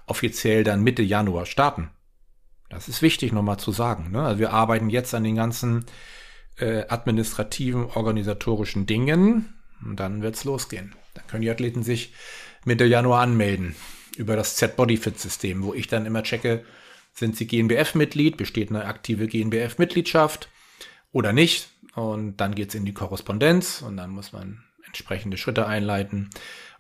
offiziell 0.08 0.64
dann 0.64 0.84
Mitte 0.84 1.04
Januar 1.04 1.46
starten. 1.46 1.90
Das 2.70 2.88
ist 2.88 3.02
wichtig 3.02 3.32
nochmal 3.32 3.58
zu 3.58 3.72
sagen. 3.72 4.12
Ne? 4.12 4.24
Also 4.24 4.40
wir 4.40 4.52
arbeiten 4.52 4.90
jetzt 4.90 5.14
an 5.14 5.24
den 5.24 5.36
ganzen 5.36 5.86
äh, 6.58 6.86
administrativen, 6.88 7.86
organisatorischen 7.86 8.86
Dingen. 8.86 9.54
Und 9.84 10.00
dann 10.00 10.22
wird's 10.22 10.44
losgehen. 10.44 10.96
Dann 11.14 11.28
können 11.28 11.42
die 11.42 11.52
Athleten 11.52 11.84
sich 11.84 12.14
Mitte 12.66 12.86
Januar 12.86 13.22
anmelden 13.22 13.76
über 14.18 14.36
das 14.36 14.56
Z-Bodyfit-System, 14.56 15.64
wo 15.64 15.74
ich 15.74 15.88
dann 15.88 16.06
immer 16.06 16.24
checke, 16.24 16.64
sind 17.14 17.38
sie 17.38 17.48
GNBF-Mitglied, 17.48 18.38
besteht 18.38 18.70
eine 18.70 18.86
aktive 18.86 19.28
GNBF-Mitgliedschaft 19.28 20.50
oder 21.12 21.32
nicht. 21.32 21.70
Und 21.96 22.38
dann 22.38 22.56
geht's 22.56 22.76
in 22.76 22.86
die 22.86 22.94
Korrespondenz 22.94 23.82
und 23.82 23.96
dann 23.96 24.10
muss 24.10 24.34
man 24.34 24.64
entsprechende 24.86 25.38
Schritte 25.38 25.66
einleiten 25.66 26.30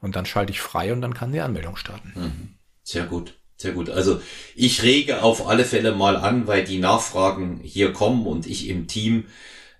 und 0.01 0.15
dann 0.15 0.25
schalte 0.25 0.51
ich 0.51 0.59
frei 0.59 0.91
und 0.91 1.01
dann 1.01 1.13
kann 1.13 1.31
die 1.31 1.39
Anmeldung 1.39 1.77
starten. 1.77 2.13
Mhm. 2.15 2.49
Sehr 2.83 3.05
gut. 3.05 3.35
Sehr 3.57 3.71
gut. 3.71 3.89
Also 3.89 4.21
ich 4.53 4.83
rege 4.83 5.23
auf 5.23 5.47
alle 5.47 5.63
Fälle 5.63 5.93
mal 5.93 6.17
an, 6.17 6.47
weil 6.47 6.65
die 6.65 6.79
Nachfragen 6.79 7.61
hier 7.63 7.93
kommen 7.93 8.27
und 8.27 8.45
ich 8.45 8.67
im 8.67 8.87
Team 8.87 9.25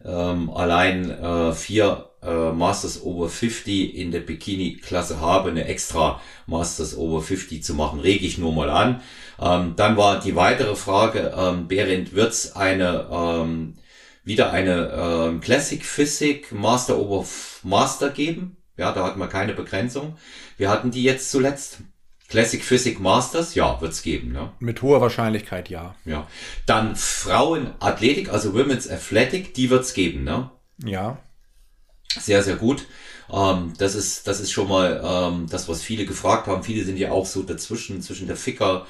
ähm, 0.03 0.49
allein 0.49 1.09
äh, 1.09 1.51
vier 1.53 2.11
äh, 2.25 2.51
Masters 2.51 3.03
Over 3.03 3.29
50 3.29 3.95
in 3.95 4.11
der 4.11 4.21
Bikini-Klasse 4.21 5.19
habe, 5.19 5.49
eine 5.49 5.65
extra 5.65 6.21
Masters 6.47 6.97
Over 6.97 7.21
50 7.21 7.63
zu 7.63 7.73
machen, 7.73 7.99
rege 7.99 8.25
ich 8.25 8.37
nur 8.37 8.53
mal 8.53 8.69
an. 8.69 9.01
Ähm, 9.39 9.73
dann 9.75 9.97
war 9.97 10.19
die 10.19 10.35
weitere 10.35 10.75
Frage, 10.75 11.33
ähm, 11.37 11.67
Berend, 11.67 12.13
wird's 12.13 12.55
eine 12.55 13.07
ähm, 13.11 13.75
wieder 14.23 14.51
eine 14.51 14.91
ähm, 14.91 15.41
Classic 15.41 15.85
Physik 15.85 16.51
Master 16.51 16.97
Over 16.97 17.25
Master 17.63 18.09
geben? 18.09 18.57
Ja, 18.77 18.91
da 18.91 19.05
hatten 19.05 19.19
wir 19.19 19.27
keine 19.27 19.53
Begrenzung. 19.53 20.17
Wir 20.57 20.69
hatten 20.69 20.91
die 20.91 21.03
jetzt 21.03 21.31
zuletzt. 21.31 21.79
Classic 22.27 22.63
Physik 22.63 22.99
Masters, 22.99 23.53
ja, 23.53 23.79
wird's 23.81 24.01
geben, 24.01 24.31
ne? 24.31 24.51
Mit 24.59 24.81
hoher 24.81 24.99
Wahrscheinlichkeit, 24.99 25.69
ja. 25.69 25.95
Ja. 26.05 26.27
Dann 26.65 26.95
Frauenathletik, 26.95 28.33
also 28.33 28.55
Women's 28.55 28.89
Athletic, 28.89 29.53
die 29.53 29.69
wird's 29.69 29.93
geben, 29.93 30.23
ne? 30.23 30.49
Ja. 30.83 31.19
Sehr, 32.09 32.43
sehr 32.43 32.55
gut. 32.55 32.85
Ähm, 33.31 33.73
das 33.77 33.95
ist, 33.95 34.27
das 34.27 34.39
ist 34.39 34.51
schon 34.51 34.69
mal 34.69 35.01
ähm, 35.03 35.47
das, 35.49 35.67
was 35.67 35.81
viele 35.81 36.05
gefragt 36.05 36.47
haben. 36.47 36.63
Viele 36.63 36.83
sind 36.83 36.97
ja 36.97 37.11
auch 37.11 37.25
so 37.25 37.43
dazwischen, 37.43 38.01
zwischen 38.01 38.27
der 38.27 38.35
Ficker 38.35 38.85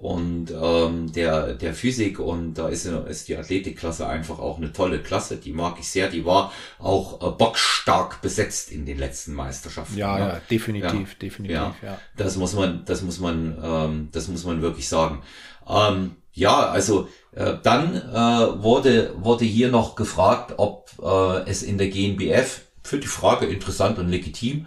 und 0.00 0.50
ähm, 0.50 1.12
der, 1.12 1.54
der 1.54 1.74
Physik 1.74 2.20
und 2.20 2.54
da 2.54 2.68
ist, 2.68 2.86
ist 2.86 3.28
die 3.28 3.36
Athletikklasse 3.36 4.06
einfach 4.06 4.38
auch 4.38 4.56
eine 4.56 4.72
tolle 4.72 5.00
Klasse, 5.00 5.36
die 5.36 5.52
mag 5.52 5.76
ich 5.78 5.90
sehr, 5.90 6.08
die 6.08 6.24
war 6.24 6.52
auch 6.78 7.20
äh, 7.20 7.30
bockstark 7.36 8.22
besetzt 8.22 8.72
in 8.72 8.86
den 8.86 8.98
letzten 8.98 9.34
Meisterschaften. 9.34 9.98
Ja, 9.98 10.18
ne? 10.18 10.20
ja, 10.20 10.40
definitiv, 10.50 11.12
ja, 11.12 11.18
definitiv, 11.20 11.54
ja. 11.54 11.74
ja. 11.82 12.00
Das 12.16 12.36
muss 12.36 12.54
man, 12.54 12.84
das 12.86 13.02
muss 13.02 13.20
man, 13.20 13.58
ähm, 13.62 14.08
das 14.12 14.28
muss 14.28 14.44
man 14.44 14.62
wirklich 14.62 14.88
sagen. 14.88 15.22
Ähm, 15.68 16.16
ja, 16.32 16.70
also 16.70 17.08
dann 17.32 17.94
äh, 17.94 18.62
wurde, 18.62 19.14
wurde 19.16 19.44
hier 19.44 19.70
noch 19.70 19.94
gefragt, 19.94 20.54
ob 20.56 20.90
äh, 21.02 21.48
es 21.48 21.62
in 21.62 21.78
der 21.78 21.88
GNBF 21.88 22.62
finde 22.82 23.02
die 23.02 23.08
Frage 23.08 23.46
interessant 23.46 23.98
und 23.98 24.08
legitim. 24.08 24.66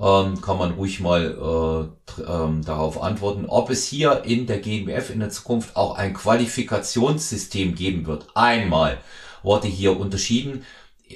Ähm, 0.00 0.40
kann 0.40 0.58
man 0.58 0.72
ruhig 0.72 1.00
mal 1.00 1.90
äh, 2.18 2.22
ähm, 2.22 2.64
darauf 2.64 3.02
antworten, 3.02 3.46
ob 3.46 3.70
es 3.70 3.86
hier 3.86 4.22
in 4.24 4.46
der 4.46 4.58
GNBF 4.58 5.10
in 5.10 5.20
der 5.20 5.30
Zukunft 5.30 5.76
auch 5.76 5.96
ein 5.96 6.14
Qualifikationssystem 6.14 7.74
geben 7.74 8.06
wird. 8.06 8.26
Einmal 8.34 8.98
wurde 9.42 9.68
hier 9.68 9.98
unterschieden 9.98 10.64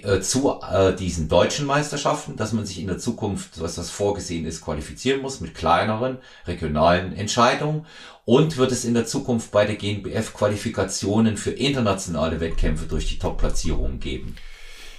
äh, 0.03 0.20
zu 0.20 0.61
äh, 0.61 0.95
diesen 0.95 1.28
deutschen 1.28 1.66
Meisterschaften, 1.66 2.36
dass 2.36 2.53
man 2.53 2.66
sich 2.66 2.80
in 2.80 2.86
der 2.86 2.99
Zukunft, 2.99 3.61
was 3.61 3.76
das 3.76 3.90
vorgesehen 3.90 4.45
ist, 4.47 4.61
qualifizieren 4.61 5.22
muss 5.22 5.40
mit 5.40 5.55
kleineren 5.55 6.18
regionalen 6.47 7.14
Entscheidungen. 7.14 7.86
Und 8.24 8.57
wird 8.57 8.72
es 8.72 8.84
in 8.84 8.95
der 8.95 9.07
Zukunft 9.07 9.51
bei 9.51 9.66
der 9.66 9.76
GNBF 9.76 10.32
Qualifikationen 10.32 11.36
für 11.36 11.51
internationale 11.51 12.40
Wettkämpfe 12.40 12.86
durch 12.86 13.07
die 13.07 13.18
Top-Platzierungen 13.18 14.01
geben? 14.01 14.36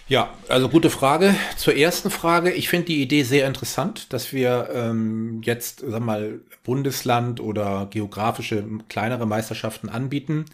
Ja, 0.07 0.35
also 0.47 0.69
gute 0.69 0.91
Frage. 0.91 1.35
Zur 1.57 1.75
ersten 1.75 2.11
Frage. 2.11 2.51
Ich 2.51 2.69
finde 2.69 2.85
die 2.85 3.01
Idee 3.01 3.23
sehr 3.23 3.47
interessant, 3.47 4.13
dass 4.13 4.31
wir 4.31 4.69
ähm, 4.71 5.41
jetzt, 5.43 5.83
sag 5.87 6.01
mal, 6.01 6.41
Bundesland 6.63 7.39
oder 7.39 7.87
geografische 7.89 8.63
kleinere 8.87 9.25
Meisterschaften 9.25 9.89
anbieten. 9.89 10.45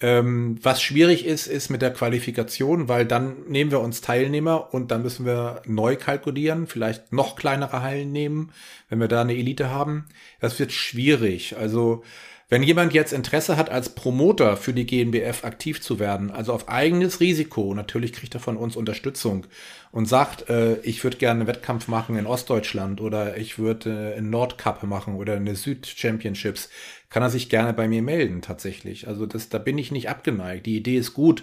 Ähm, 0.00 0.58
was 0.62 0.80
schwierig 0.80 1.26
ist, 1.26 1.48
ist 1.48 1.70
mit 1.70 1.82
der 1.82 1.92
Qualifikation, 1.92 2.88
weil 2.88 3.04
dann 3.04 3.48
nehmen 3.48 3.72
wir 3.72 3.80
uns 3.80 4.00
Teilnehmer 4.00 4.72
und 4.72 4.92
dann 4.92 5.02
müssen 5.02 5.26
wir 5.26 5.62
neu 5.66 5.96
kalkulieren, 5.96 6.68
vielleicht 6.68 7.12
noch 7.12 7.34
kleinere 7.34 7.82
Hallen 7.82 8.12
nehmen, 8.12 8.52
wenn 8.88 9.00
wir 9.00 9.08
da 9.08 9.22
eine 9.22 9.34
Elite 9.36 9.70
haben. 9.70 10.06
Das 10.40 10.58
wird 10.60 10.70
schwierig. 10.72 11.56
Also 11.56 12.04
wenn 12.50 12.62
jemand 12.62 12.94
jetzt 12.94 13.12
Interesse 13.12 13.58
hat, 13.58 13.68
als 13.68 13.90
Promoter 13.90 14.56
für 14.56 14.72
die 14.72 14.86
GNBF 14.86 15.44
aktiv 15.44 15.82
zu 15.82 15.98
werden, 15.98 16.30
also 16.30 16.54
auf 16.54 16.68
eigenes 16.68 17.20
Risiko, 17.20 17.74
natürlich 17.74 18.14
kriegt 18.14 18.34
er 18.34 18.40
von 18.40 18.56
uns 18.56 18.74
Unterstützung 18.74 19.46
und 19.92 20.06
sagt, 20.06 20.48
äh, 20.48 20.78
ich 20.80 21.04
würde 21.04 21.18
gerne 21.18 21.40
einen 21.40 21.46
Wettkampf 21.46 21.88
machen 21.88 22.16
in 22.16 22.26
Ostdeutschland 22.26 23.02
oder 23.02 23.36
ich 23.36 23.58
würde 23.58 24.14
äh, 24.14 24.16
einen 24.16 24.30
Nordcup 24.30 24.82
machen 24.84 25.16
oder 25.16 25.36
eine 25.36 25.56
Süd-Championships, 25.56 26.70
kann 27.10 27.22
er 27.22 27.30
sich 27.30 27.50
gerne 27.50 27.74
bei 27.74 27.86
mir 27.86 28.02
melden 28.02 28.40
tatsächlich. 28.40 29.08
Also 29.08 29.26
das, 29.26 29.50
da 29.50 29.58
bin 29.58 29.76
ich 29.76 29.92
nicht 29.92 30.08
abgeneigt. 30.08 30.64
Die 30.64 30.76
Idee 30.76 30.96
ist 30.96 31.12
gut, 31.12 31.42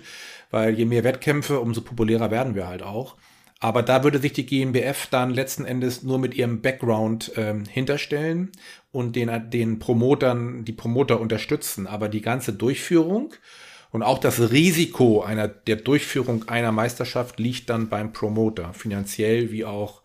weil 0.49 0.73
je 0.73 0.85
mehr 0.85 1.03
Wettkämpfe, 1.03 1.59
umso 1.59 1.81
populärer 1.81 2.31
werden 2.31 2.55
wir 2.55 2.67
halt 2.67 2.81
auch. 2.81 3.15
Aber 3.59 3.83
da 3.83 4.03
würde 4.03 4.19
sich 4.19 4.33
die 4.33 4.45
GmbF 4.45 5.07
dann 5.09 5.31
letzten 5.31 5.65
Endes 5.65 6.03
nur 6.03 6.19
mit 6.19 6.35
ihrem 6.35 6.61
Background 6.61 7.31
ähm, 7.35 7.63
hinterstellen 7.65 8.51
und 8.95 9.15
den, 9.15 9.49
den 9.49 9.79
Promotern, 9.79 10.63
die 10.63 10.71
Promoter 10.71 11.19
unterstützen. 11.19 11.85
Aber 11.85 12.07
die 12.07 12.21
ganze 12.21 12.53
Durchführung 12.53 13.33
und 13.91 14.03
auch 14.03 14.19
das 14.19 14.51
Risiko 14.51 15.21
einer, 15.21 15.47
der 15.47 15.75
Durchführung 15.77 16.47
einer 16.49 16.71
Meisterschaft 16.71 17.39
liegt 17.39 17.69
dann 17.69 17.89
beim 17.89 18.13
Promoter, 18.13 18.73
finanziell 18.73 19.51
wie 19.51 19.65
auch 19.65 20.01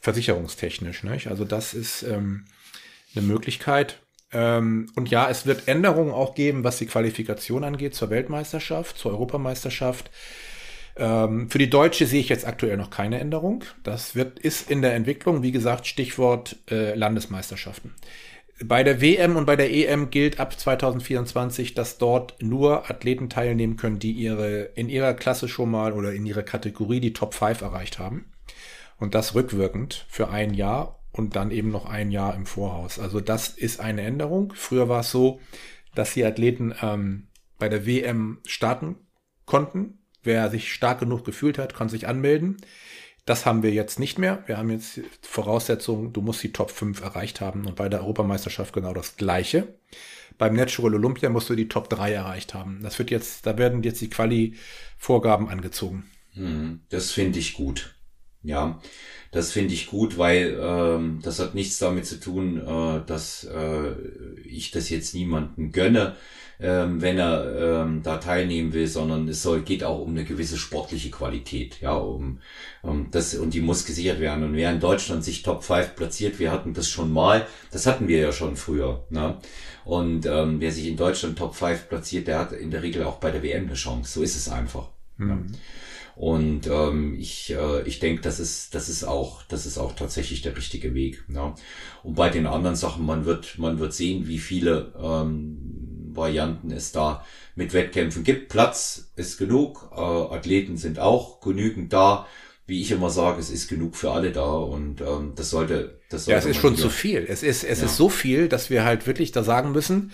versicherungstechnisch. 0.00 1.04
Nicht? 1.04 1.28
Also 1.28 1.44
das 1.44 1.74
ist 1.74 2.02
ähm, 2.02 2.44
eine 3.14 3.26
Möglichkeit. 3.26 4.00
Ähm, 4.32 4.90
und 4.96 5.10
ja, 5.10 5.28
es 5.28 5.46
wird 5.46 5.68
Änderungen 5.68 6.12
auch 6.12 6.34
geben, 6.34 6.64
was 6.64 6.78
die 6.78 6.86
Qualifikation 6.86 7.64
angeht 7.64 7.94
zur 7.94 8.10
Weltmeisterschaft, 8.10 8.96
zur 8.96 9.12
Europameisterschaft. 9.12 10.10
Ähm, 10.96 11.48
für 11.50 11.58
die 11.58 11.70
Deutsche 11.70 12.06
sehe 12.06 12.20
ich 12.20 12.28
jetzt 12.28 12.46
aktuell 12.46 12.76
noch 12.76 12.90
keine 12.90 13.20
Änderung. 13.20 13.64
Das 13.82 14.14
wird, 14.14 14.38
ist 14.38 14.70
in 14.70 14.82
der 14.82 14.94
Entwicklung, 14.94 15.42
wie 15.42 15.52
gesagt, 15.52 15.86
Stichwort 15.86 16.56
äh, 16.70 16.94
Landesmeisterschaften. 16.94 17.94
Bei 18.62 18.82
der 18.82 19.00
WM 19.00 19.36
und 19.36 19.46
bei 19.46 19.56
der 19.56 19.72
EM 19.72 20.10
gilt 20.10 20.38
ab 20.38 20.58
2024, 20.58 21.72
dass 21.72 21.96
dort 21.96 22.42
nur 22.42 22.90
Athleten 22.90 23.30
teilnehmen 23.30 23.76
können, 23.76 23.98
die 23.98 24.12
ihre, 24.12 24.64
in 24.74 24.90
ihrer 24.90 25.14
Klasse 25.14 25.48
schon 25.48 25.70
mal 25.70 25.94
oder 25.94 26.12
in 26.12 26.26
ihrer 26.26 26.42
Kategorie 26.42 27.00
die 27.00 27.14
Top 27.14 27.32
5 27.32 27.62
erreicht 27.62 27.98
haben. 27.98 28.30
Und 28.98 29.14
das 29.14 29.34
rückwirkend 29.34 30.04
für 30.10 30.28
ein 30.28 30.52
Jahr 30.52 31.02
und 31.10 31.36
dann 31.36 31.50
eben 31.50 31.70
noch 31.70 31.86
ein 31.86 32.10
Jahr 32.10 32.34
im 32.34 32.44
Voraus. 32.44 32.98
Also 32.98 33.20
das 33.20 33.48
ist 33.48 33.80
eine 33.80 34.02
Änderung. 34.02 34.52
Früher 34.54 34.90
war 34.90 35.00
es 35.00 35.10
so, 35.10 35.40
dass 35.94 36.12
die 36.12 36.24
Athleten 36.24 36.74
ähm, 36.82 37.28
bei 37.58 37.70
der 37.70 37.86
WM 37.86 38.40
starten 38.46 38.96
konnten. 39.46 40.00
Wer 40.22 40.50
sich 40.50 40.70
stark 40.70 41.00
genug 41.00 41.24
gefühlt 41.24 41.56
hat, 41.56 41.74
kann 41.74 41.88
sich 41.88 42.06
anmelden. 42.06 42.58
Das 43.26 43.46
haben 43.46 43.62
wir 43.62 43.70
jetzt 43.70 43.98
nicht 43.98 44.18
mehr. 44.18 44.42
Wir 44.46 44.56
haben 44.56 44.70
jetzt 44.70 45.00
Voraussetzungen, 45.22 46.12
du 46.12 46.20
musst 46.20 46.42
die 46.42 46.52
Top 46.52 46.70
5 46.70 47.00
erreicht 47.02 47.40
haben 47.40 47.66
und 47.66 47.76
bei 47.76 47.88
der 47.88 48.00
Europameisterschaft 48.00 48.72
genau 48.72 48.94
das 48.94 49.16
gleiche. 49.16 49.74
Beim 50.38 50.54
Natural 50.54 50.94
Olympia 50.94 51.28
musst 51.28 51.50
du 51.50 51.54
die 51.54 51.68
Top 51.68 51.90
3 51.90 52.12
erreicht 52.12 52.54
haben. 52.54 52.80
Das 52.82 52.98
wird 52.98 53.10
jetzt, 53.10 53.46
da 53.46 53.58
werden 53.58 53.82
jetzt 53.82 54.00
die 54.00 54.08
Quali-Vorgaben 54.08 55.48
angezogen. 55.48 56.10
Hm, 56.32 56.80
das 56.88 57.10
finde 57.10 57.38
ich 57.38 57.54
gut. 57.54 57.94
Ja, 58.42 58.80
das 59.32 59.52
finde 59.52 59.74
ich 59.74 59.88
gut, 59.88 60.16
weil 60.16 60.58
ähm, 60.58 61.20
das 61.22 61.38
hat 61.40 61.54
nichts 61.54 61.78
damit 61.78 62.06
zu 62.06 62.18
tun, 62.18 62.56
äh, 62.56 63.04
dass 63.04 63.44
äh, 63.44 63.92
ich 64.44 64.70
das 64.70 64.88
jetzt 64.88 65.14
niemanden 65.14 65.72
gönne, 65.72 66.16
ähm, 66.62 67.00
wenn 67.00 67.18
er 67.18 67.84
ähm, 67.84 68.02
da 68.02 68.18
teilnehmen 68.18 68.72
will, 68.72 68.86
sondern 68.86 69.28
es 69.28 69.42
soll 69.42 69.62
geht 69.62 69.82
auch 69.82 70.00
um 70.00 70.10
eine 70.10 70.24
gewisse 70.24 70.58
sportliche 70.58 71.10
Qualität, 71.10 71.80
ja, 71.80 71.94
um, 71.94 72.40
um 72.82 73.10
das 73.10 73.34
und 73.34 73.54
die 73.54 73.62
muss 73.62 73.86
gesichert 73.86 74.20
werden. 74.20 74.44
Und 74.44 74.54
wer 74.54 74.70
in 74.70 74.80
Deutschland 74.80 75.24
sich 75.24 75.42
Top 75.42 75.64
5 75.64 75.96
platziert, 75.96 76.38
wir 76.38 76.52
hatten 76.52 76.74
das 76.74 76.88
schon 76.88 77.12
mal, 77.12 77.46
das 77.70 77.86
hatten 77.86 78.08
wir 78.08 78.18
ja 78.18 78.32
schon 78.32 78.56
früher, 78.56 79.04
ne? 79.10 79.38
Und 79.84 80.26
ähm, 80.26 80.60
wer 80.60 80.70
sich 80.70 80.86
in 80.86 80.96
Deutschland 80.96 81.38
Top 81.38 81.54
5 81.54 81.88
platziert, 81.88 82.28
der 82.28 82.38
hat 82.38 82.52
in 82.52 82.70
der 82.70 82.82
Regel 82.82 83.04
auch 83.04 83.16
bei 83.16 83.30
der 83.30 83.42
WM 83.42 83.66
eine 83.66 83.74
Chance. 83.74 84.12
So 84.12 84.22
ist 84.22 84.36
es 84.36 84.48
einfach. 84.48 84.88
Mhm. 85.16 85.28
Ja. 85.28 85.38
Und 86.16 86.66
ähm, 86.66 87.16
ich, 87.18 87.50
äh, 87.50 87.82
ich 87.88 87.98
denke, 87.98 88.20
das 88.20 88.40
ist, 88.40 88.74
das 88.74 88.90
ist 88.90 89.04
auch, 89.04 89.42
das 89.44 89.64
ist 89.64 89.78
auch 89.78 89.94
tatsächlich 89.94 90.42
der 90.42 90.54
richtige 90.54 90.92
Weg. 90.92 91.24
Ja. 91.32 91.54
Und 92.02 92.14
bei 92.14 92.28
den 92.28 92.46
anderen 92.46 92.76
Sachen, 92.76 93.06
man 93.06 93.24
wird, 93.24 93.58
man 93.58 93.78
wird 93.78 93.94
sehen, 93.94 94.28
wie 94.28 94.38
viele 94.38 94.92
ähm, 95.02 95.69
Varianten 96.16 96.70
es 96.70 96.92
da 96.92 97.24
mit 97.54 97.72
Wettkämpfen 97.72 98.24
gibt. 98.24 98.48
Platz 98.48 99.12
ist 99.16 99.38
genug, 99.38 99.90
äh, 99.92 100.00
Athleten 100.00 100.76
sind 100.76 100.98
auch 100.98 101.40
genügend 101.40 101.92
da. 101.92 102.26
Wie 102.66 102.80
ich 102.80 102.92
immer 102.92 103.10
sage, 103.10 103.40
es 103.40 103.50
ist 103.50 103.68
genug 103.68 103.96
für 103.96 104.12
alle 104.12 104.30
da 104.30 104.48
und 104.52 105.00
ähm, 105.00 105.32
das 105.34 105.50
sollte, 105.50 106.00
das 106.08 106.26
sollte. 106.26 106.32
Ja, 106.32 106.38
es 106.38 106.46
ist 106.46 106.60
schon 106.60 106.76
zu 106.76 106.88
viel. 106.88 107.26
Es 107.28 107.42
ist, 107.42 107.64
es 107.64 107.80
ja. 107.80 107.86
ist 107.86 107.96
so 107.96 108.08
viel, 108.08 108.48
dass 108.48 108.70
wir 108.70 108.84
halt 108.84 109.08
wirklich 109.08 109.32
da 109.32 109.42
sagen 109.42 109.72
müssen, 109.72 110.12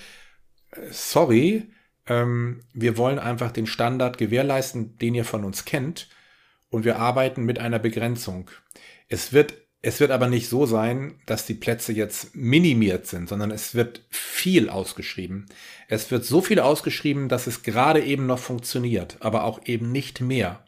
äh, 0.70 0.80
sorry, 0.90 1.70
ähm, 2.06 2.60
wir 2.72 2.96
wollen 2.96 3.18
einfach 3.18 3.52
den 3.52 3.66
Standard 3.66 4.16
gewährleisten, 4.16 4.96
den 4.98 5.14
ihr 5.14 5.24
von 5.24 5.44
uns 5.44 5.64
kennt. 5.64 6.08
Und 6.68 6.84
wir 6.84 6.98
arbeiten 6.98 7.44
mit 7.44 7.58
einer 7.58 7.78
Begrenzung. 7.78 8.50
Es 9.08 9.32
wird, 9.32 9.54
es 9.82 10.00
wird 10.00 10.10
aber 10.10 10.28
nicht 10.28 10.48
so 10.48 10.66
sein, 10.66 11.20
dass 11.26 11.46
die 11.46 11.54
Plätze 11.54 11.92
jetzt 11.92 12.34
minimiert 12.34 13.06
sind, 13.06 13.28
sondern 13.28 13.50
es 13.50 13.74
wird 13.74 14.02
viel 14.10 14.68
ausgeschrieben. 14.68 15.46
Es 15.88 16.10
wird 16.10 16.24
so 16.24 16.40
viel 16.40 16.60
ausgeschrieben, 16.60 17.28
dass 17.28 17.46
es 17.46 17.62
gerade 17.62 18.02
eben 18.02 18.26
noch 18.26 18.38
funktioniert, 18.38 19.16
aber 19.20 19.44
auch 19.44 19.60
eben 19.66 19.92
nicht 19.92 20.20
mehr. 20.20 20.64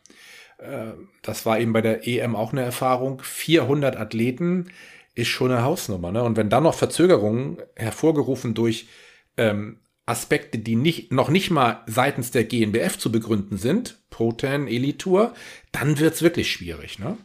Äh, 0.58 0.92
das 1.22 1.46
war 1.46 1.58
eben 1.58 1.72
bei 1.72 1.80
der 1.80 2.06
EM 2.06 2.36
auch 2.36 2.52
eine 2.52 2.62
Erfahrung. 2.62 3.20
400 3.22 3.96
Athleten 3.96 4.70
ist 5.14 5.28
schon 5.28 5.50
eine 5.50 5.62
Hausnummer. 5.62 6.12
Ne? 6.12 6.22
Und 6.22 6.36
wenn 6.36 6.50
dann 6.50 6.62
noch 6.62 6.74
Verzögerungen 6.74 7.58
hervorgerufen 7.74 8.54
durch 8.54 8.88
ähm, 9.36 9.80
Aspekte, 10.06 10.58
die 10.58 10.76
nicht, 10.76 11.12
noch 11.12 11.28
nicht 11.28 11.50
mal 11.50 11.82
seitens 11.86 12.30
der 12.30 12.44
GNBF 12.44 12.98
zu 12.98 13.10
begründen 13.10 13.58
sind, 13.58 13.98
Proten, 14.10 14.68
Elitur, 14.68 15.34
dann 15.72 15.98
wird's 15.98 16.22
wirklich 16.22 16.50
schwierig. 16.52 16.98
Ne? 16.98 17.16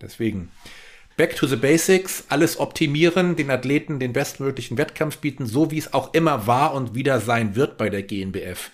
Deswegen 0.00 0.50
back 1.16 1.36
to 1.36 1.46
the 1.46 1.56
basics, 1.56 2.24
alles 2.28 2.58
optimieren, 2.58 3.36
den 3.36 3.50
Athleten 3.50 3.98
den 3.98 4.12
bestmöglichen 4.12 4.78
Wettkampf 4.78 5.18
bieten, 5.18 5.46
so 5.46 5.70
wie 5.70 5.78
es 5.78 5.92
auch 5.92 6.14
immer 6.14 6.46
war 6.46 6.74
und 6.74 6.94
wieder 6.94 7.20
sein 7.20 7.54
wird 7.54 7.76
bei 7.78 7.90
der 7.90 8.02
GNBF. 8.02 8.70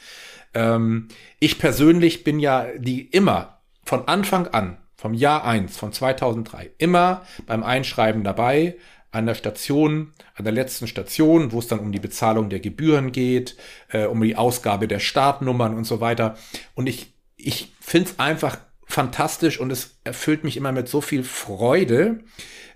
Ähm, 0.55 1.09
ich 1.41 1.59
persönlich 1.59 2.24
bin 2.24 2.41
ja 2.41 2.66
die 2.76 3.03
immer 3.03 3.61
von 3.84 4.07
Anfang 4.09 4.49
an, 4.49 4.78
vom 4.97 5.14
Jahr 5.14 5.45
eins, 5.45 5.76
von 5.76 5.93
2003, 5.93 6.70
immer 6.78 7.22
beim 7.47 7.62
Einschreiben 7.62 8.24
dabei, 8.24 8.76
an 9.11 9.26
der 9.26 9.34
Station, 9.34 10.12
an 10.34 10.45
der 10.45 10.53
letzten 10.53 10.86
Station, 10.86 11.53
wo 11.53 11.61
es 11.61 11.66
dann 11.66 11.78
um 11.78 11.93
die 11.93 12.01
Bezahlung 12.01 12.51
der 12.51 12.61
Gebühren 12.61 13.12
geht, 13.12 13.57
äh, 13.91 14.05
um 14.05 14.20
die 14.20 14.36
Ausgabe 14.36 14.86
der 14.86 14.99
Startnummern 14.99 15.74
und 15.74 15.84
so 15.84 16.01
weiter. 16.01 16.36
Und 16.74 16.89
ich, 16.89 17.12
ich 17.36 17.72
finde 17.80 18.11
es 18.11 18.18
einfach 18.18 18.59
fantastisch 18.89 19.61
und 19.61 19.70
es 19.70 20.01
erfüllt 20.03 20.43
mich 20.43 20.57
immer 20.57 20.72
mit 20.72 20.89
so 20.89 21.01
viel 21.01 21.22
Freude, 21.22 22.24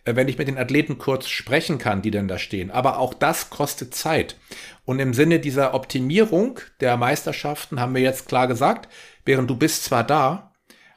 äh, 0.05 0.15
wenn 0.15 0.29
ich 0.29 0.39
mit 0.39 0.47
den 0.47 0.59
Athleten 0.59 0.99
kurz 0.99 1.27
sprechen 1.27 1.79
kann, 1.79 2.03
die 2.03 2.11
denn 2.11 2.29
da 2.29 2.39
stehen. 2.39 2.71
Aber 2.71 2.99
auch 2.99 3.15
das 3.15 3.51
kostet 3.51 3.95
Zeit. 3.95 4.37
Und 4.85 5.01
im 5.01 5.15
Sinne 5.15 5.41
dieser 5.41 5.75
Optimierung 5.75 6.61
der 6.81 6.97
Meisterschaften 6.97 7.81
haben 7.81 7.95
wir 7.95 8.03
jetzt 8.03 8.29
klar 8.29 8.47
gesagt, 8.47 8.89
während 9.25 9.49
du 9.49 9.57
bist 9.57 9.85
zwar 9.85 10.05
da, 10.05 10.53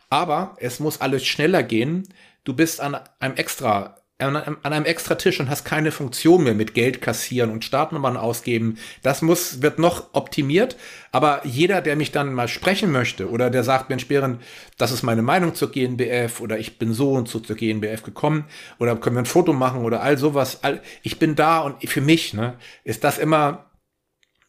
aber 0.09 0.55
es 0.59 0.80
muss 0.80 1.01
alles 1.01 1.26
schneller 1.26 1.63
gehen. 1.63 2.07
Du 2.43 2.53
bist 2.53 2.82
an 2.82 2.99
einem 3.20 3.36
extra 3.36 3.97
an 4.18 4.63
einem, 4.63 4.86
extra 4.86 5.16
Tisch 5.16 5.41
und 5.41 5.49
hast 5.49 5.66
keine 5.66 5.91
Funktion 5.91 6.45
mehr 6.45 6.53
mit 6.53 6.74
Geld 6.74 7.01
kassieren 7.01 7.51
und 7.51 7.66
Startnummern 7.66 8.16
ausgeben. 8.16 8.78
Das 9.01 9.22
muss, 9.22 9.61
wird 9.61 9.78
noch 9.78 10.13
optimiert. 10.13 10.78
Aber 11.11 11.45
jeder, 11.45 11.82
der 11.82 11.97
mich 11.97 12.11
dann 12.13 12.34
mal 12.34 12.47
sprechen 12.47 12.93
möchte 12.93 13.30
oder 13.30 13.49
der 13.49 13.66
sagt, 13.66 13.89
Mensch, 13.89 14.07
Bären, 14.07 14.39
das 14.78 14.91
ist 14.91 15.03
meine 15.03 15.22
Meinung 15.22 15.53
zur 15.53 15.70
GNBF 15.70 16.39
oder 16.39 16.57
ich 16.57 16.78
bin 16.78 16.93
so 16.93 17.11
und 17.11 17.28
so 17.28 17.41
zur 17.41 17.57
GNBF 17.57 18.03
gekommen 18.03 18.45
oder 18.80 18.95
können 18.95 19.18
wir 19.18 19.24
ein 19.24 19.26
Foto 19.26 19.51
machen 19.51 19.84
oder 19.84 20.01
all 20.01 20.18
sowas. 20.18 20.63
All, 20.63 20.82
ich 21.03 21.20
bin 21.20 21.36
da 21.36 21.59
und 21.59 21.84
für 21.89 22.01
mich, 22.01 22.34
ne, 22.34 22.57
ist 22.86 23.03
das 23.03 23.18
immer 23.18 23.70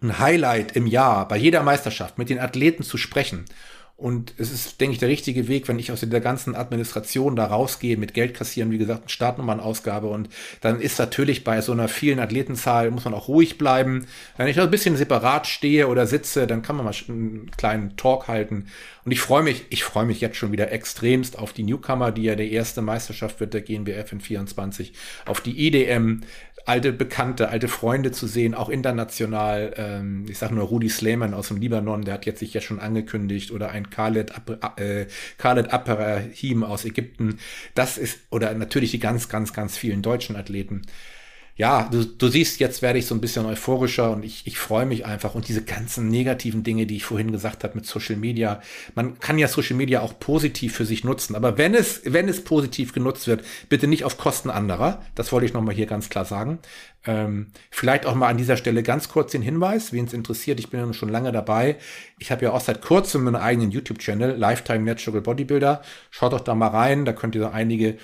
ein 0.01 0.21
Highlight 0.21 0.77
im 0.77 0.87
Jahr, 0.87 1.27
bei 1.27 1.37
jeder 1.37 1.64
Meisterschaft 1.64 2.19
mit 2.19 2.31
den 2.31 2.39
Athleten 2.39 2.85
zu 2.85 2.99
sprechen 2.99 3.47
und 3.99 4.34
es 4.36 4.53
ist, 4.53 4.78
denke 4.82 4.92
ich, 4.92 4.99
der 4.99 5.09
richtige 5.09 5.49
Weg, 5.49 5.68
wenn 5.68 5.78
ich 5.78 5.90
aus 5.90 6.01
der 6.01 6.20
ganzen 6.20 6.55
Administration 6.55 7.34
da 7.34 7.47
rausgehe, 7.47 7.97
mit 7.97 8.12
Geld 8.12 8.34
kassieren, 8.34 8.70
wie 8.70 8.76
gesagt, 8.76 9.11
Startnummernausgabe. 9.11 10.07
Und 10.07 10.28
dann 10.61 10.80
ist 10.82 10.99
natürlich 10.99 11.44
bei 11.44 11.62
so 11.62 11.72
einer 11.72 11.88
vielen 11.88 12.18
Athletenzahl, 12.18 12.90
muss 12.90 13.07
man 13.07 13.14
auch 13.14 13.28
ruhig 13.28 13.57
bleiben. 13.57 14.07
Wenn 14.36 14.49
ich 14.49 14.61
ein 14.61 14.70
bisschen 14.70 14.99
separat 14.99 15.47
stehe 15.47 15.88
oder 15.88 16.07
sitze, 16.07 16.47
dann 16.47 16.61
kann 16.61 16.76
man 16.76 16.84
mal 16.84 16.94
einen 17.09 17.51
kleinen 17.57 17.97
Talk 17.97 18.28
halten. 18.28 18.66
Und 19.07 19.12
ich 19.12 19.20
freue 19.20 19.42
mich, 19.42 19.64
ich 19.70 19.82
freue 19.82 20.05
mich 20.05 20.20
jetzt 20.20 20.36
schon 20.36 20.53
wieder 20.53 20.72
extremst 20.72 21.38
auf 21.38 21.55
die 21.55 21.62
Newcomer, 21.62 22.12
die 22.12 22.24
ja 22.24 22.34
der 22.34 22.51
erste 22.51 22.82
Meisterschaft 22.82 23.40
wird 23.40 23.55
der 23.55 23.62
GNBF 23.62 24.12
in 24.12 24.20
24, 24.20 24.92
auf 25.24 25.40
die 25.40 25.66
IDM, 25.66 26.22
alte 26.67 26.93
Bekannte, 26.93 27.49
alte 27.49 27.69
Freunde 27.69 28.11
zu 28.11 28.27
sehen, 28.27 28.55
auch 28.55 28.69
international. 28.69 29.73
Ähm, 29.77 30.27
ich 30.29 30.37
sage 30.37 30.55
nur 30.55 30.64
Rudi 30.64 30.89
Sleman 30.89 31.33
aus 31.33 31.49
dem 31.49 31.59
Libanon, 31.59 32.05
der 32.05 32.14
hat 32.14 32.27
jetzt 32.27 32.41
sich 32.41 32.53
ja 32.53 32.61
schon 32.61 32.81
angekündigt, 32.81 33.53
oder 33.53 33.71
ein 33.71 33.89
Khaled, 33.89 34.33
äh, 34.77 35.07
Khaled 35.39 35.73
Abrahim 35.73 36.64
aus 36.64 36.85
Ägypten. 36.85 37.39
Das 37.75 37.97
ist, 37.97 38.19
oder 38.31 38.53
natürlich 38.55 38.91
die 38.91 38.99
ganz, 38.99 39.29
ganz, 39.29 39.53
ganz 39.53 39.77
vielen 39.79 40.03
deutschen 40.03 40.37
Athleten 40.37 40.83
ja, 41.59 41.88
du, 41.90 42.04
du 42.04 42.28
siehst, 42.28 42.61
jetzt 42.61 42.82
werde 42.82 42.98
ich 42.98 43.07
so 43.07 43.14
ein 43.14 43.20
bisschen 43.22 43.46
euphorischer 43.46 44.11
und 44.11 44.26
ich, 44.26 44.46
ich 44.46 44.59
freue 44.59 44.84
mich 44.84 45.07
einfach. 45.07 45.34
Und 45.34 45.48
diese 45.48 45.64
ganzen 45.64 46.09
negativen 46.09 46.62
Dinge, 46.62 46.84
die 46.84 46.96
ich 46.96 47.04
vorhin 47.04 47.32
gesagt 47.32 47.64
habe 47.64 47.76
mit 47.76 47.86
Social 47.86 48.16
Media, 48.16 48.61
man 48.94 49.18
kann 49.20 49.38
ja 49.38 49.48
Social 49.48 49.74
Media 49.74 50.02
auch 50.02 50.18
positiv 50.18 50.74
für 50.76 50.84
sich 50.84 51.02
nutzen. 51.02 51.34
Aber 51.34 51.57
wenn 51.57 51.74
es, 51.74 52.02
wenn 52.04 52.28
es 52.28 52.44
positiv 52.44 52.92
genutzt 52.92 53.26
wird, 53.26 53.42
bitte 53.70 53.86
nicht 53.86 54.04
auf 54.04 54.18
Kosten 54.18 54.50
anderer. 54.50 55.00
Das 55.14 55.32
wollte 55.32 55.46
ich 55.46 55.54
nochmal 55.54 55.74
hier 55.74 55.86
ganz 55.86 56.11
klar 56.11 56.26
sagen. 56.26 56.59
Ähm, 57.07 57.46
vielleicht 57.70 58.04
auch 58.04 58.14
mal 58.14 58.28
an 58.28 58.36
dieser 58.36 58.59
Stelle 58.59 58.82
ganz 58.82 59.09
kurz 59.09 59.32
den 59.32 59.40
Hinweis, 59.40 59.94
wen 59.94 60.04
es 60.04 60.12
interessiert. 60.12 60.61
Ich 60.61 60.68
bin 60.68 60.80
ja 60.80 60.92
schon 60.92 61.09
lange 61.09 61.32
dabei. 61.32 61.76
Ich 62.18 62.30
habe 62.30 62.44
ja 62.44 62.52
auch 62.52 62.61
seit 62.61 62.82
kurzem 62.82 63.26
einen 63.26 63.36
eigenen 63.36 63.70
YouTube-Channel, 63.70 64.36
Lifetime 64.36 64.84
Natural 64.84 65.22
Bodybuilder. 65.22 65.80
Schaut 66.11 66.34
doch 66.34 66.40
da 66.40 66.54
mal 66.54 66.68
rein, 66.68 67.07
da 67.07 67.14
könnt 67.14 67.34
ihr 67.34 67.40
so 67.42 67.48
einige 67.48 67.96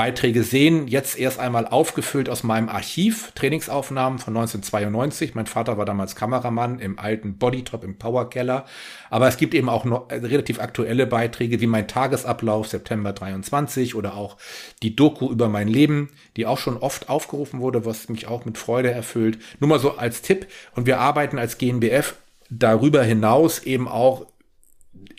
Beiträge 0.00 0.44
sehen. 0.44 0.88
Jetzt 0.88 1.18
erst 1.18 1.38
einmal 1.38 1.66
aufgefüllt 1.66 2.30
aus 2.30 2.42
meinem 2.42 2.70
Archiv, 2.70 3.32
Trainingsaufnahmen 3.34 4.18
von 4.18 4.34
1992. 4.34 5.34
Mein 5.34 5.44
Vater 5.44 5.76
war 5.76 5.84
damals 5.84 6.16
Kameramann 6.16 6.78
im 6.78 6.98
alten 6.98 7.36
Bodytop 7.36 7.84
im 7.84 7.98
Powerkeller. 7.98 8.64
Aber 9.10 9.28
es 9.28 9.36
gibt 9.36 9.52
eben 9.52 9.68
auch 9.68 9.84
noch 9.84 10.08
äh, 10.08 10.14
relativ 10.14 10.58
aktuelle 10.58 11.06
Beiträge 11.06 11.60
wie 11.60 11.66
mein 11.66 11.86
Tagesablauf 11.86 12.68
September 12.68 13.12
23 13.12 13.94
oder 13.94 14.14
auch 14.14 14.38
die 14.82 14.96
Doku 14.96 15.30
über 15.30 15.50
mein 15.50 15.68
Leben, 15.68 16.08
die 16.38 16.46
auch 16.46 16.56
schon 16.56 16.78
oft 16.78 17.10
aufgerufen 17.10 17.60
wurde, 17.60 17.84
was 17.84 18.08
mich 18.08 18.26
auch 18.26 18.46
mit 18.46 18.56
Freude 18.56 18.90
erfüllt. 18.90 19.38
Nur 19.58 19.68
mal 19.68 19.80
so 19.80 19.98
als 19.98 20.22
Tipp. 20.22 20.46
Und 20.74 20.86
wir 20.86 20.98
arbeiten 20.98 21.38
als 21.38 21.58
GNBF 21.58 22.14
darüber 22.48 23.02
hinaus 23.02 23.58
eben 23.64 23.86
auch 23.86 24.24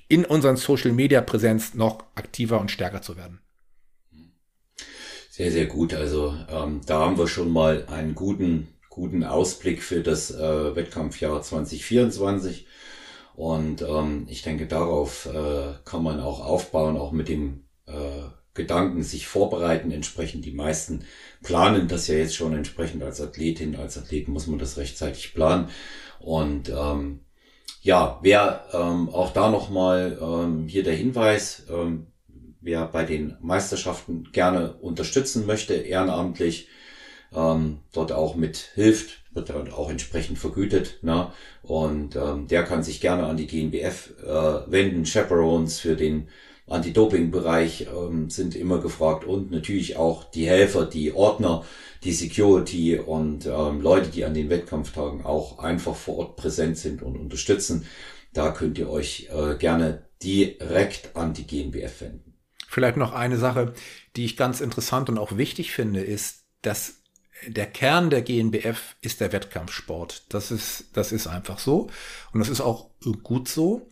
in 0.08 0.26
unseren 0.26 0.58
Social 0.58 0.92
Media 0.92 1.22
Präsenz 1.22 1.76
noch 1.76 2.04
aktiver 2.16 2.60
und 2.60 2.72
stärker 2.72 3.04
zu 3.04 3.16
werden. 3.16 3.42
Sehr, 5.32 5.50
sehr 5.50 5.66
gut. 5.66 5.94
Also 5.94 6.36
ähm, 6.50 6.82
da 6.86 7.00
haben 7.00 7.18
wir 7.18 7.26
schon 7.26 7.54
mal 7.54 7.86
einen 7.88 8.16
guten, 8.16 8.68
guten 8.90 9.24
Ausblick 9.24 9.82
für 9.82 10.04
das 10.04 10.30
äh, 10.30 10.76
Wettkampfjahr 10.76 11.42
2024. 11.42 12.68
Und 13.36 13.82
ähm, 13.82 14.26
ich 14.28 14.42
denke, 14.42 14.68
darauf 14.68 15.28
äh, 15.28 15.76
kann 15.86 16.04
man 16.04 16.20
auch 16.20 16.46
aufbauen, 16.46 16.98
auch 16.98 17.14
mit 17.14 17.30
dem 17.30 17.64
äh, 17.86 18.24
Gedanken 18.56 19.04
sich 19.04 19.26
vorbereiten. 19.26 19.92
Entsprechend 19.92 20.44
die 20.44 20.52
meisten 20.52 21.06
planen 21.42 21.88
das 21.88 22.10
ja 22.10 22.16
jetzt 22.16 22.36
schon 22.36 22.54
entsprechend 22.54 23.02
als 23.02 23.22
Athletin, 23.22 23.78
als 23.78 23.98
Athlet 23.98 24.28
muss 24.28 24.48
man 24.48 24.60
das 24.60 24.76
rechtzeitig 24.76 25.34
planen. 25.34 25.70
Und 26.20 26.68
ähm, 26.68 27.22
ja, 27.82 28.20
wer 28.22 28.66
ähm, 28.74 29.08
auch 29.08 29.32
da 29.32 29.50
nochmal 29.50 30.20
ähm, 30.22 30.68
hier 30.68 30.84
der 30.84 30.96
Hinweis, 30.96 31.68
ähm, 31.70 32.08
wer 32.62 32.86
bei 32.88 33.04
den 33.04 33.38
Meisterschaften 33.42 34.30
gerne 34.32 34.74
unterstützen 34.74 35.46
möchte, 35.46 35.74
ehrenamtlich, 35.74 36.68
ähm, 37.34 37.80
dort 37.94 38.12
auch 38.12 38.36
mit 38.36 38.72
hilft, 38.76 39.24
wird 39.34 39.50
dann 39.50 39.72
auch 39.72 39.90
entsprechend 39.90 40.38
vergütet. 40.38 41.00
Ne? 41.02 41.32
Und 41.64 42.16
ähm, 42.16 42.48
der 42.48 42.64
kann 42.64 42.84
sich 42.84 43.02
gerne 43.02 43.26
an 43.26 43.38
die 43.38 43.48
GNBF 43.48 44.14
äh, 44.24 44.72
wenden. 44.72 45.06
Chaperones 45.06 45.80
für 45.80 45.96
den 45.96 46.28
Anti-Doping-Bereich 46.68 47.88
ähm, 47.88 48.30
sind 48.30 48.56
immer 48.56 48.80
gefragt 48.80 49.26
und 49.26 49.52
natürlich 49.52 49.98
auch 49.98 50.24
die 50.24 50.48
Helfer, 50.48 50.86
die 50.86 51.14
Ordner, 51.14 51.66
die 52.04 52.14
Security 52.14 52.98
und 53.00 53.46
ähm, 53.46 53.82
Leute, 53.82 54.10
die 54.10 54.26
an 54.26 54.34
den 54.34 54.50
Wettkampftagen 54.50 55.26
auch 55.26 55.60
einfach 55.60 55.96
vor 55.96 56.18
Ort 56.18 56.36
präsent 56.36 56.78
sind 56.78 57.02
und 57.02 57.18
unterstützen. 57.18 57.86
Da 58.34 58.52
könnt 58.52 58.78
ihr 58.78 58.90
euch 58.90 59.30
äh, 59.32 59.56
gerne 59.56 60.06
direkt 60.24 61.16
an 61.16 61.34
die 61.34 61.46
GNBF 61.46 62.02
wenden. 62.02 62.31
Vielleicht 62.72 62.96
noch 62.96 63.12
eine 63.12 63.36
Sache, 63.36 63.74
die 64.16 64.24
ich 64.24 64.38
ganz 64.38 64.62
interessant 64.62 65.10
und 65.10 65.18
auch 65.18 65.36
wichtig 65.36 65.74
finde, 65.74 66.00
ist, 66.00 66.46
dass 66.62 67.02
der 67.46 67.66
Kern 67.66 68.10
der 68.10 68.22
GNBF 68.22 68.96
ist 69.02 69.20
der 69.20 69.34
Wettkampfsport. 69.34 70.24
Das 70.30 70.52
ist, 70.52 70.86
das 70.94 71.12
ist 71.12 71.28
einfach 71.28 71.60
so. 71.60 71.90
Und 72.32 72.40
das 72.40 72.48
ist 72.48 72.62
auch 72.62 72.92
gut 73.24 73.50
so. 73.50 73.90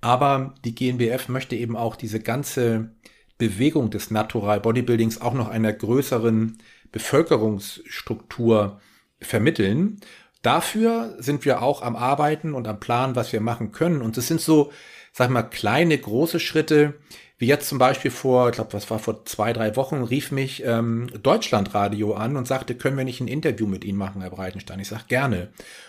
Aber 0.00 0.54
die 0.64 0.76
GNBF 0.76 1.28
möchte 1.28 1.56
eben 1.56 1.76
auch 1.76 1.96
diese 1.96 2.20
ganze 2.20 2.92
Bewegung 3.36 3.90
des 3.90 4.12
Natural 4.12 4.60
Bodybuildings 4.60 5.20
auch 5.20 5.34
noch 5.34 5.48
einer 5.48 5.72
größeren 5.72 6.58
Bevölkerungsstruktur 6.92 8.80
vermitteln. 9.20 9.98
Dafür 10.42 11.16
sind 11.18 11.44
wir 11.44 11.62
auch 11.62 11.82
am 11.82 11.96
Arbeiten 11.96 12.54
und 12.54 12.68
am 12.68 12.78
Plan, 12.78 13.16
was 13.16 13.32
wir 13.32 13.40
machen 13.40 13.72
können. 13.72 14.02
Und 14.02 14.16
es 14.16 14.28
sind 14.28 14.40
so, 14.40 14.70
sag 15.12 15.30
mal, 15.30 15.42
kleine, 15.42 15.98
große 15.98 16.38
Schritte, 16.38 16.94
wie 17.40 17.46
jetzt 17.46 17.70
zum 17.70 17.78
Beispiel 17.78 18.10
vor, 18.10 18.50
ich 18.50 18.56
glaube, 18.56 18.74
was 18.74 18.90
war 18.90 18.98
vor 18.98 19.24
zwei, 19.24 19.54
drei 19.54 19.74
Wochen, 19.74 20.02
rief 20.02 20.30
mich 20.30 20.62
ähm, 20.62 21.08
Deutschlandradio 21.22 22.12
an 22.12 22.36
und 22.36 22.46
sagte, 22.46 22.74
können 22.74 22.98
wir 22.98 23.04
nicht 23.04 23.22
ein 23.22 23.28
Interview 23.28 23.66
mit 23.66 23.82
Ihnen 23.82 23.96
machen, 23.96 24.20
Herr 24.20 24.28
Breitenstein? 24.28 24.78
Ich 24.78 24.88
sage 24.88 25.04
gerne. 25.08 25.48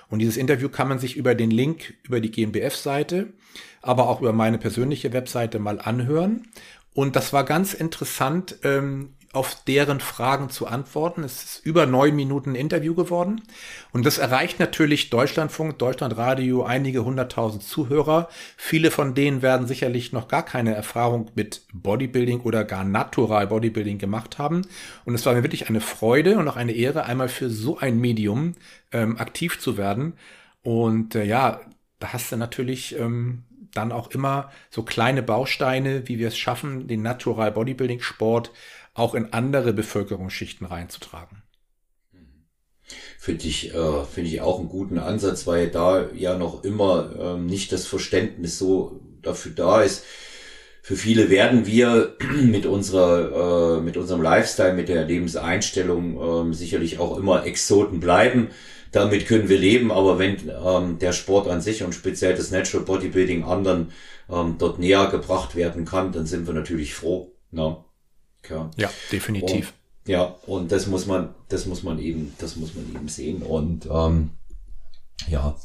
Und 0.09 0.19
dieses 0.19 0.37
Interview 0.37 0.69
kann 0.69 0.87
man 0.87 0.97
sich 0.97 1.17
über 1.17 1.35
den 1.35 1.51
Link 1.51 1.95
über 2.03 2.21
die 2.21 2.31
GmbF-Seite, 2.31 3.33
aber 3.81 4.07
auch 4.07 4.21
über 4.21 4.31
meine 4.31 4.59
persönliche 4.59 5.11
Webseite 5.11 5.59
mal 5.59 5.81
anhören. 5.81 6.47
Und 6.93 7.17
das 7.17 7.33
war 7.33 7.43
ganz 7.43 7.73
interessant, 7.73 8.55
ähm, 8.63 9.09
auf 9.33 9.63
deren 9.63 10.01
Fragen 10.01 10.49
zu 10.49 10.67
antworten. 10.67 11.23
Es 11.23 11.43
ist 11.43 11.65
über 11.65 11.85
neun 11.85 12.15
Minuten 12.15 12.53
Interview 12.53 12.93
geworden. 12.95 13.41
Und 13.93 14.05
das 14.05 14.17
erreicht 14.17 14.59
natürlich 14.59 15.09
Deutschlandfunk, 15.09 15.79
Deutschlandradio, 15.79 16.63
einige 16.63 17.05
hunderttausend 17.05 17.63
Zuhörer. 17.63 18.27
Viele 18.57 18.91
von 18.91 19.15
denen 19.15 19.41
werden 19.41 19.67
sicherlich 19.67 20.11
noch 20.11 20.27
gar 20.27 20.43
keine 20.43 20.75
Erfahrung 20.75 21.31
mit 21.35 21.61
Bodybuilding 21.73 22.41
oder 22.41 22.65
gar 22.65 22.83
Natural 22.83 23.47
Bodybuilding 23.47 23.99
gemacht 23.99 24.37
haben. 24.37 24.63
Und 25.05 25.15
es 25.15 25.25
war 25.25 25.33
mir 25.33 25.43
wirklich 25.43 25.69
eine 25.69 25.81
Freude 25.81 26.37
und 26.37 26.47
auch 26.47 26.57
eine 26.57 26.73
Ehre, 26.73 27.05
einmal 27.05 27.29
für 27.29 27.49
so 27.49 27.77
ein 27.77 27.99
Medium 27.99 28.55
ähm, 28.91 29.17
aktiv 29.17 29.59
zu 29.59 29.77
werden. 29.77 30.13
Und 30.61 31.15
äh, 31.15 31.23
ja, 31.23 31.61
da 31.99 32.11
hast 32.11 32.31
du 32.31 32.35
natürlich 32.35 32.97
ähm, 32.99 33.43
dann 33.73 33.91
auch 33.91 34.11
immer 34.11 34.51
so 34.69 34.83
kleine 34.83 35.23
Bausteine, 35.23 36.07
wie 36.07 36.19
wir 36.19 36.27
es 36.27 36.37
schaffen, 36.37 36.87
den 36.87 37.01
Natural 37.01 37.51
Bodybuilding 37.51 38.01
Sport 38.01 38.51
auch 38.93 39.15
in 39.15 39.33
andere 39.33 39.73
Bevölkerungsschichten 39.73 40.67
reinzutragen. 40.67 41.43
Finde 43.17 43.45
ich, 43.45 43.73
äh, 43.73 44.03
finde 44.03 44.29
ich 44.29 44.41
auch 44.41 44.59
einen 44.59 44.69
guten 44.69 44.97
Ansatz, 44.97 45.47
weil 45.47 45.69
da 45.69 46.09
ja 46.13 46.37
noch 46.37 46.63
immer 46.63 47.11
ähm, 47.19 47.45
nicht 47.45 47.71
das 47.71 47.85
Verständnis 47.85 48.57
so 48.57 48.99
dafür 49.21 49.53
da 49.53 49.81
ist. 49.81 50.03
Für 50.81 50.95
viele 50.95 51.29
werden 51.29 51.67
wir 51.67 52.15
mit 52.43 52.65
unserer, 52.65 53.77
äh, 53.77 53.81
mit 53.81 53.95
unserem 53.95 54.21
Lifestyle, 54.21 54.73
mit 54.73 54.89
der 54.89 55.05
Lebenseinstellung 55.05 56.51
äh, 56.51 56.53
sicherlich 56.53 56.99
auch 56.99 57.17
immer 57.17 57.45
Exoten 57.45 57.99
bleiben. 57.99 58.49
Damit 58.91 59.25
können 59.27 59.47
wir 59.47 59.57
leben, 59.57 59.91
aber 59.91 60.19
wenn 60.19 60.37
ähm, 60.49 60.99
der 60.99 61.13
Sport 61.13 61.47
an 61.47 61.61
sich 61.61 61.83
und 61.83 61.93
speziell 61.95 62.35
das 62.35 62.51
Natural 62.51 62.85
Bodybuilding 62.85 63.43
anderen 63.43 63.91
ähm, 64.29 64.55
dort 64.57 64.79
näher 64.79 65.07
gebracht 65.07 65.55
werden 65.55 65.85
kann, 65.85 66.11
dann 66.11 66.25
sind 66.25 66.45
wir 66.45 66.53
natürlich 66.53 66.93
froh. 66.93 67.31
Ne? 67.51 67.77
Ja, 68.49 68.69
ja 68.75 68.89
definitiv. 69.11 69.73
Und, 70.05 70.11
ja, 70.11 70.35
und 70.45 70.71
das 70.71 70.87
muss 70.87 71.05
man, 71.05 71.29
das 71.49 71.65
muss 71.65 71.83
man 71.83 71.99
eben, 71.99 72.33
das 72.39 72.55
muss 72.55 72.73
man 72.73 72.89
eben 72.93 73.07
sehen. 73.07 73.41
Und 73.43 73.87
ähm, 73.91 74.31
ja, 75.27 75.55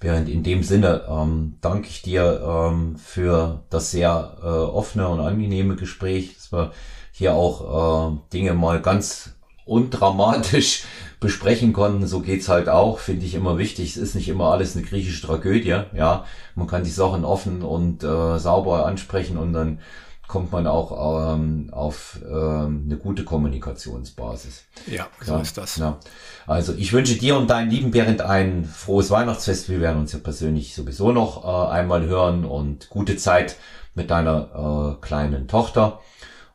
während 0.00 0.28
in 0.28 0.42
dem 0.42 0.62
Sinne 0.62 1.04
ähm, 1.08 1.54
danke 1.60 1.88
ich 1.88 2.02
dir 2.02 2.42
ähm, 2.44 2.96
für 2.96 3.62
das 3.70 3.90
sehr 3.90 4.36
äh, 4.42 4.46
offene 4.46 5.08
und 5.08 5.20
angenehme 5.20 5.76
Gespräch, 5.76 6.34
dass 6.34 6.52
wir 6.52 6.72
hier 7.12 7.34
auch 7.34 8.12
äh, 8.12 8.18
Dinge 8.32 8.54
mal 8.54 8.82
ganz 8.82 9.34
undramatisch 9.64 10.84
besprechen 11.20 11.72
konnten. 11.72 12.06
So 12.06 12.20
geht's 12.20 12.48
halt 12.48 12.68
auch, 12.68 12.98
finde 12.98 13.24
ich 13.24 13.34
immer 13.34 13.56
wichtig. 13.56 13.90
Es 13.90 13.96
ist 13.96 14.14
nicht 14.14 14.28
immer 14.28 14.50
alles 14.50 14.76
eine 14.76 14.84
griechische 14.84 15.26
Tragödie. 15.26 15.82
Ja, 15.94 16.24
man 16.54 16.66
kann 16.66 16.84
die 16.84 16.90
Sachen 16.90 17.24
offen 17.24 17.62
und 17.62 18.02
äh, 18.02 18.38
sauber 18.38 18.86
ansprechen 18.86 19.38
und 19.38 19.52
dann 19.52 19.78
kommt 20.26 20.52
man 20.52 20.66
auch 20.66 21.34
ähm, 21.34 21.68
auf 21.72 22.18
ähm, 22.26 22.84
eine 22.86 22.96
gute 22.96 23.24
Kommunikationsbasis. 23.24 24.64
Ja, 24.86 25.06
so 25.20 25.34
ja, 25.34 25.40
ist 25.40 25.56
das. 25.56 25.76
Ja. 25.76 25.98
Also 26.46 26.74
ich 26.74 26.92
wünsche 26.92 27.16
dir 27.16 27.36
und 27.36 27.50
deinen 27.50 27.70
lieben 27.70 27.90
Berend 27.90 28.20
ein 28.20 28.64
frohes 28.64 29.10
Weihnachtsfest. 29.10 29.68
Wir 29.68 29.80
werden 29.80 30.00
uns 30.00 30.12
ja 30.12 30.18
persönlich 30.18 30.74
sowieso 30.74 31.12
noch 31.12 31.44
äh, 31.44 31.72
einmal 31.72 32.06
hören 32.06 32.44
und 32.44 32.88
gute 32.90 33.16
Zeit 33.16 33.56
mit 33.94 34.10
deiner 34.10 34.96
äh, 35.00 35.06
kleinen 35.06 35.48
Tochter. 35.48 36.00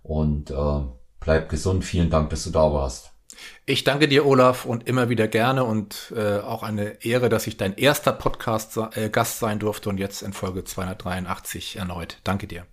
Und 0.04 0.52
äh, 0.52 0.82
bleib 1.20 1.50
gesund. 1.50 1.86
Vielen 1.86 2.10
Dank, 2.10 2.30
dass 2.32 2.44
du 2.44 2.50
da 2.50 2.74
warst. 2.74 3.12
Ich 3.66 3.84
danke 3.84 4.08
dir, 4.08 4.26
Olaf, 4.26 4.66
und 4.66 4.88
immer 4.88 5.10
wieder 5.10 5.28
gerne 5.28 5.64
und 5.64 6.12
äh, 6.16 6.40
auch 6.40 6.64
eine 6.64 7.04
Ehre, 7.06 7.30
dass 7.30 7.48
ich 7.48 7.56
dein 7.56 7.76
erster 7.76 8.12
Podcast-Gast 8.12 9.38
äh, 9.38 9.40
sein 9.40 9.60
durfte 9.60 9.90
und 9.90 9.98
jetzt 9.98 10.24
in 10.24 10.34
Folge 10.34 10.64
283 10.64 11.78
erneut. 11.78 12.18
Danke 12.24 12.48
dir. 12.48 12.66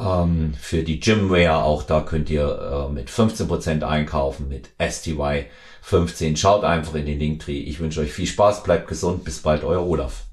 Ähm, 0.00 0.54
für 0.60 0.82
die 0.82 1.00
Gymwear, 1.00 1.64
auch 1.64 1.84
da 1.84 2.00
könnt 2.00 2.28
ihr 2.28 2.88
äh, 2.88 2.92
mit 2.92 3.08
15% 3.08 3.82
einkaufen 3.82 4.48
mit 4.48 4.70
STY15. 4.80 6.36
Schaut 6.36 6.64
einfach 6.64 6.94
in 6.94 7.06
den 7.06 7.20
Linktree. 7.20 7.60
Ich 7.60 7.78
wünsche 7.80 8.00
euch 8.00 8.12
viel 8.12 8.26
Spaß, 8.26 8.64
bleibt 8.64 8.88
gesund, 8.88 9.24
bis 9.24 9.40
bald, 9.40 9.62
euer 9.62 9.86
Olaf. 9.86 10.24